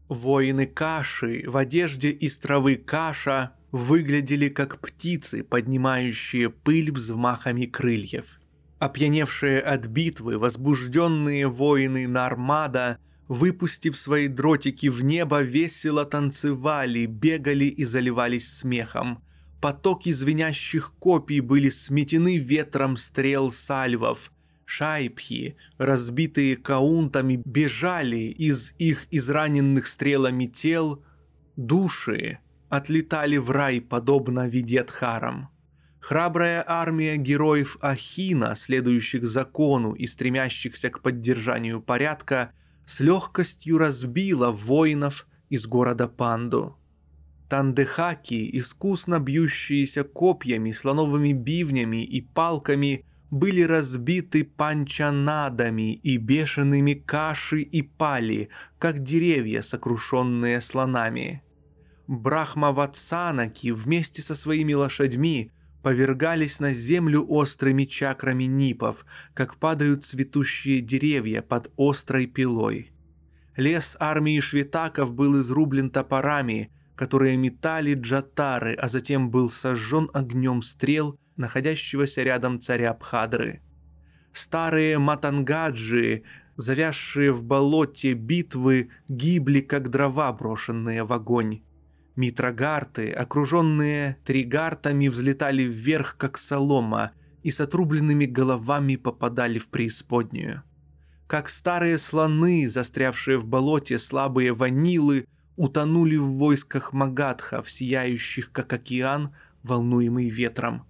Воины 0.10 0.66
Каши 0.66 1.44
в 1.46 1.56
одежде 1.56 2.10
из 2.10 2.40
травы 2.40 2.78
Каша 2.78 3.52
выглядели 3.72 4.50
как 4.50 4.82
птицы, 4.82 5.44
поднимающие 5.44 6.50
пыль 6.50 6.92
взмахами 6.92 7.66
крыльев. 7.68 8.26
Опьяневшие 8.80 9.60
от 9.60 9.86
битвы, 9.86 10.40
возбужденные 10.40 11.48
воины 11.48 12.08
Нармада, 12.08 12.98
выпустив 13.28 13.96
свои 13.96 14.28
дротики 14.28 14.88
в 14.88 15.04
небо, 15.04 15.42
весело 15.42 16.06
танцевали, 16.06 17.06
бегали 17.06 17.66
и 17.66 17.84
заливались 17.84 18.52
смехом. 18.52 19.24
Потоки 19.62 20.12
звенящих 20.12 20.94
копий 20.98 21.40
были 21.40 21.70
сметены 21.70 22.38
ветром 22.38 22.98
стрел 22.98 23.52
сальвов– 23.52 24.32
Шайпхи, 24.72 25.56
разбитые 25.80 26.56
каунтами, 26.56 27.42
бежали 27.44 28.32
из 28.48 28.76
их 28.78 29.08
израненных 29.10 29.88
стрелами 29.88 30.46
тел, 30.46 31.04
души 31.56 32.38
отлетали 32.70 33.38
в 33.38 33.50
рай, 33.50 33.82
подобно 33.82 34.48
Видетхарам. 34.48 35.50
Храбрая 36.00 36.64
армия 36.68 37.18
героев 37.18 37.78
Ахина, 37.82 38.56
следующих 38.56 39.26
закону 39.26 39.94
и 39.94 40.06
стремящихся 40.06 40.92
к 40.92 41.02
поддержанию 41.02 41.82
порядка, 41.82 42.52
с 42.86 43.00
легкостью 43.00 43.80
разбила 43.80 44.52
воинов 44.52 45.26
из 45.50 45.66
города 45.66 46.08
Панду. 46.08 46.78
Тандехаки, 47.50 48.48
искусно 48.54 49.20
бьющиеся 49.20 50.04
копьями, 50.04 50.72
слоновыми 50.72 51.34
бивнями 51.34 52.06
и 52.06 52.22
палками, 52.22 53.04
были 53.32 53.62
разбиты 53.62 54.44
панчанадами 54.44 55.94
и 55.94 56.18
бешеными 56.18 56.94
каши 56.94 57.62
и 57.62 57.82
пали, 57.82 58.50
как 58.80 59.04
деревья, 59.04 59.62
сокрушенные 59.62 60.62
слонами. 60.62 61.44
Брахмаватсанаки 62.08 63.72
вместе 63.72 64.22
со 64.22 64.34
своими 64.34 64.74
лошадьми 64.74 65.52
повергались 65.84 66.60
на 66.60 66.74
землю 66.74 67.26
острыми 67.28 67.86
чакрами 67.86 68.46
нипов, 68.46 69.06
как 69.34 69.58
падают 69.58 70.06
цветущие 70.06 70.82
деревья 70.82 71.42
под 71.42 71.72
острой 71.78 72.26
пилой. 72.26 72.92
Лес 73.56 73.96
армии 74.00 74.40
швитаков 74.40 75.14
был 75.14 75.40
изрублен 75.42 75.90
топорами, 75.92 76.72
которые 76.96 77.38
метали 77.38 77.94
джатары, 77.94 78.74
а 78.74 78.90
затем 78.90 79.30
был 79.30 79.50
сожжен 79.50 80.10
огнем 80.14 80.64
стрел, 80.64 81.18
находящегося 81.40 82.22
рядом 82.24 82.60
царя 82.60 82.94
Бхадры. 82.94 83.62
Старые 84.34 85.00
матангаджи, 85.00 86.24
завязшие 86.56 87.32
в 87.32 87.44
болоте 87.44 88.14
битвы, 88.14 88.90
гибли, 89.08 89.62
как 89.62 89.90
дрова, 89.90 90.32
брошенные 90.34 91.04
в 91.04 91.14
огонь. 91.14 91.64
Митрогарты, 92.16 93.12
окруженные 93.12 94.18
тригартами, 94.26 95.08
взлетали 95.08 95.64
вверх, 95.64 96.18
как 96.18 96.38
солома, 96.38 97.12
и 97.42 97.50
с 97.50 97.62
отрубленными 97.62 98.26
головами 98.26 98.98
попадали 98.98 99.58
в 99.58 99.70
преисподнюю. 99.70 100.64
Как 101.28 101.48
старые 101.48 101.98
слоны, 101.98 102.70
застрявшие 102.70 103.38
в 103.38 103.46
болоте 103.46 103.98
слабые 103.98 104.54
ванилы, 104.54 105.26
утонули 105.56 106.18
в 106.18 106.38
войсках 106.38 106.92
Магадхов, 106.92 107.72
сияющих, 107.72 108.52
как 108.52 108.74
океан, 108.74 109.34
волнуемый 109.64 110.28
ветром. 110.28 110.89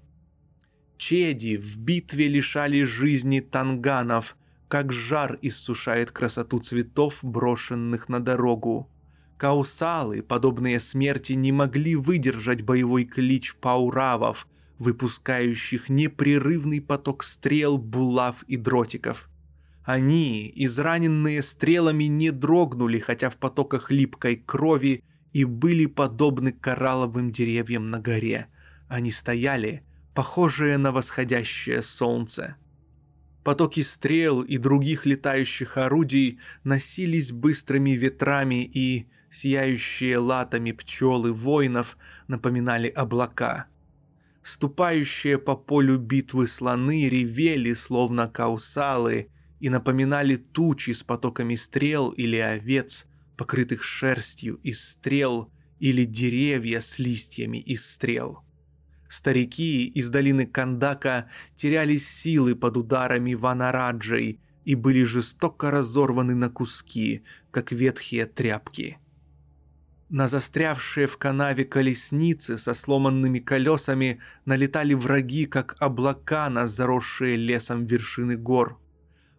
Чеди 1.00 1.56
в 1.56 1.78
битве 1.78 2.28
лишали 2.28 2.84
жизни 2.84 3.40
танганов, 3.40 4.36
как 4.68 4.92
жар 4.92 5.40
иссушает 5.42 6.12
красоту 6.12 6.60
цветов, 6.60 7.20
брошенных 7.24 8.10
на 8.10 8.20
дорогу. 8.20 8.92
Каусалы, 9.38 10.22
подобные 10.22 10.82
смерти, 10.82 11.34
не 11.34 11.54
могли 11.54 11.96
выдержать 11.96 12.64
боевой 12.64 13.06
клич 13.06 13.56
пауравов, 13.56 14.46
выпускающих 14.78 15.88
непрерывный 15.88 16.82
поток 16.82 17.24
стрел, 17.24 17.78
булав 17.78 18.44
и 18.44 18.58
дротиков. 18.58 19.30
Они, 19.86 20.52
израненные 20.54 21.42
стрелами, 21.42 22.04
не 22.04 22.32
дрогнули, 22.32 23.00
хотя 23.00 23.30
в 23.30 23.38
потоках 23.38 23.90
липкой 23.90 24.36
крови, 24.36 25.06
и 25.32 25.46
были 25.46 25.86
подобны 25.86 26.52
коралловым 26.52 27.32
деревьям 27.32 27.90
на 27.90 28.00
горе. 28.00 28.48
Они 28.90 29.12
стояли, 29.12 29.84
похожие 30.14 30.78
на 30.78 30.92
восходящее 30.92 31.82
солнце. 31.82 32.56
Потоки 33.44 33.82
стрел 33.82 34.42
и 34.42 34.58
других 34.58 35.06
летающих 35.06 35.78
орудий 35.78 36.40
носились 36.64 37.32
быстрыми 37.32 37.92
ветрами 37.92 38.64
и, 38.64 39.08
сияющие 39.32 40.18
латами 40.18 40.72
пчелы 40.72 41.32
воинов 41.32 41.98
напоминали 42.28 42.88
облака. 42.90 43.68
Ступающие 44.44 45.38
по 45.38 45.56
полю 45.56 45.98
битвы 45.98 46.48
слоны 46.48 47.08
ревели, 47.08 47.74
словно 47.74 48.28
каусалы, 48.28 49.30
и 49.60 49.70
напоминали 49.70 50.38
тучи 50.38 50.92
с 50.92 51.04
потоками 51.04 51.56
стрел 51.56 52.10
или 52.10 52.38
овец, 52.38 53.06
покрытых 53.38 53.84
шерстью 53.84 54.56
из 54.64 54.82
стрел, 54.84 55.52
или 55.80 56.06
деревья 56.06 56.82
с 56.82 57.00
листьями 57.00 57.58
из 57.58 57.86
стрел. 57.86 58.44
Старики 59.10 59.88
из 59.88 60.12
долины 60.12 60.46
Кандака 60.46 61.26
теряли 61.56 61.98
силы 61.98 62.56
под 62.56 62.78
ударами 62.78 63.34
Ванараджей 63.34 64.40
и 64.66 64.76
были 64.76 65.04
жестоко 65.04 65.72
разорваны 65.72 66.36
на 66.36 66.50
куски, 66.50 67.24
как 67.50 67.72
ветхие 67.72 68.28
тряпки. 68.28 69.00
На 70.10 70.28
застрявшие 70.28 71.08
в 71.08 71.18
канаве 71.18 71.66
колесницы 71.66 72.60
со 72.60 72.76
сломанными 72.76 73.40
колесами 73.40 74.20
налетали 74.46 74.94
враги, 74.94 75.46
как 75.46 75.76
облака 75.80 76.50
на 76.50 76.68
заросшие 76.68 77.36
лесом 77.36 77.86
вершины 77.86 78.38
гор. 78.38 78.80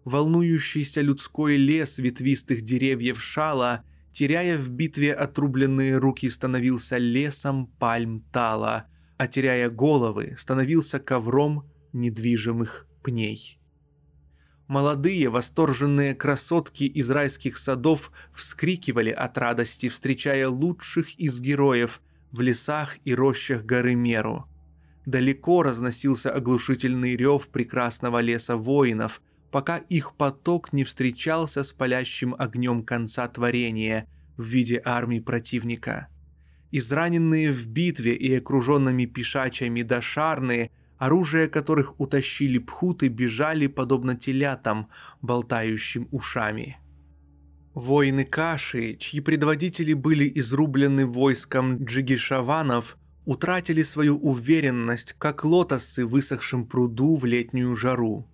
Волнующийся 0.05 1.01
людской 1.01 1.57
лес 1.57 1.99
ветвистых 1.99 2.63
деревьев 2.63 3.23
шала, 3.23 3.85
теряя 4.13 4.59
в 4.59 4.69
битве 4.71 5.13
отрубленные 5.13 5.97
руки, 5.97 6.29
становился 6.29 6.99
лесом 6.99 7.67
пальм 7.67 8.25
тала, 8.33 8.87
а 9.21 9.27
теряя 9.27 9.69
головы, 9.69 10.35
становился 10.39 10.99
ковром 10.99 11.71
недвижимых 11.93 12.87
пней. 13.03 13.61
Молодые 14.67 15.29
восторженные 15.29 16.15
красотки 16.15 16.85
из 16.85 17.11
райских 17.11 17.59
садов 17.59 18.13
вскрикивали 18.33 19.11
от 19.11 19.37
радости, 19.37 19.91
встречая 19.91 20.49
лучших 20.49 21.17
из 21.17 21.39
героев 21.39 22.01
в 22.31 22.41
лесах 22.41 22.97
и 23.05 23.15
рощах 23.15 23.67
горы 23.67 23.95
Меру. 23.95 24.49
Далеко 25.05 25.65
разносился 25.65 26.33
оглушительный 26.33 27.15
рев 27.15 27.49
прекрасного 27.49 28.21
леса 28.23 28.57
воинов, 28.57 29.21
пока 29.51 29.77
их 29.77 30.15
поток 30.17 30.73
не 30.73 30.85
встречался 30.85 31.63
с 31.63 31.75
палящим 31.75 32.35
огнем 32.39 32.83
конца 32.83 33.29
творения 33.29 34.09
в 34.39 34.45
виде 34.45 34.81
армии 34.83 35.21
противника. 35.21 36.09
Израненные 36.73 37.53
в 37.53 37.67
битве 37.67 38.15
и 38.15 38.35
окруженными 38.37 39.07
пешачами 39.07 39.83
дошарные– 39.83 40.71
оружие 41.01 41.49
которых 41.49 41.99
утащили 41.99 42.59
пхуты, 42.59 43.09
бежали 43.09 43.67
подобно 43.69 44.17
телятам, 44.17 44.89
болтающим 45.23 46.07
ушами. 46.11 46.79
Воины 47.73 48.25
Каши, 48.25 48.97
чьи 48.97 49.21
предводители 49.21 49.95
были 49.95 50.31
изрублены 50.35 51.07
войском 51.07 51.83
джигишаванов, 51.85 52.99
утратили 53.25 53.83
свою 53.83 54.19
уверенность, 54.19 55.15
как 55.19 55.43
лотосы 55.43 56.05
в 56.05 56.11
высохшем 56.11 56.67
пруду 56.67 57.17
в 57.17 57.25
летнюю 57.25 57.75
жару. 57.77 58.27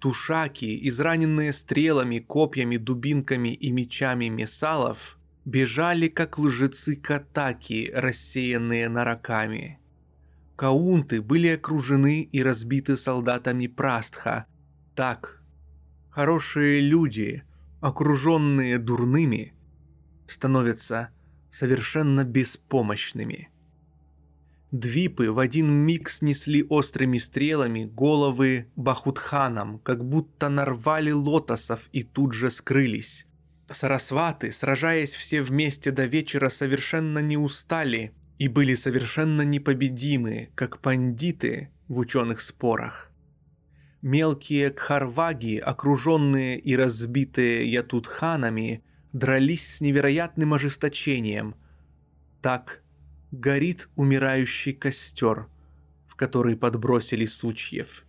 Тушаки, 0.00 0.88
израненные 0.88 1.52
стрелами, 1.52 2.18
копьями, 2.18 2.78
дубинками 2.78 3.50
и 3.50 3.70
мечами 3.70 4.28
месалов, 4.28 5.17
бежали, 5.48 6.08
как 6.08 6.38
лжецы 6.38 6.94
катаки, 6.96 7.90
рассеянные 7.94 8.88
нараками. 8.88 9.78
Каунты 10.56 11.22
были 11.22 11.48
окружены 11.48 12.22
и 12.22 12.42
разбиты 12.42 12.96
солдатами 12.96 13.66
Прастха. 13.66 14.46
Так, 14.94 15.42
хорошие 16.10 16.80
люди, 16.80 17.44
окруженные 17.80 18.78
дурными, 18.78 19.54
становятся 20.26 21.10
совершенно 21.50 22.24
беспомощными. 22.24 23.50
Двипы 24.70 25.30
в 25.32 25.38
один 25.38 25.70
миг 25.70 26.10
снесли 26.10 26.62
острыми 26.68 27.16
стрелами 27.16 27.84
головы 27.86 28.66
Бахутханам, 28.76 29.78
как 29.78 30.04
будто 30.04 30.50
нарвали 30.50 31.10
лотосов 31.10 31.88
и 31.92 32.02
тут 32.02 32.34
же 32.34 32.50
скрылись. 32.50 33.27
Сарасваты, 33.70 34.52
сражаясь 34.52 35.12
все 35.12 35.42
вместе 35.42 35.90
до 35.90 36.06
вечера, 36.06 36.48
совершенно 36.48 37.18
не 37.18 37.36
устали 37.36 38.12
и 38.38 38.48
были 38.48 38.74
совершенно 38.74 39.42
непобедимы, 39.42 40.50
как 40.54 40.80
пандиты 40.80 41.70
в 41.88 41.98
ученых 41.98 42.40
спорах. 42.40 43.10
Мелкие 44.00 44.70
кхарваги, 44.70 45.56
окруженные 45.56 46.58
и 46.58 46.76
разбитые 46.76 47.70
ятутханами, 47.70 48.84
дрались 49.12 49.76
с 49.76 49.80
невероятным 49.80 50.54
ожесточением. 50.54 51.56
Так 52.40 52.82
горит 53.32 53.88
умирающий 53.96 54.72
костер, 54.72 55.48
в 56.06 56.14
который 56.14 56.56
подбросили 56.56 57.26
сучьев. 57.26 58.04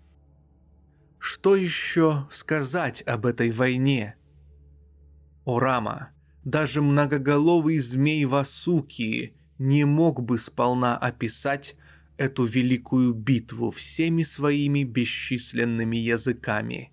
Что 1.18 1.56
еще 1.56 2.27
сказать 2.31 3.02
об 3.06 3.26
этой 3.26 3.52
войне? 3.52 4.15
О 5.50 5.58
Рама, 5.58 6.12
даже 6.44 6.80
многоголовый 6.80 7.80
змей 7.80 8.24
Васуки 8.26 9.34
не 9.58 9.84
мог 9.84 10.22
бы 10.22 10.38
сполна 10.38 10.96
описать 10.96 11.76
эту 12.18 12.46
великую 12.46 13.16
битву 13.16 13.72
всеми 13.72 14.22
своими 14.22 14.84
бесчисленными 14.84 15.98
языками. 15.98 16.92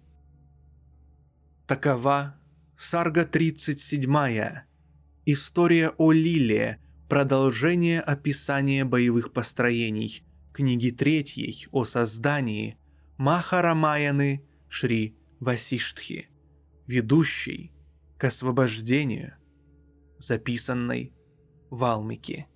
Такова 1.67 2.41
Сарга 2.79 3.27
37. 3.27 4.11
История 5.27 5.91
о 5.99 6.13
Лиле, 6.13 6.81
продолжение 7.11 8.01
описания 8.01 8.87
боевых 8.87 9.35
построений, 9.35 10.25
книги 10.55 10.89
третьей 10.89 11.69
о 11.73 11.85
создании. 11.85 12.79
Махарамаяны 13.19 14.47
Шри 14.71 15.15
Васиштхи, 15.41 16.31
ведущей 16.87 17.76
к 18.19 18.25
освобождению, 18.25 19.35
записанной 20.19 21.13
Валмики. 21.71 22.47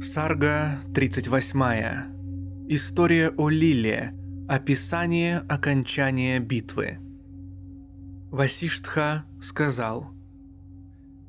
Сарга 0.00 0.80
38. 0.94 2.68
История 2.68 3.30
о 3.36 3.50
Лиле. 3.50 4.14
Описание 4.48 5.38
окончания 5.48 6.40
битвы. 6.40 6.98
Васиштха 8.30 9.24
сказал. 9.42 10.10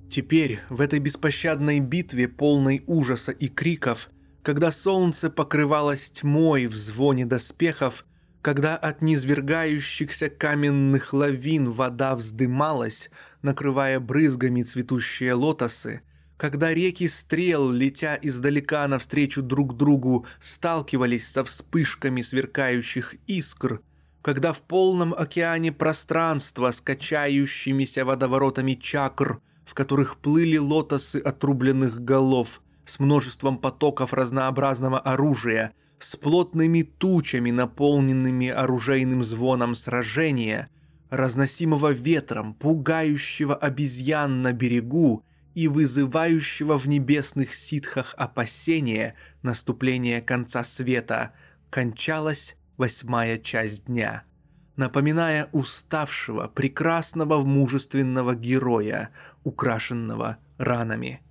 Теперь, 0.10 0.60
в 0.70 0.82
этой 0.82 1.00
беспощадной 1.00 1.82
битве, 1.82 2.28
полной 2.28 2.84
ужаса 2.88 3.32
и 3.32 3.48
криков, 3.48 4.10
когда 4.44 4.72
солнце 4.72 5.30
покрывалось 5.30 6.12
тьмой 6.12 6.68
в 6.68 6.76
звоне 6.76 7.26
доспехов, 7.26 8.06
когда 8.42 8.78
от 8.78 9.02
низвергающихся 9.02 10.30
каменных 10.30 11.14
лавин 11.14 11.72
вода 11.72 12.16
вздымалась, 12.16 13.10
накрывая 13.42 14.00
брызгами 14.00 14.64
цветущие 14.64 15.34
лотосы, 15.34 16.02
когда 16.38 16.74
реки 16.74 17.10
стрел, 17.10 17.70
летя 17.70 18.18
издалека 18.22 18.88
навстречу 18.88 19.42
друг 19.42 19.76
другу, 19.76 20.26
сталкивались 20.40 21.28
со 21.28 21.44
вспышками 21.44 22.22
сверкающих 22.22 23.16
искр, 23.28 23.82
когда 24.22 24.54
в 24.54 24.62
полном 24.62 25.14
океане 25.14 25.74
пространства 25.74 26.72
с 26.72 26.80
качающимися 26.80 28.06
водоворотами 28.06 28.76
чакр, 28.76 29.42
в 29.66 29.74
которых 29.74 30.16
плыли 30.16 30.58
лотосы 30.58 31.18
отрубленных 31.18 32.06
голов, 32.06 32.62
с 32.90 33.00
множеством 33.00 33.60
потоков 33.60 34.14
разнообразного 34.14 35.00
оружия, 35.00 35.74
с 36.00 36.16
плотными 36.16 36.82
тучами, 36.82 37.52
наполненными 37.52 38.48
оружейным 38.50 39.24
звоном 39.24 39.76
сражения, 39.76 40.70
разносимого 41.10 41.92
ветром, 41.92 42.54
пугающего 42.56 43.56
обезьян 43.56 44.42
на 44.42 44.54
берегу 44.54 45.24
и 45.54 45.68
вызывающего 45.68 46.80
в 46.80 46.88
небесных 46.88 47.54
ситхах 47.54 48.16
опасения 48.18 49.16
наступления 49.44 50.22
конца 50.22 50.64
света, 50.64 51.34
кончалась 51.70 52.56
восьмая 52.78 53.38
часть 53.38 53.86
дня, 53.86 54.24
напоминая 54.78 55.50
уставшего, 55.52 56.48
прекрасного 56.48 57.44
мужественного 57.44 58.34
героя, 58.34 59.12
украшенного 59.44 60.38
ранами. 60.58 61.22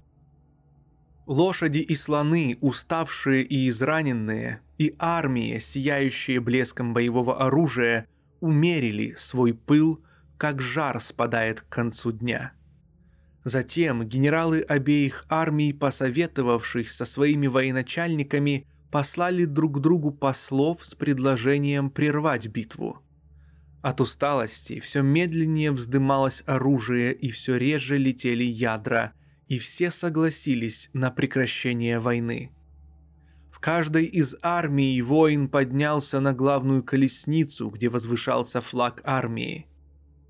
Лошади 1.29 1.79
и 1.79 1.95
слоны, 1.95 2.59
уставшие 2.61 3.45
и 3.45 3.69
израненные, 3.69 4.61
и 4.79 4.97
армии, 4.99 5.61
сияющие 5.61 6.41
блеском 6.41 6.93
боевого 6.93 7.41
оружия, 7.45 8.09
умерили 8.41 9.15
свой 9.17 9.55
пыл, 9.55 10.03
как 10.37 10.61
жар 10.61 11.01
спадает 11.01 11.61
к 11.61 11.69
концу 11.69 12.11
дня– 12.11 12.53
Затем 13.49 14.05
генералы 14.05 14.61
обеих 14.61 15.25
армий, 15.31 15.73
посоветовавшись 15.73 16.93
со 16.93 17.07
своими 17.07 17.47
военачальниками, 17.47 18.67
послали 18.91 19.47
друг 19.47 19.81
другу 19.81 20.11
послов 20.11 20.85
с 20.85 20.95
предложением 20.95 21.89
прервать 21.89 22.47
битву. 22.49 23.01
От 23.81 24.03
усталости 24.03 24.81
все 24.81 25.01
медленнее 25.01 25.73
вздымалось 25.73 26.43
оружие 26.45 27.15
и 27.15 27.31
все 27.31 27.57
реже 27.57 27.97
летели 27.97 28.45
ядра, 28.45 29.13
и 29.49 29.59
все 29.59 29.91
согласились 29.91 30.91
на 30.93 31.11
прекращение 31.11 31.99
войны. 31.99 32.53
В 33.51 33.61
каждой 33.61 34.05
из 34.05 34.37
армий 34.41 35.03
воин 35.03 35.49
поднялся 35.49 36.21
на 36.21 36.33
главную 36.33 36.85
колесницу, 36.85 37.71
где 37.71 37.89
возвышался 37.89 38.61
флаг 38.61 39.01
армии. 39.05 39.67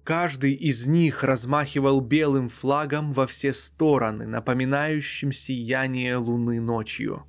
Каждый 0.02 0.54
из 0.54 0.86
них 0.86 1.22
размахивал 1.22 2.00
белым 2.00 2.48
флагом 2.48 3.12
во 3.12 3.26
все 3.26 3.52
стороны, 3.52 4.26
напоминающим 4.26 5.32
сияние 5.32 6.16
луны 6.16 6.62
ночью. 6.62 7.26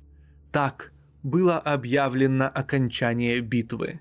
Так 0.50 0.92
было 1.22 1.58
объявлено 1.58 2.46
окончание 2.46 3.40
битвы. 3.40 4.00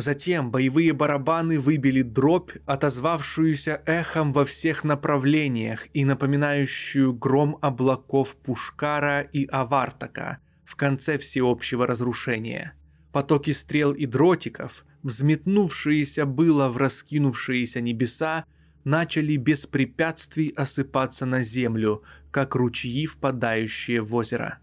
Затем 0.00 0.52
боевые 0.52 0.92
барабаны 0.92 1.58
выбили 1.58 2.02
дробь, 2.02 2.52
отозвавшуюся 2.66 3.82
эхом 3.84 4.32
во 4.32 4.44
всех 4.44 4.84
направлениях 4.84 5.88
и 5.92 6.04
напоминающую 6.04 7.12
гром 7.12 7.58
облаков 7.62 8.36
Пушкара 8.36 9.22
и 9.22 9.46
Авартака 9.46 10.38
в 10.64 10.76
конце 10.76 11.18
всеобщего 11.18 11.84
разрушения. 11.84 12.74
Потоки 13.10 13.50
стрел 13.50 13.92
и 13.92 14.06
дротиков, 14.06 14.84
взметнувшиеся 15.02 16.26
было 16.26 16.68
в 16.68 16.76
раскинувшиеся 16.76 17.80
небеса, 17.80 18.44
начали 18.84 19.34
без 19.34 19.66
препятствий 19.66 20.54
осыпаться 20.56 21.26
на 21.26 21.42
землю, 21.42 22.04
как 22.30 22.54
ручьи, 22.54 23.06
впадающие 23.06 24.00
в 24.00 24.14
озеро. 24.14 24.60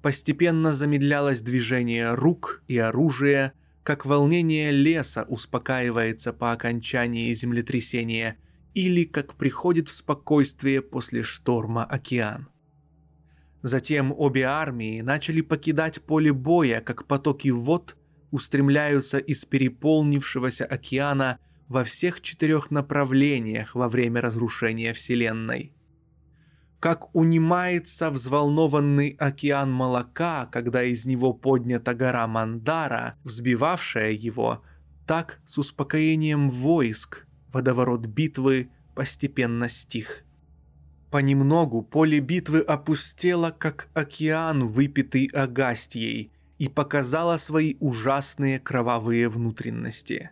Постепенно 0.00 0.72
замедлялось 0.72 1.40
движение 1.40 2.14
рук 2.14 2.62
и 2.68 2.78
оружия, 2.78 3.52
как 3.82 4.04
волнение 4.04 4.70
леса 4.70 5.24
успокаивается 5.28 6.32
по 6.32 6.52
окончании 6.52 7.32
землетрясения 7.32 8.36
или 8.74 9.04
как 9.04 9.34
приходит 9.34 9.88
в 9.88 9.92
спокойствие 9.92 10.82
после 10.82 11.22
шторма 11.22 11.84
океан. 11.84 12.48
Затем 13.62 14.14
обе 14.16 14.44
армии 14.44 15.00
начали 15.00 15.40
покидать 15.40 16.00
поле 16.02 16.32
боя, 16.32 16.80
как 16.80 17.06
потоки 17.06 17.48
вод 17.48 17.96
устремляются 18.30 19.18
из 19.18 19.44
переполнившегося 19.44 20.64
океана 20.64 21.38
во 21.68 21.84
всех 21.84 22.20
четырех 22.20 22.70
направлениях 22.70 23.74
во 23.74 23.88
время 23.88 24.20
разрушения 24.20 24.92
Вселенной. 24.92 25.72
Как 26.80 27.14
унимается 27.14 28.10
взволнованный 28.10 29.14
океан 29.18 29.70
молока, 29.70 30.46
когда 30.46 30.82
из 30.82 31.04
него 31.04 31.34
поднята 31.34 31.92
гора 31.92 32.26
Мандара, 32.26 33.16
взбивавшая 33.22 34.12
его, 34.12 34.62
так 35.06 35.40
с 35.44 35.58
успокоением 35.58 36.50
войск 36.50 37.26
водоворот 37.52 38.06
битвы 38.06 38.70
постепенно 38.94 39.68
стих. 39.68 40.24
Понемногу 41.10 41.82
поле 41.82 42.20
битвы 42.20 42.60
опустело, 42.60 43.50
как 43.50 43.88
океан, 43.92 44.68
выпитый 44.68 45.26
Агастьей, 45.26 46.32
и 46.56 46.68
показало 46.68 47.36
свои 47.36 47.74
ужасные 47.80 48.58
кровавые 48.58 49.28
внутренности. 49.28 50.30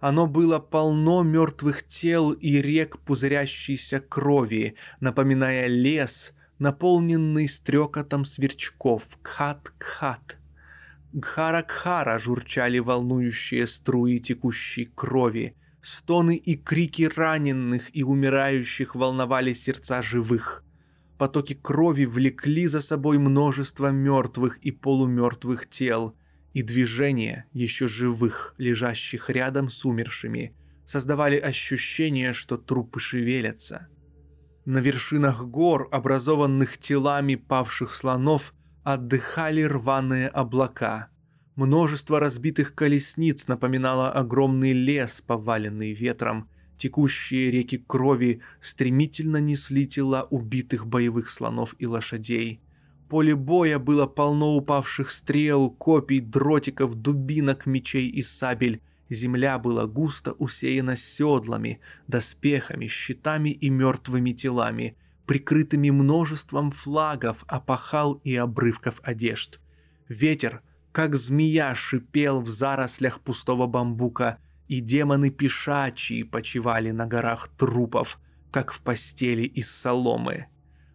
Оно 0.00 0.26
было 0.26 0.60
полно 0.60 1.22
мертвых 1.22 1.86
тел 1.86 2.32
и 2.32 2.62
рек 2.62 2.98
пузырящейся 3.00 4.00
крови, 4.00 4.76
напоминая 5.00 5.66
лес, 5.66 6.32
наполненный 6.58 7.48
стрекотом 7.48 8.24
сверчков. 8.24 9.02
Кхат-кхат. 9.22 10.38
Гхара-кхара 11.12 12.18
журчали 12.18 12.78
волнующие 12.78 13.66
струи 13.66 14.20
текущей 14.20 14.84
крови. 14.84 15.56
Стоны 15.80 16.36
и 16.36 16.56
крики 16.56 17.10
раненых 17.14 17.96
и 17.96 18.04
умирающих 18.04 18.94
волновали 18.94 19.52
сердца 19.52 20.02
живых. 20.02 20.64
Потоки 21.16 21.54
крови 21.54 22.04
влекли 22.04 22.68
за 22.68 22.82
собой 22.82 23.18
множество 23.18 23.90
мертвых 23.90 24.58
и 24.58 24.70
полумертвых 24.70 25.68
тел, 25.68 26.14
и 26.52 26.62
движения 26.62 27.46
еще 27.52 27.88
живых, 27.88 28.54
лежащих 28.58 29.30
рядом 29.30 29.70
с 29.70 29.84
умершими, 29.84 30.54
создавали 30.84 31.36
ощущение, 31.36 32.32
что 32.32 32.56
трупы 32.56 33.00
шевелятся. 33.00 33.88
На 34.64 34.78
вершинах 34.78 35.44
гор, 35.44 35.88
образованных 35.90 36.78
телами 36.78 37.34
павших 37.34 37.94
слонов, 37.94 38.54
отдыхали 38.82 39.62
рваные 39.62 40.28
облака. 40.28 41.08
Множество 41.56 42.20
разбитых 42.20 42.74
колесниц 42.74 43.48
напоминало 43.48 44.10
огромный 44.10 44.72
лес, 44.72 45.22
поваленный 45.26 45.92
ветром, 45.92 46.48
Текущие 46.78 47.50
реки 47.50 47.76
крови 47.76 48.40
стремительно 48.60 49.38
несли 49.38 49.86
тела 49.86 50.28
убитых 50.30 50.86
боевых 50.86 51.28
слонов 51.28 51.74
и 51.80 51.86
лошадей. 51.86 52.60
Поле 53.08 53.34
боя 53.34 53.78
было 53.78 54.06
полно 54.06 54.56
упавших 54.56 55.10
стрел, 55.10 55.70
копий, 55.70 56.20
дротиков, 56.20 56.94
дубинок, 56.94 57.66
мечей 57.66 58.08
и 58.08 58.22
сабель. 58.22 58.80
Земля 59.08 59.58
была 59.58 59.86
густо 59.86 60.32
усеяна 60.32 60.96
седлами, 60.96 61.80
доспехами, 62.06 62.86
щитами 62.86 63.48
и 63.48 63.70
мертвыми 63.70 64.32
телами, 64.32 64.96
прикрытыми 65.26 65.90
множеством 65.90 66.70
флагов, 66.70 67.44
опахал 67.46 68.20
и 68.24 68.34
обрывков 68.36 69.00
одежд. 69.02 69.60
Ветер, 70.08 70.60
как 70.92 71.16
змея, 71.16 71.74
шипел 71.74 72.40
в 72.42 72.48
зарослях 72.48 73.20
пустого 73.20 73.66
бамбука– 73.66 74.38
и 74.68 74.80
демоны 74.80 75.30
пешачьи 75.30 76.22
почивали 76.22 76.90
на 76.90 77.06
горах 77.06 77.48
трупов, 77.56 78.20
как 78.50 78.72
в 78.72 78.80
постели 78.80 79.42
из 79.42 79.70
соломы. 79.70 80.46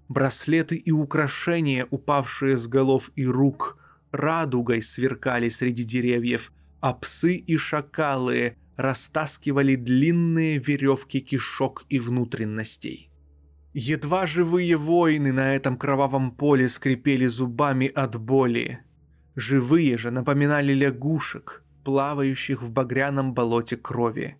Браслеты 0.09 0.75
и 0.75 0.91
украшения, 0.91 1.87
упавшие 1.89 2.57
с 2.57 2.67
голов 2.67 3.11
и 3.15 3.25
рук, 3.25 3.77
радугой 4.11 4.81
сверкали 4.81 5.49
среди 5.49 5.83
деревьев, 5.83 6.51
а 6.81 6.93
псы 6.93 7.35
и 7.35 7.57
шакалы 7.57 8.57
растаскивали 8.75 9.75
длинные 9.75 10.57
веревки 10.57 11.19
кишок 11.19 11.85
и 11.89 11.99
внутренностей. 11.99 13.09
Едва 13.73 14.27
живые 14.27 14.77
воины 14.77 15.31
на 15.31 15.55
этом 15.55 15.77
кровавом 15.77 16.31
поле 16.31 16.69
скрипели 16.69 17.25
зубами 17.25 17.87
от 17.87 18.19
боли. 18.19 18.79
Живые 19.35 19.97
же 19.97 20.11
напоминали 20.11 20.73
лягушек, 20.73 21.63
плавающих 21.83 22.61
в 22.61 22.71
багряном 22.71 23.33
болоте 23.33 23.77
крови. 23.77 24.37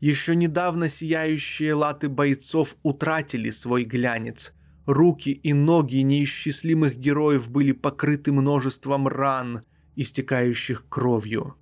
Еще 0.00 0.34
недавно 0.34 0.88
сияющие 0.88 1.74
латы 1.74 2.08
бойцов 2.08 2.76
утратили 2.82 3.50
свой 3.50 3.84
глянец. 3.84 4.52
Руки 4.86 5.30
и 5.30 5.52
ноги 5.52 5.96
неисчислимых 5.96 6.96
героев 6.96 7.50
были 7.50 7.72
покрыты 7.72 8.30
множеством 8.30 9.08
ран, 9.08 9.62
истекающих 9.96 10.88
кровью. 10.88 11.56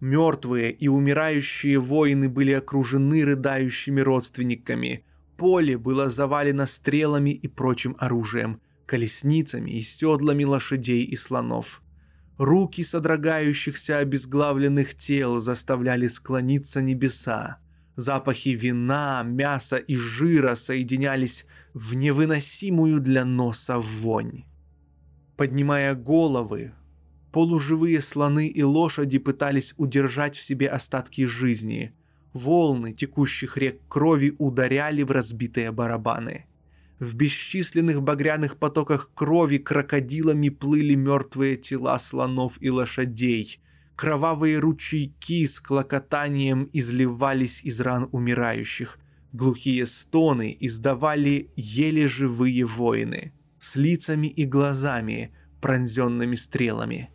Мертвые 0.00 0.70
и 0.70 0.86
умирающие 0.86 1.80
воины 1.80 2.28
были 2.28 2.52
окружены 2.52 3.24
рыдающими 3.24 4.00
родственниками. 4.00 5.04
Поле 5.36 5.76
было 5.76 6.08
завалено 6.08 6.68
стрелами 6.68 7.30
и 7.30 7.48
прочим 7.48 7.96
оружием, 7.98 8.60
колесницами 8.86 9.72
и 9.72 9.82
седлами 9.82 10.44
лошадей 10.44 11.02
и 11.02 11.16
слонов. 11.16 11.82
Руки 12.36 12.84
содрогающихся 12.84 13.98
обезглавленных 13.98 14.94
тел 14.94 15.40
заставляли 15.40 16.06
склониться 16.06 16.80
небеса. 16.80 17.58
Запахи 17.96 18.50
вина, 18.50 19.24
мяса 19.24 19.78
и 19.78 19.96
жира 19.96 20.54
соединялись 20.54 21.44
в 21.78 21.94
невыносимую 21.94 23.00
для 23.00 23.24
носа 23.24 23.78
вонь. 23.78 24.44
Поднимая 25.36 25.94
головы, 25.94 26.72
Полуживые 27.30 28.00
слоны 28.00 28.48
и 28.48 28.62
лошади 28.62 29.18
пытались 29.18 29.74
удержать 29.76 30.34
в 30.34 30.42
себе 30.42 30.68
остатки 30.68 31.26
жизни. 31.26 31.92
Волны 32.32 32.94
текущих 32.94 33.56
рек 33.56 33.80
крови 33.86 34.34
ударяли 34.38 35.02
в 35.02 35.10
разбитые 35.10 35.70
барабаны. 35.70 36.46
В 36.98 37.14
бесчисленных 37.14 38.02
багряных 38.02 38.56
потоках 38.56 39.10
крови 39.14 39.58
крокодилами 39.58 40.48
плыли 40.48 40.94
мертвые 40.94 41.56
тела 41.56 41.98
слонов 41.98 42.54
и 42.60 42.70
лошадей. 42.70 43.60
Кровавые 43.94 44.58
ручейки 44.58 45.46
с 45.46 45.60
клокотанием 45.60 46.68
изливались 46.72 47.62
из 47.62 47.80
ран 47.80 48.08
умирающих. 48.10 48.98
Глухие 49.32 49.84
стоны 49.86 50.56
издавали 50.58 51.50
еле 51.54 52.08
живые 52.08 52.64
воины, 52.64 53.32
с 53.60 53.76
лицами 53.76 54.26
и 54.26 54.44
глазами, 54.44 55.34
пронзенными 55.60 56.34
стрелами. 56.34 57.10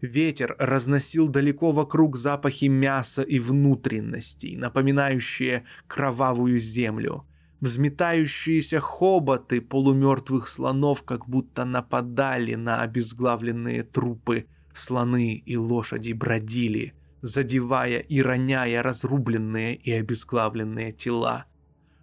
Ветер 0.00 0.54
разносил 0.58 1.28
далеко 1.28 1.72
вокруг 1.72 2.16
запахи 2.16 2.66
мяса 2.66 3.22
и 3.22 3.38
внутренностей, 3.38 4.56
напоминающие 4.56 5.64
кровавую 5.86 6.58
землю. 6.58 7.24
Взметающиеся 7.60 8.78
хоботы 8.78 9.60
полумертвых 9.60 10.46
слонов 10.46 11.02
как 11.02 11.28
будто 11.28 11.64
нападали 11.64 12.54
на 12.54 12.82
обезглавленные 12.82 13.82
трупы. 13.82 14.46
Слоны 14.72 15.42
и 15.44 15.56
лошади 15.56 16.12
бродили, 16.12 16.94
задевая 17.22 17.98
и 17.98 18.20
роняя 18.22 18.82
разрубленные 18.82 19.74
и 19.74 19.92
обезглавленные 19.92 20.92
тела. 20.92 21.46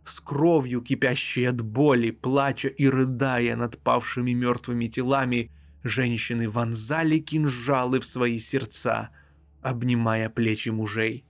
С 0.03 0.19
кровью, 0.19 0.81
кипящей 0.81 1.49
от 1.49 1.61
боли, 1.61 2.11
плача 2.11 2.67
и 2.67 2.87
рыдая 2.87 3.55
над 3.55 3.77
павшими 3.79 4.31
мертвыми 4.31 4.87
телами– 4.87 5.51
Женщины 5.85 6.49
вонзали 6.49 7.19
кинжалы 7.19 7.99
в 7.99 8.07
свои 8.07 8.39
сердца, 8.39 9.11
обнимая 9.61 10.31
плечи 10.31 10.69
мужей. 10.69 11.25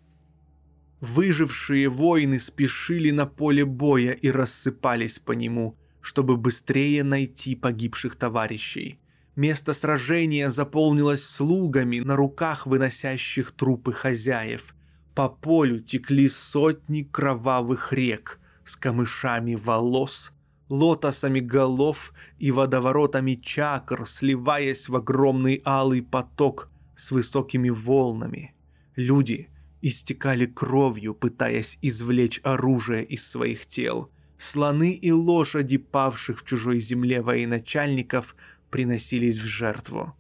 Выжившие 1.01 1.89
воины 1.89 2.39
спешили 2.39 3.11
на 3.11 3.25
поле 3.25 3.65
боя 3.65 4.13
и 4.13 4.31
рассыпались 4.31 5.19
по 5.19 5.33
нему, 5.33 5.77
чтобы 5.99 6.37
быстрее 6.37 7.03
найти 7.03 7.53
погибших 7.53 8.15
товарищей. 8.15 8.97
Место 9.35 9.73
сражения 9.73 10.49
заполнилось 10.49 11.23
слугами 11.23 11.99
на 11.99 12.15
руках 12.15 12.65
выносящих 12.65 13.51
трупы 13.51 13.91
хозяев. 13.91 14.73
По 15.13 15.27
полю 15.27 15.81
текли 15.81 16.29
сотни 16.29 17.03
кровавых 17.03 17.91
рек 17.91 18.39
с 18.63 18.77
камышами 18.77 19.55
волос, 19.55 20.31
лотосами 20.69 21.41
голов 21.41 22.13
и 22.39 22.51
водоворотами 22.51 23.35
чакр, 23.35 24.07
сливаясь 24.07 24.87
в 24.87 24.95
огромный 24.95 25.61
алый 25.65 26.01
поток 26.01 26.69
с 26.95 27.11
высокими 27.11 27.69
волнами. 27.69 28.53
Люди 28.95 29.49
истекали 29.81 30.45
кровью, 30.45 31.13
пытаясь 31.13 31.77
извлечь 31.81 32.39
оружие 32.43 33.03
из 33.03 33.27
своих 33.27 33.65
тел. 33.65 34.09
Слоны 34.37 34.91
и 34.91 35.11
лошади 35.11 35.77
павших 35.77 36.39
в 36.39 36.45
чужой 36.45 36.79
земле 36.79 37.21
военачальников 37.21 38.35
приносились 38.69 39.37
в 39.37 39.45
жертву. 39.45 40.13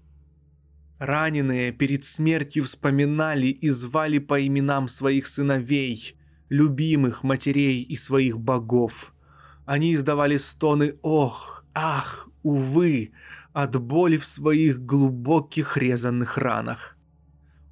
Раненые 0.99 1.71
перед 1.71 2.05
смертью 2.05 2.63
вспоминали 2.63 3.47
и 3.47 3.69
звали 3.69 4.19
по 4.19 4.45
именам 4.45 4.87
своих 4.87 5.27
сыновей, 5.27 6.15
любимых 6.49 7.23
матерей 7.23 7.81
и 7.81 7.95
своих 7.95 8.39
богов– 8.39 9.11
они 9.65 9.95
издавали 9.95 10.37
стоны 10.37 10.95
«ох», 11.01 11.65
«ах», 11.73 12.29
«увы» 12.43 13.11
от 13.51 13.81
боли 13.81 14.17
в 14.17 14.25
своих 14.25 14.85
глубоких 14.85 15.77
резанных 15.77 16.37
ранах. 16.37 16.97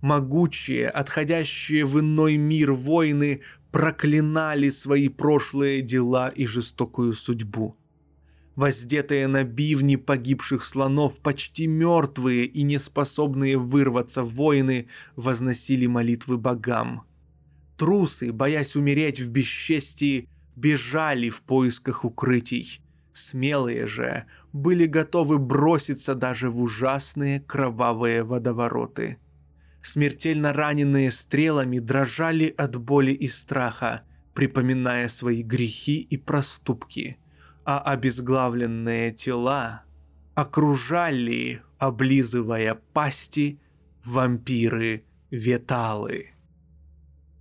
Могучие, 0.01 0.89
отходящие 0.89 1.85
в 1.85 1.99
иной 1.99 2.37
мир 2.37 2.73
воины 2.73 3.41
проклинали 3.71 4.69
свои 4.69 5.07
прошлые 5.07 5.81
дела 5.81 6.29
и 6.29 6.45
жестокую 6.45 7.13
судьбу. 7.13 7.77
Воздетые 8.55 9.27
на 9.27 9.43
бивни 9.43 9.95
погибших 9.95 10.63
слонов, 10.63 11.19
почти 11.21 11.65
мертвые 11.65 12.45
и 12.45 12.61
неспособные 12.61 13.57
вырваться 13.57 14.23
воины, 14.23 14.87
возносили 15.15 15.87
молитвы 15.87 16.37
богам. 16.37 17.03
Трусы, 17.77 18.31
боясь 18.31 18.75
умереть 18.75 19.19
в 19.19 19.29
бесчестии, 19.29 20.29
бежали 20.55 21.29
в 21.29 21.41
поисках 21.41 22.05
укрытий. 22.05 22.79
Смелые 23.11 23.87
же 23.87 24.25
были 24.53 24.85
готовы 24.85 25.39
броситься 25.39 26.13
даже 26.13 26.51
в 26.51 26.59
ужасные 26.59 27.39
кровавые 27.41 28.23
водовороты. 28.23 29.17
Смертельно 29.81 30.53
раненые 30.53 31.11
стрелами 31.11 31.79
дрожали 31.79 32.53
от 32.55 32.75
боли 32.75 33.11
и 33.11 33.27
страха, 33.27 34.01
припоминая 34.33 35.09
свои 35.09 35.43
грехи 35.43 35.99
и 35.99 36.17
проступки, 36.17 37.17
а 37.65 37.79
обезглавленные 37.79 39.11
тела 39.11 39.83
окружали, 40.35 41.61
облизывая 41.77 42.79
пасти, 42.93 43.59
вампиры-веталы. 44.05 46.29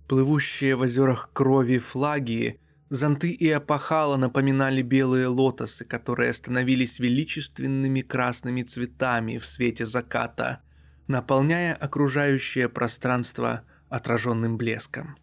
Плывущие 0.07 0.75
в 0.75 0.81
озерах 0.81 1.29
крови 1.33 1.79
флаги 1.79 2.59
Зонты 2.93 3.31
и 3.31 3.49
опахала 3.49 4.17
напоминали 4.17 4.83
белые 4.83 5.25
лотосы, 5.25 5.83
которые 5.83 6.31
становились 6.31 6.99
величественными 6.99 8.01
красными 8.01 8.61
цветами 8.61 9.39
в 9.39 9.47
свете 9.47 9.87
заката, 9.87 10.61
наполняя 11.07 11.73
окружающее 11.73 12.69
пространство 12.69 13.63
отраженным 13.89 14.57
блеском. 14.57 15.17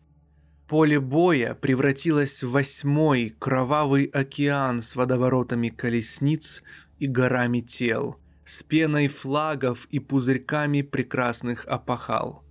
Поле 0.70 1.00
боя 1.00 1.54
превратилось 1.54 2.42
в 2.42 2.52
восьмой 2.52 3.34
кровавый 3.38 4.04
океан 4.04 4.80
с 4.80 4.96
водоворотами 4.96 5.68
колесниц 5.68 6.62
и 6.98 7.06
горами 7.06 7.60
тел, 7.60 8.16
с 8.44 8.62
пеной 8.62 9.08
флагов 9.08 9.86
и 9.90 9.98
пузырьками 9.98 10.82
прекрасных 10.82 11.66
опахал– 11.66 12.44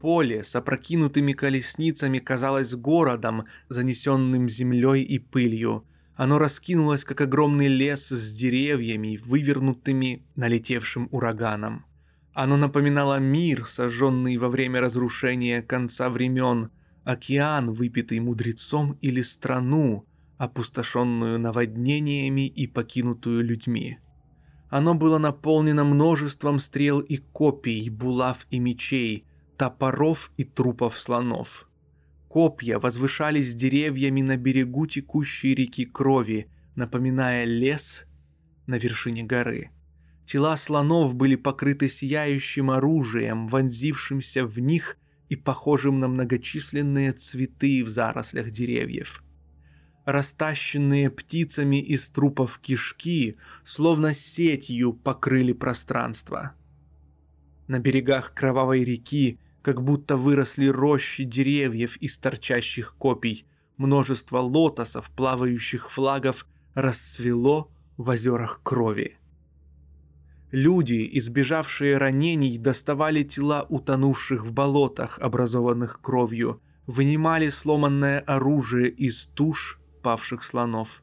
Поле 0.00 0.44
с 0.44 0.54
опрокинутыми 0.54 1.32
колесницами 1.32 2.18
казалось 2.18 2.74
городом, 2.74 3.44
занесенным 3.68 4.48
землей 4.48 5.02
и 5.02 5.18
пылью. 5.18 5.84
Оно 6.14 6.38
раскинулось, 6.38 7.04
как 7.04 7.22
огромный 7.22 7.68
лес 7.68 8.08
с 8.08 8.32
деревьями, 8.32 9.18
вывернутыми 9.24 10.26
налетевшим 10.36 11.08
ураганом. 11.10 11.86
Оно 12.34 12.58
напоминало 12.58 13.18
мир, 13.18 13.66
сожженный 13.66 14.36
во 14.36 14.50
время 14.50 14.80
разрушения 14.80 15.62
конца 15.62 16.10
времен, 16.10 16.70
океан, 17.06 17.72
выпитый 17.72 18.20
мудрецом 18.20 18.98
или 19.00 19.22
страну, 19.22 20.04
опустошенную 20.36 21.38
наводнениями 21.38 22.46
и 22.46 22.66
покинутую 22.66 23.42
людьми. 23.42 23.98
Оно 24.68 24.94
было 24.94 25.16
наполнено 25.16 25.84
множеством 25.84 26.60
стрел 26.60 27.00
и 27.00 27.16
копий, 27.16 27.88
булав 27.88 28.46
и 28.50 28.58
мечей– 28.58 29.24
топоров 29.56 30.30
и 30.36 30.44
трупов 30.44 30.98
слонов. 30.98 31.68
Копья 32.28 32.78
возвышались 32.78 33.54
деревьями 33.54 34.20
на 34.20 34.36
берегу 34.36 34.86
текущей 34.86 35.54
реки 35.54 35.84
крови, 35.84 36.48
напоминая 36.74 37.44
лес 37.44 38.04
на 38.66 38.78
вершине 38.78 39.22
горы. 39.22 39.70
Тела 40.26 40.56
слонов 40.56 41.14
были 41.14 41.36
покрыты 41.36 41.88
сияющим 41.88 42.70
оружием, 42.70 43.48
вонзившимся 43.48 44.46
в 44.46 44.58
них 44.58 44.98
и 45.28 45.36
похожим 45.36 46.00
на 46.00 46.08
многочисленные 46.08 47.12
цветы 47.12 47.84
в 47.84 47.90
зарослях 47.90 48.50
деревьев. 48.50 49.22
Растащенные 50.04 51.10
птицами 51.10 51.80
из 51.82 52.08
трупов 52.08 52.58
кишки, 52.58 53.36
словно 53.64 54.14
сетью, 54.14 54.92
покрыли 54.92 55.52
пространство. 55.52 56.54
На 57.66 57.80
берегах 57.80 58.32
кровавой 58.32 58.84
реки 58.84 59.40
как 59.62 59.82
будто 59.82 60.16
выросли 60.16 60.68
рощи 60.68 61.24
деревьев 61.24 61.96
из 61.96 62.18
торчащих 62.18 62.94
копий. 62.96 63.46
Множество 63.76 64.38
лотосов, 64.38 65.10
плавающих 65.10 65.90
флагов, 65.90 66.46
расцвело 66.74 67.72
в 67.96 68.08
озерах 68.08 68.60
крови. 68.62 69.18
Люди, 70.56 71.06
избежавшие 71.12 71.98
ранений, 71.98 72.56
доставали 72.56 73.24
тела 73.24 73.66
утонувших 73.68 74.46
в 74.46 74.52
болотах, 74.52 75.18
образованных 75.18 76.00
кровью, 76.00 76.62
вынимали 76.86 77.50
сломанное 77.50 78.20
оружие 78.20 78.88
из 78.88 79.26
туш 79.34 79.78
павших 80.02 80.42
слонов. 80.42 81.02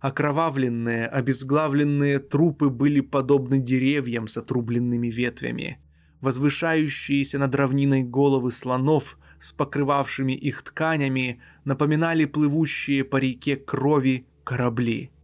Окровавленные, 0.00 1.04
обезглавленные 1.04 2.18
трупы 2.18 2.70
были 2.70 3.02
подобны 3.02 3.58
деревьям 3.58 4.26
с 4.26 4.38
отрубленными 4.38 5.08
ветвями. 5.08 5.78
Возвышающиеся 6.22 7.38
над 7.38 7.54
равниной 7.54 8.04
головы 8.04 8.50
слонов 8.50 9.18
с 9.38 9.52
покрывавшими 9.52 10.32
их 10.32 10.62
тканями 10.62 11.42
напоминали 11.66 12.24
плывущие 12.24 13.04
по 13.04 13.18
реке 13.18 13.56
крови 13.56 14.26
корабли– 14.44 15.10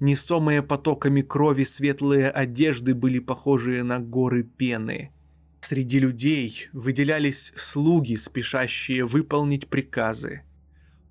Несомые 0.00 0.62
потоками 0.62 1.20
крови 1.20 1.64
светлые 1.64 2.30
одежды 2.30 2.94
были 2.94 3.18
похожие 3.18 3.82
на 3.82 3.98
горы 3.98 4.44
пены. 4.44 5.12
Среди 5.60 5.98
людей 5.98 6.68
выделялись 6.72 7.52
слуги, 7.54 8.16
спешащие 8.16 9.04
выполнить 9.04 9.68
приказы. 9.68 10.40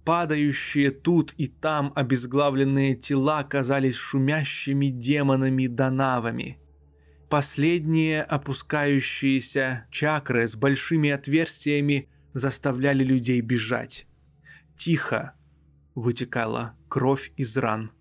Падающие 0.05 0.89
тут 0.89 1.35
и 1.37 1.45
там 1.45 1.93
обезглавленные 1.95 2.95
тела 2.95 3.43
казались 3.43 3.93
шумящими 3.93 4.87
демонами-донавами. 4.87 6.57
Последние 7.29 8.23
опускающиеся 8.23 9.85
чакры 9.91 10.47
с 10.47 10.55
большими 10.55 11.11
отверстиями 11.11 12.09
заставляли 12.33 13.03
людей 13.03 13.39
бежать. 13.41 14.07
Тихо 14.75 15.35
вытекала 15.93 16.73
кровь 16.87 17.31
из 17.37 17.55
ран– 17.55 17.91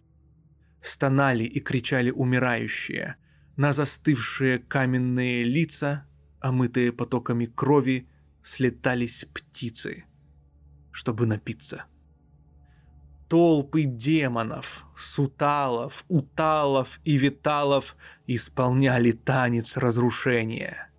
стонали 0.83 1.45
и 1.45 1.61
кричали 1.61 2.11
умирающие. 2.11 3.17
На 3.57 3.73
застывшие 3.73 4.59
каменные 4.59 5.45
лица, 5.45 6.07
омытые 6.41 6.93
потоками 6.93 7.47
крови, 7.47 8.09
слетались 8.43 9.27
птицы, 9.33 10.05
чтобы 10.93 11.27
напиться. 11.27 11.85
Толпы 13.29 13.83
демонов, 13.83 14.85
суталов, 14.97 16.05
уталов 16.09 17.01
и 17.05 17.19
виталов 17.19 17.97
исполняли 18.27 19.13
танец 19.13 19.77
разрушения. 19.77 20.91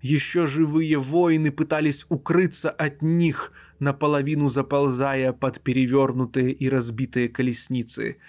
Еще 0.00 0.46
живые 0.46 0.98
воины 0.98 1.50
пытались 1.50 2.06
укрыться 2.08 2.70
от 2.70 3.02
них, 3.02 3.52
наполовину 3.80 4.48
заползая 4.48 5.32
под 5.32 5.60
перевернутые 5.60 6.52
и 6.52 6.68
разбитые 6.68 7.28
колесницы– 7.28 8.18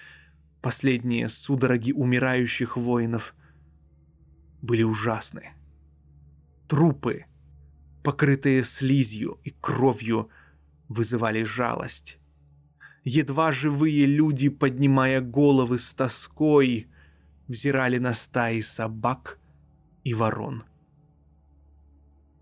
Последние 0.66 1.30
судороги 1.30 1.92
умирающих 1.92 2.76
воинов 2.76 3.36
были 4.64 4.82
ужасны. 4.82 5.52
Трупы, 6.68 7.26
покрытые 8.04 8.64
слизью 8.64 9.40
и 9.44 9.52
кровью, 9.52 10.30
вызывали 10.88 11.44
жалость. 11.44 12.18
Едва 13.04 13.52
живые 13.52 14.08
люди, 14.08 14.50
поднимая 14.50 15.22
головы 15.22 15.78
с 15.78 15.94
тоской, 15.94 16.88
взирали 17.48 18.00
на 18.00 18.16
стаи 18.16 18.62
собак 18.62 19.38
и 20.04 20.16
ворон. 20.16 20.64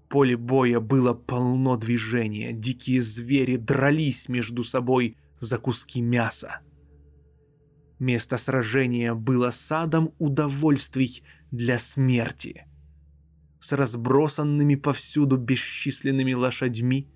Поле 0.08 0.38
боя 0.38 0.80
было 0.80 1.14
полно 1.14 1.76
движения, 1.76 2.54
дикие 2.54 3.02
звери 3.02 3.58
дрались 3.58 4.30
между 4.30 4.64
собой 4.64 5.18
за 5.41 5.58
куски 5.58 6.00
мяса. 6.02 6.62
Место 8.04 8.38
сражения 8.38 9.14
было 9.14 9.50
садом 9.52 10.14
удовольствий 10.20 11.24
для 11.52 11.80
смерти. 11.80 12.66
С 13.62 13.72
разбросанными 13.72 14.76
повсюду 14.76 15.38
бесчисленными 15.38 16.34
лошадьми, 16.34 17.08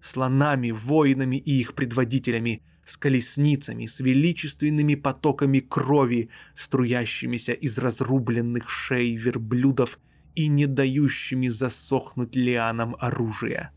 слонами, 0.00 0.70
воинами 0.70 1.34
и 1.34 1.58
их 1.58 1.74
предводителями, 1.74 2.62
с 2.84 2.96
колесницами, 2.96 3.86
с 3.86 3.98
величественными 3.98 4.94
потоками 4.94 5.58
крови, 5.58 6.28
струящимися 6.54 7.50
из 7.50 7.76
разрубленных 7.78 8.70
шей 8.70 9.16
верблюдов 9.16 9.98
и 10.36 10.46
не 10.46 10.66
дающими 10.66 11.48
засохнуть 11.48 12.36
лианам 12.36 12.94
оружия. 13.00 13.72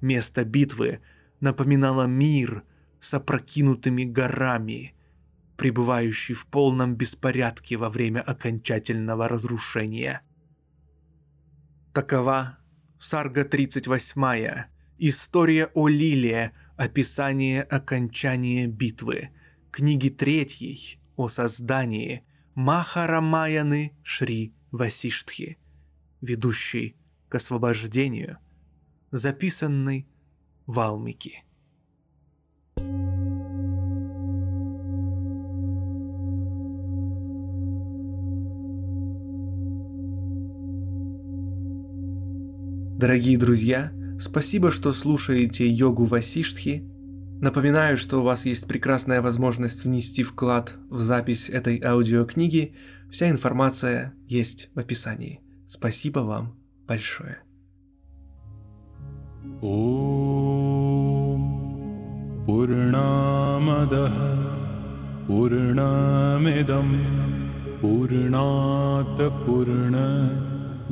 Место 0.00 0.44
битвы 0.44 1.00
напоминало 1.40 2.06
мир 2.06 2.62
с 3.00 3.12
опрокинутыми 3.14 4.04
горами– 4.04 4.94
пребывающий 5.56 6.34
в 6.34 6.46
полном 6.46 6.96
беспорядке 6.96 7.76
во 7.76 7.88
время 7.88 8.20
окончательного 8.20 9.28
разрушения. 9.28 10.22
Такова 11.92 12.58
Сарга 12.98 13.44
38, 13.44 14.66
История 14.98 15.66
о 15.74 15.88
Лиле, 15.88 16.52
описание 16.76 17.62
окончания 17.62 18.66
битвы, 18.66 19.30
книги 19.70 20.08
третьей 20.08 21.00
о 21.16 21.28
создании. 21.28 22.24
Махарамаяны 22.54 23.96
Шри 24.02 24.54
Васиштхи, 24.70 25.58
ведущий 26.20 26.96
к 27.28 27.34
освобождению, 27.34 28.38
записанный 29.10 30.06
Валмики. 30.66 31.44
Дорогие 43.01 43.37
друзья, 43.37 43.91
спасибо, 44.19 44.71
что 44.71 44.93
слушаете 44.93 45.67
йогу 45.69 46.05
Васиштхи. 46.05 46.83
Напоминаю, 47.41 47.97
что 47.97 48.19
у 48.19 48.23
вас 48.23 48.45
есть 48.45 48.67
прекрасная 48.67 49.21
возможность 49.21 49.83
внести 49.83 50.23
вклад 50.23 50.73
в 50.89 50.99
запись 51.01 51.49
этой 51.49 51.81
аудиокниги. 51.83 52.73
Вся 53.11 53.29
информация 53.29 54.13
есть 54.27 54.69
в 54.73 54.79
описании. 54.79 55.41
Спасибо 55.67 56.19
вам 56.19 56.55
большое. 56.87 57.37
पूर्णामदः 62.47 64.17
पूर्णमिदं 65.27 66.89
पूर्णात् 67.81 69.21
पूर्ण 69.45 69.95